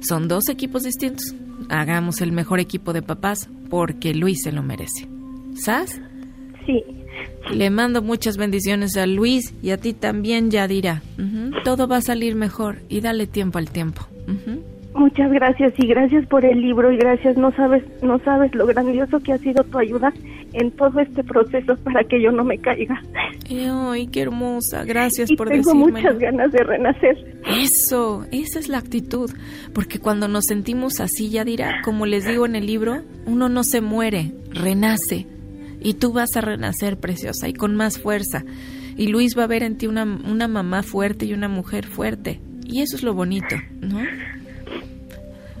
Son 0.00 0.26
dos 0.26 0.48
equipos 0.48 0.82
distintos. 0.82 1.36
Hagamos 1.68 2.20
el 2.20 2.32
mejor 2.32 2.60
equipo 2.60 2.92
de 2.92 3.02
papás 3.02 3.48
porque 3.68 4.14
Luis 4.14 4.42
se 4.42 4.52
lo 4.52 4.62
merece. 4.62 5.06
¿Sabes? 5.54 6.00
Sí, 6.66 6.82
Le 7.52 7.70
mando 7.70 8.02
muchas 8.02 8.36
bendiciones 8.36 8.96
a 8.96 9.06
Luis 9.06 9.54
y 9.62 9.70
a 9.70 9.76
ti 9.76 9.92
también, 9.92 10.50
Yadira. 10.50 11.02
Ujú. 11.18 11.62
Todo 11.64 11.88
va 11.88 11.96
a 11.98 12.02
salir 12.02 12.34
mejor 12.34 12.78
y 12.88 13.00
dale 13.00 13.26
tiempo 13.26 13.58
al 13.58 13.70
tiempo. 13.70 14.06
Muchas 14.94 15.30
gracias 15.32 15.72
y 15.78 15.86
gracias 15.86 16.26
por 16.26 16.44
el 16.44 16.60
libro 16.60 16.90
y 16.92 16.96
gracias, 16.96 17.36
no 17.36 17.52
sabes, 17.52 17.84
no 18.02 18.18
sabes 18.20 18.54
lo 18.54 18.66
grandioso 18.66 19.20
que 19.20 19.32
ha 19.32 19.38
sido 19.38 19.62
tu 19.64 19.78
ayuda 19.78 20.12
en 20.52 20.70
todo 20.72 21.00
este 21.00 21.22
proceso 21.24 21.76
para 21.84 22.02
que 22.04 22.20
yo 22.22 22.30
no 22.32 22.44
me 22.44 22.58
caiga. 22.58 23.00
Eh, 23.48 23.68
Ay, 23.70 24.06
qué 24.08 24.22
hermosa. 24.22 24.84
Gracias 24.84 25.30
y 25.30 25.36
por 25.36 25.48
tengo 25.48 25.72
decirme. 25.72 25.92
muchas 25.92 26.18
ganas 26.18 26.52
de 26.52 26.62
renacer. 26.64 27.16
Eso, 27.60 28.24
esa 28.32 28.58
es 28.58 28.68
la 28.68 28.78
actitud. 28.78 29.30
Porque 29.72 29.98
cuando 29.98 30.28
nos 30.28 30.46
sentimos 30.46 31.00
así, 31.00 31.30
Yadira, 31.30 31.82
como 31.84 32.06
les 32.06 32.26
digo 32.26 32.46
en 32.46 32.56
el 32.56 32.66
libro, 32.66 33.02
uno 33.26 33.48
no 33.48 33.64
se 33.64 33.80
muere, 33.80 34.32
renace. 34.50 35.26
Y 35.80 35.94
tú 35.94 36.12
vas 36.12 36.36
a 36.36 36.40
renacer, 36.42 36.98
preciosa, 36.98 37.48
y 37.48 37.54
con 37.54 37.74
más 37.74 37.98
fuerza. 37.98 38.44
Y 38.96 39.06
Luis 39.06 39.36
va 39.38 39.44
a 39.44 39.48
ver 39.48 39.62
en 39.62 39.78
ti 39.78 39.86
una, 39.86 40.04
una 40.04 40.46
mamá 40.46 40.82
fuerte 40.82 41.24
y 41.24 41.32
una 41.32 41.48
mujer 41.48 41.86
fuerte. 41.86 42.40
Y 42.66 42.82
eso 42.82 42.96
es 42.96 43.02
lo 43.02 43.14
bonito, 43.14 43.56
¿no? 43.80 43.98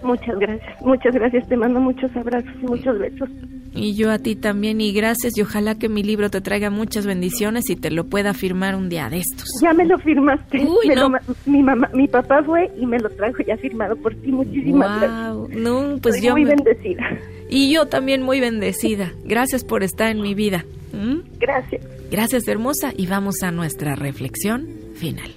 Muchas 0.02 0.38
gracias, 0.38 0.80
muchas 0.82 1.14
gracias, 1.14 1.48
te 1.48 1.56
mando 1.56 1.80
muchos 1.80 2.14
abrazos 2.16 2.52
y 2.62 2.66
muchos 2.66 2.98
besos. 2.98 3.28
Y 3.72 3.94
yo 3.94 4.10
a 4.10 4.18
ti 4.18 4.34
también, 4.34 4.80
y 4.80 4.92
gracias, 4.92 5.36
y 5.38 5.42
ojalá 5.42 5.76
que 5.78 5.88
mi 5.88 6.02
libro 6.02 6.28
te 6.28 6.40
traiga 6.40 6.70
muchas 6.70 7.06
bendiciones 7.06 7.70
y 7.70 7.76
te 7.76 7.90
lo 7.90 8.04
pueda 8.06 8.34
firmar 8.34 8.74
un 8.74 8.88
día 8.88 9.08
de 9.08 9.18
estos. 9.18 9.46
Ya 9.62 9.72
me 9.72 9.84
lo 9.86 9.96
firmaste. 9.98 10.58
Uy, 10.58 10.88
Me 10.88 10.94
no. 10.96 11.08
lo 11.08 11.18
mi 11.46 11.62
mamá, 11.62 11.88
mi 11.94 12.08
papá 12.08 12.42
fue 12.42 12.70
y 12.80 12.84
me 12.86 12.98
lo 12.98 13.08
trajo 13.10 13.38
ya 13.46 13.56
firmado 13.56 13.94
por 13.96 14.14
ti. 14.16 14.32
Muchísimas 14.32 15.00
gracias. 15.00 15.34
Wow, 15.34 15.48
no, 15.56 15.98
pues 16.02 16.16
Soy 16.16 16.24
yo 16.26 16.32
muy 16.32 16.44
me- 16.44 16.56
bendecida. 16.56 17.02
y 17.48 17.72
yo 17.72 17.86
también 17.86 18.22
muy 18.22 18.40
bendecida. 18.40 19.12
Gracias 19.24 19.62
por 19.64 19.82
estar 19.84 20.10
en 20.10 20.20
mi 20.20 20.34
vida. 20.34 20.64
¿Mm? 20.92 21.20
Gracias. 21.38 21.82
Gracias, 22.10 22.48
hermosa, 22.48 22.92
y 22.96 23.06
vamos 23.06 23.42
a 23.44 23.52
nuestra 23.52 23.94
reflexión 23.94 24.66
final. 24.94 25.30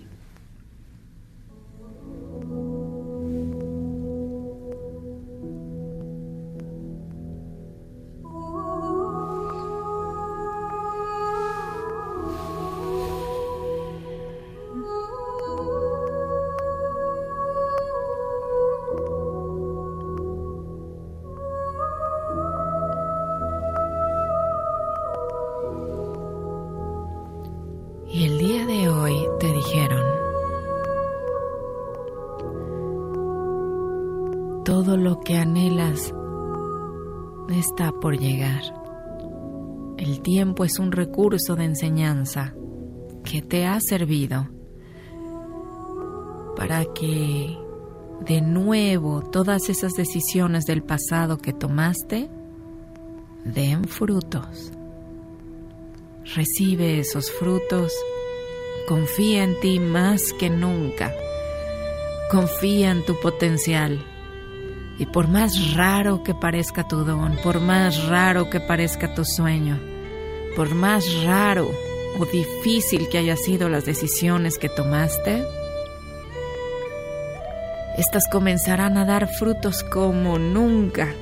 Es 40.73 40.79
un 40.79 40.91
recurso 40.91 41.55
de 41.55 41.65
enseñanza 41.65 42.55
que 43.23 43.43
te 43.43 43.67
ha 43.67 43.79
servido 43.79 44.49
para 46.57 46.83
que 46.95 47.55
de 48.21 48.41
nuevo 48.41 49.21
todas 49.21 49.69
esas 49.69 49.93
decisiones 49.93 50.65
del 50.65 50.81
pasado 50.81 51.37
que 51.37 51.53
tomaste 51.53 52.27
den 53.45 53.83
frutos. 53.83 54.71
Recibe 56.33 56.99
esos 56.99 57.31
frutos, 57.31 57.93
confía 58.87 59.43
en 59.43 59.59
ti 59.59 59.79
más 59.79 60.33
que 60.39 60.49
nunca, 60.49 61.13
confía 62.31 62.89
en 62.89 63.05
tu 63.05 63.19
potencial. 63.19 64.03
Y 64.97 65.05
por 65.05 65.27
más 65.27 65.75
raro 65.75 66.23
que 66.23 66.33
parezca 66.33 66.87
tu 66.87 67.03
don, 67.03 67.35
por 67.43 67.59
más 67.59 68.07
raro 68.07 68.49
que 68.49 68.59
parezca 68.59 69.13
tu 69.13 69.23
sueño, 69.23 69.92
por 70.55 70.73
más 70.75 71.23
raro 71.23 71.71
o 72.19 72.25
difícil 72.25 73.09
que 73.09 73.17
hayan 73.17 73.37
sido 73.37 73.69
las 73.69 73.85
decisiones 73.85 74.57
que 74.57 74.69
tomaste, 74.69 75.43
estas 77.97 78.27
comenzarán 78.27 78.97
a 78.97 79.05
dar 79.05 79.27
frutos 79.27 79.83
como 79.83 80.39
nunca. 80.39 81.13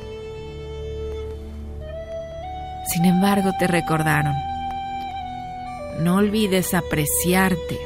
Sin 2.88 3.06
embargo, 3.06 3.52
te 3.60 3.68
recordaron, 3.68 4.36
no 6.00 6.16
olvides 6.16 6.74
apreciarte, 6.74 7.78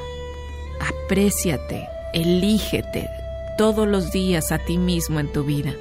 apréciate, 0.79 1.87
elígete 2.13 3.09
todos 3.57 3.87
los 3.87 4.11
días 4.11 4.51
a 4.51 4.57
ti 4.59 4.77
mismo 4.77 5.19
en 5.19 5.31
tu 5.31 5.43
vida. 5.43 5.73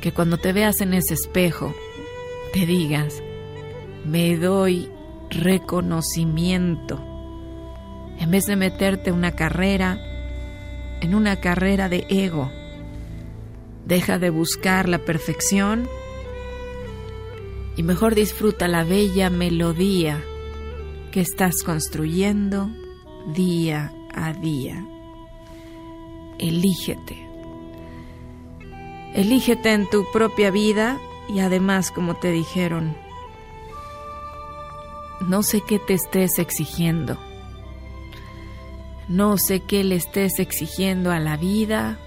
Que 0.00 0.12
cuando 0.12 0.36
te 0.36 0.52
veas 0.52 0.80
en 0.80 0.94
ese 0.94 1.14
espejo, 1.14 1.74
te 2.52 2.66
digas, 2.66 3.22
me 4.04 4.36
doy 4.36 4.90
reconocimiento. 5.30 7.00
En 8.18 8.30
vez 8.30 8.44
de 8.44 8.56
meterte 8.56 9.12
una 9.12 9.32
carrera, 9.32 9.98
en 11.00 11.14
una 11.14 11.40
carrera 11.40 11.88
de 11.88 12.06
ego. 12.08 12.50
Deja 13.86 14.18
de 14.18 14.30
buscar 14.30 14.88
la 14.88 14.98
perfección 14.98 15.88
y 17.76 17.82
mejor 17.82 18.14
disfruta 18.14 18.68
la 18.68 18.84
bella 18.84 19.28
melodía 19.30 20.22
que 21.10 21.20
estás 21.20 21.62
construyendo 21.64 22.70
día 23.34 23.92
a 24.14 24.32
día. 24.32 24.86
Elígete. 26.38 27.28
Elígete 29.14 29.72
en 29.72 29.90
tu 29.90 30.04
propia 30.12 30.50
vida 30.50 30.98
y 31.28 31.40
además, 31.40 31.90
como 31.90 32.14
te 32.14 32.30
dijeron, 32.30 32.96
no 35.28 35.42
sé 35.42 35.60
qué 35.60 35.78
te 35.78 35.94
estés 35.94 36.38
exigiendo. 36.38 37.16
No 39.08 39.36
sé 39.38 39.60
qué 39.60 39.84
le 39.84 39.96
estés 39.96 40.38
exigiendo 40.38 41.10
a 41.10 41.18
la 41.18 41.36
vida 41.36 41.98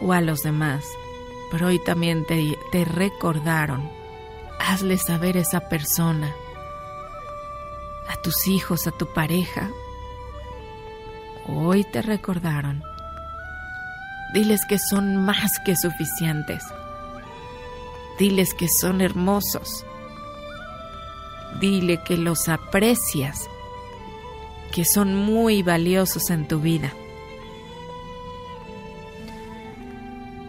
o 0.00 0.12
a 0.12 0.20
los 0.20 0.42
demás, 0.42 0.84
pero 1.50 1.68
hoy 1.68 1.78
también 1.78 2.24
te, 2.26 2.58
te 2.72 2.84
recordaron. 2.84 3.88
Hazle 4.58 4.98
saber 4.98 5.36
a 5.36 5.40
esa 5.40 5.68
persona, 5.68 6.34
a 8.08 8.16
tus 8.22 8.48
hijos, 8.48 8.86
a 8.86 8.90
tu 8.90 9.06
pareja. 9.12 9.70
Hoy 11.46 11.84
te 11.84 12.02
recordaron. 12.02 12.82
Diles 14.34 14.62
que 14.66 14.78
son 14.78 15.16
más 15.16 15.60
que 15.64 15.76
suficientes. 15.76 16.64
Diles 18.18 18.54
que 18.54 18.68
son 18.68 19.00
hermosos. 19.00 19.84
Dile 21.60 22.02
que 22.02 22.16
los 22.16 22.48
aprecias, 22.48 23.48
que 24.72 24.84
son 24.84 25.14
muy 25.14 25.62
valiosos 25.62 26.30
en 26.30 26.46
tu 26.46 26.60
vida. 26.60 26.92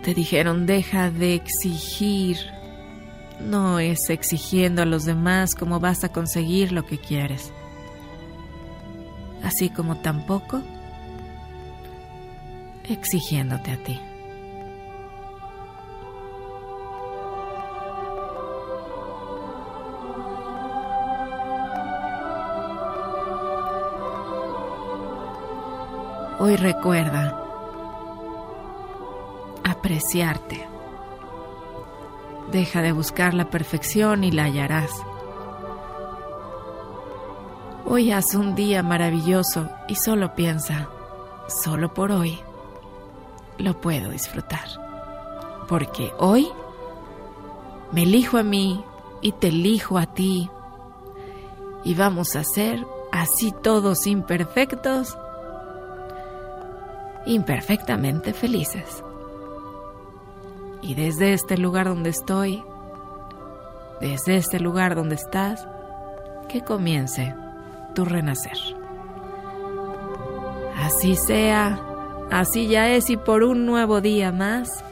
Te 0.03 0.13
dijeron, 0.13 0.65
deja 0.65 1.11
de 1.11 1.35
exigir. 1.35 2.37
No 3.41 3.79
es 3.79 4.09
exigiendo 4.09 4.81
a 4.81 4.85
los 4.85 5.05
demás 5.05 5.53
cómo 5.53 5.79
vas 5.79 6.03
a 6.03 6.11
conseguir 6.11 6.71
lo 6.71 6.85
que 6.85 6.97
quieres. 6.97 7.51
Así 9.43 9.69
como 9.69 9.97
tampoco 9.97 10.61
exigiéndote 12.89 13.71
a 13.71 13.77
ti. 13.83 13.99
Hoy 26.39 26.55
recuerda 26.55 27.35
apreciarte. 29.63 30.67
Deja 32.51 32.83
de 32.83 32.91
buscar 32.91 33.33
la 33.33 33.49
perfección 33.49 34.23
y 34.23 34.31
la 34.31 34.43
hallarás. 34.43 34.91
Hoy 37.85 38.11
haz 38.11 38.35
un 38.35 38.53
día 38.53 38.83
maravilloso 38.83 39.67
y 39.87 39.95
solo 39.95 40.35
piensa, 40.35 40.89
solo 41.47 41.95
por 41.95 42.11
hoy 42.11 42.39
lo 43.57 43.81
puedo 43.81 44.11
disfrutar. 44.11 44.67
Porque 45.67 46.11
hoy 46.19 46.47
me 47.91 48.03
elijo 48.03 48.37
a 48.37 48.43
mí 48.43 48.83
y 49.21 49.31
te 49.31 49.47
elijo 49.47 49.97
a 49.97 50.05
ti. 50.05 50.51
Y 51.83 51.95
vamos 51.95 52.35
a 52.35 52.43
ser 52.43 52.85
así 53.11 53.51
todos 53.63 54.05
imperfectos 54.05 55.17
imperfectamente 57.27 58.33
felices. 58.33 59.03
Y 60.81 60.95
desde 60.95 61.33
este 61.33 61.57
lugar 61.57 61.87
donde 61.87 62.09
estoy, 62.09 62.63
desde 64.01 64.37
este 64.37 64.59
lugar 64.59 64.95
donde 64.95 65.15
estás, 65.15 65.67
que 66.49 66.61
comience 66.61 67.35
tu 67.93 68.05
renacer. 68.05 68.57
Así 70.77 71.15
sea, 71.15 71.81
así 72.31 72.67
ya 72.67 72.89
es 72.89 73.09
y 73.09 73.17
por 73.17 73.43
un 73.43 73.65
nuevo 73.65 73.99
día 73.99 74.31
más, 74.31 74.83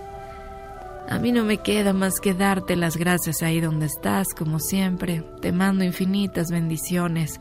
a 1.08 1.20
mí 1.20 1.32
no 1.32 1.46
me 1.46 1.60
queda 1.60 1.94
más 1.94 2.20
que 2.20 2.34
darte 2.34 2.76
las 2.76 2.98
gracias 2.98 3.44
ahí 3.44 3.62
donde 3.62 3.86
estás, 3.86 4.34
como 4.34 4.60
siempre. 4.60 5.24
Te 5.40 5.52
mando 5.52 5.84
infinitas 5.84 6.50
bendiciones. 6.50 7.40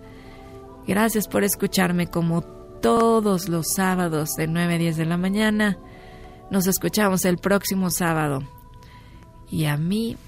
Gracias 0.86 1.26
por 1.28 1.44
escucharme 1.44 2.08
como 2.08 2.53
todos 2.84 3.48
los 3.48 3.68
sábados 3.72 4.34
de 4.36 4.46
9 4.46 4.74
a 4.74 4.76
10 4.76 4.98
de 4.98 5.06
la 5.06 5.16
mañana. 5.16 5.78
Nos 6.50 6.66
escuchamos 6.66 7.24
el 7.24 7.38
próximo 7.38 7.88
sábado. 7.88 8.46
Y 9.50 9.64
a 9.64 9.78
mí, 9.78 10.18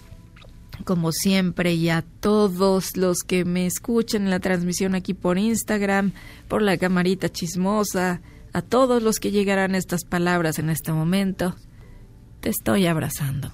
como 0.87 1.13
siempre, 1.13 1.75
y 1.75 1.91
a 1.91 2.01
todos 2.01 2.97
los 2.97 3.25
que 3.25 3.45
me 3.45 3.67
escuchan 3.67 4.23
en 4.23 4.31
la 4.31 4.41
transmisión 4.41 4.95
aquí 4.95 5.13
por 5.13 5.37
Instagram, 5.37 6.13
por 6.49 6.63
la 6.63 6.79
camarita 6.79 7.29
chismosa, 7.29 8.23
a 8.55 8.63
todos 8.63 9.03
los 9.03 9.21
que 9.21 9.33
llegarán 9.33 9.75
estas 9.75 10.07
palabras 10.07 10.59
en 10.59 10.71
este 10.71 10.93
momento, 10.93 11.55
te 12.41 12.49
estoy 12.49 12.87
abrazando. 12.87 13.53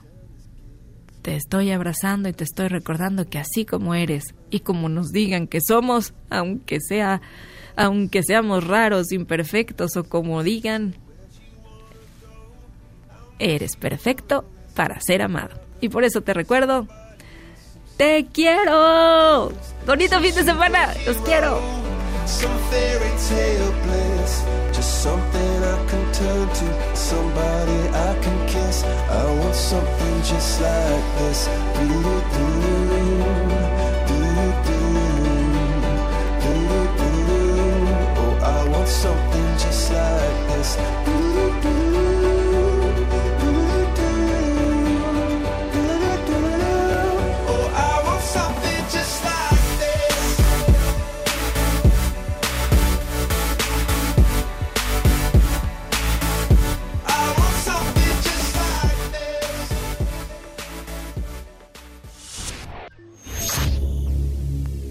Te 1.22 1.34
estoy 1.34 1.72
abrazando 1.72 2.28
y 2.28 2.34
te 2.34 2.44
estoy 2.44 2.68
recordando 2.68 3.28
que 3.28 3.40
así 3.40 3.64
como 3.64 3.96
eres 3.96 4.32
y 4.48 4.60
como 4.60 4.88
nos 4.88 5.10
digan 5.10 5.48
que 5.48 5.60
somos, 5.60 6.14
aunque 6.30 6.78
sea 6.80 7.20
aunque 7.76 8.22
seamos 8.22 8.66
raros, 8.66 9.12
imperfectos 9.12 9.96
o 9.96 10.04
como 10.04 10.42
digan, 10.42 10.94
eres 13.38 13.76
perfecto 13.76 14.44
para 14.74 15.00
ser 15.00 15.22
amado. 15.22 15.60
Y 15.80 15.88
por 15.88 16.04
eso 16.04 16.20
te 16.22 16.34
recuerdo, 16.34 16.86
te 17.96 18.26
quiero. 18.32 19.52
Bonito 19.86 20.20
fin 20.20 20.34
de 20.34 20.44
semana, 20.44 20.94
los 21.06 21.16
quiero. 21.18 21.60
Somebody 26.94 27.78
I 27.92 28.14
can 28.22 28.46
kiss. 28.46 28.84
I 28.84 29.24
want 29.40 29.54
something 29.54 30.22
just 30.22 30.60
like 30.60 31.18
this. 31.18 31.48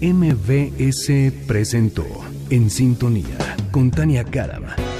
MBS 0.02 1.32
presentó 1.46 2.04
En 2.50 2.70
Sintonía 2.70 3.56
con 3.70 3.90
Tania 3.92 4.24
Karam. 4.24 4.81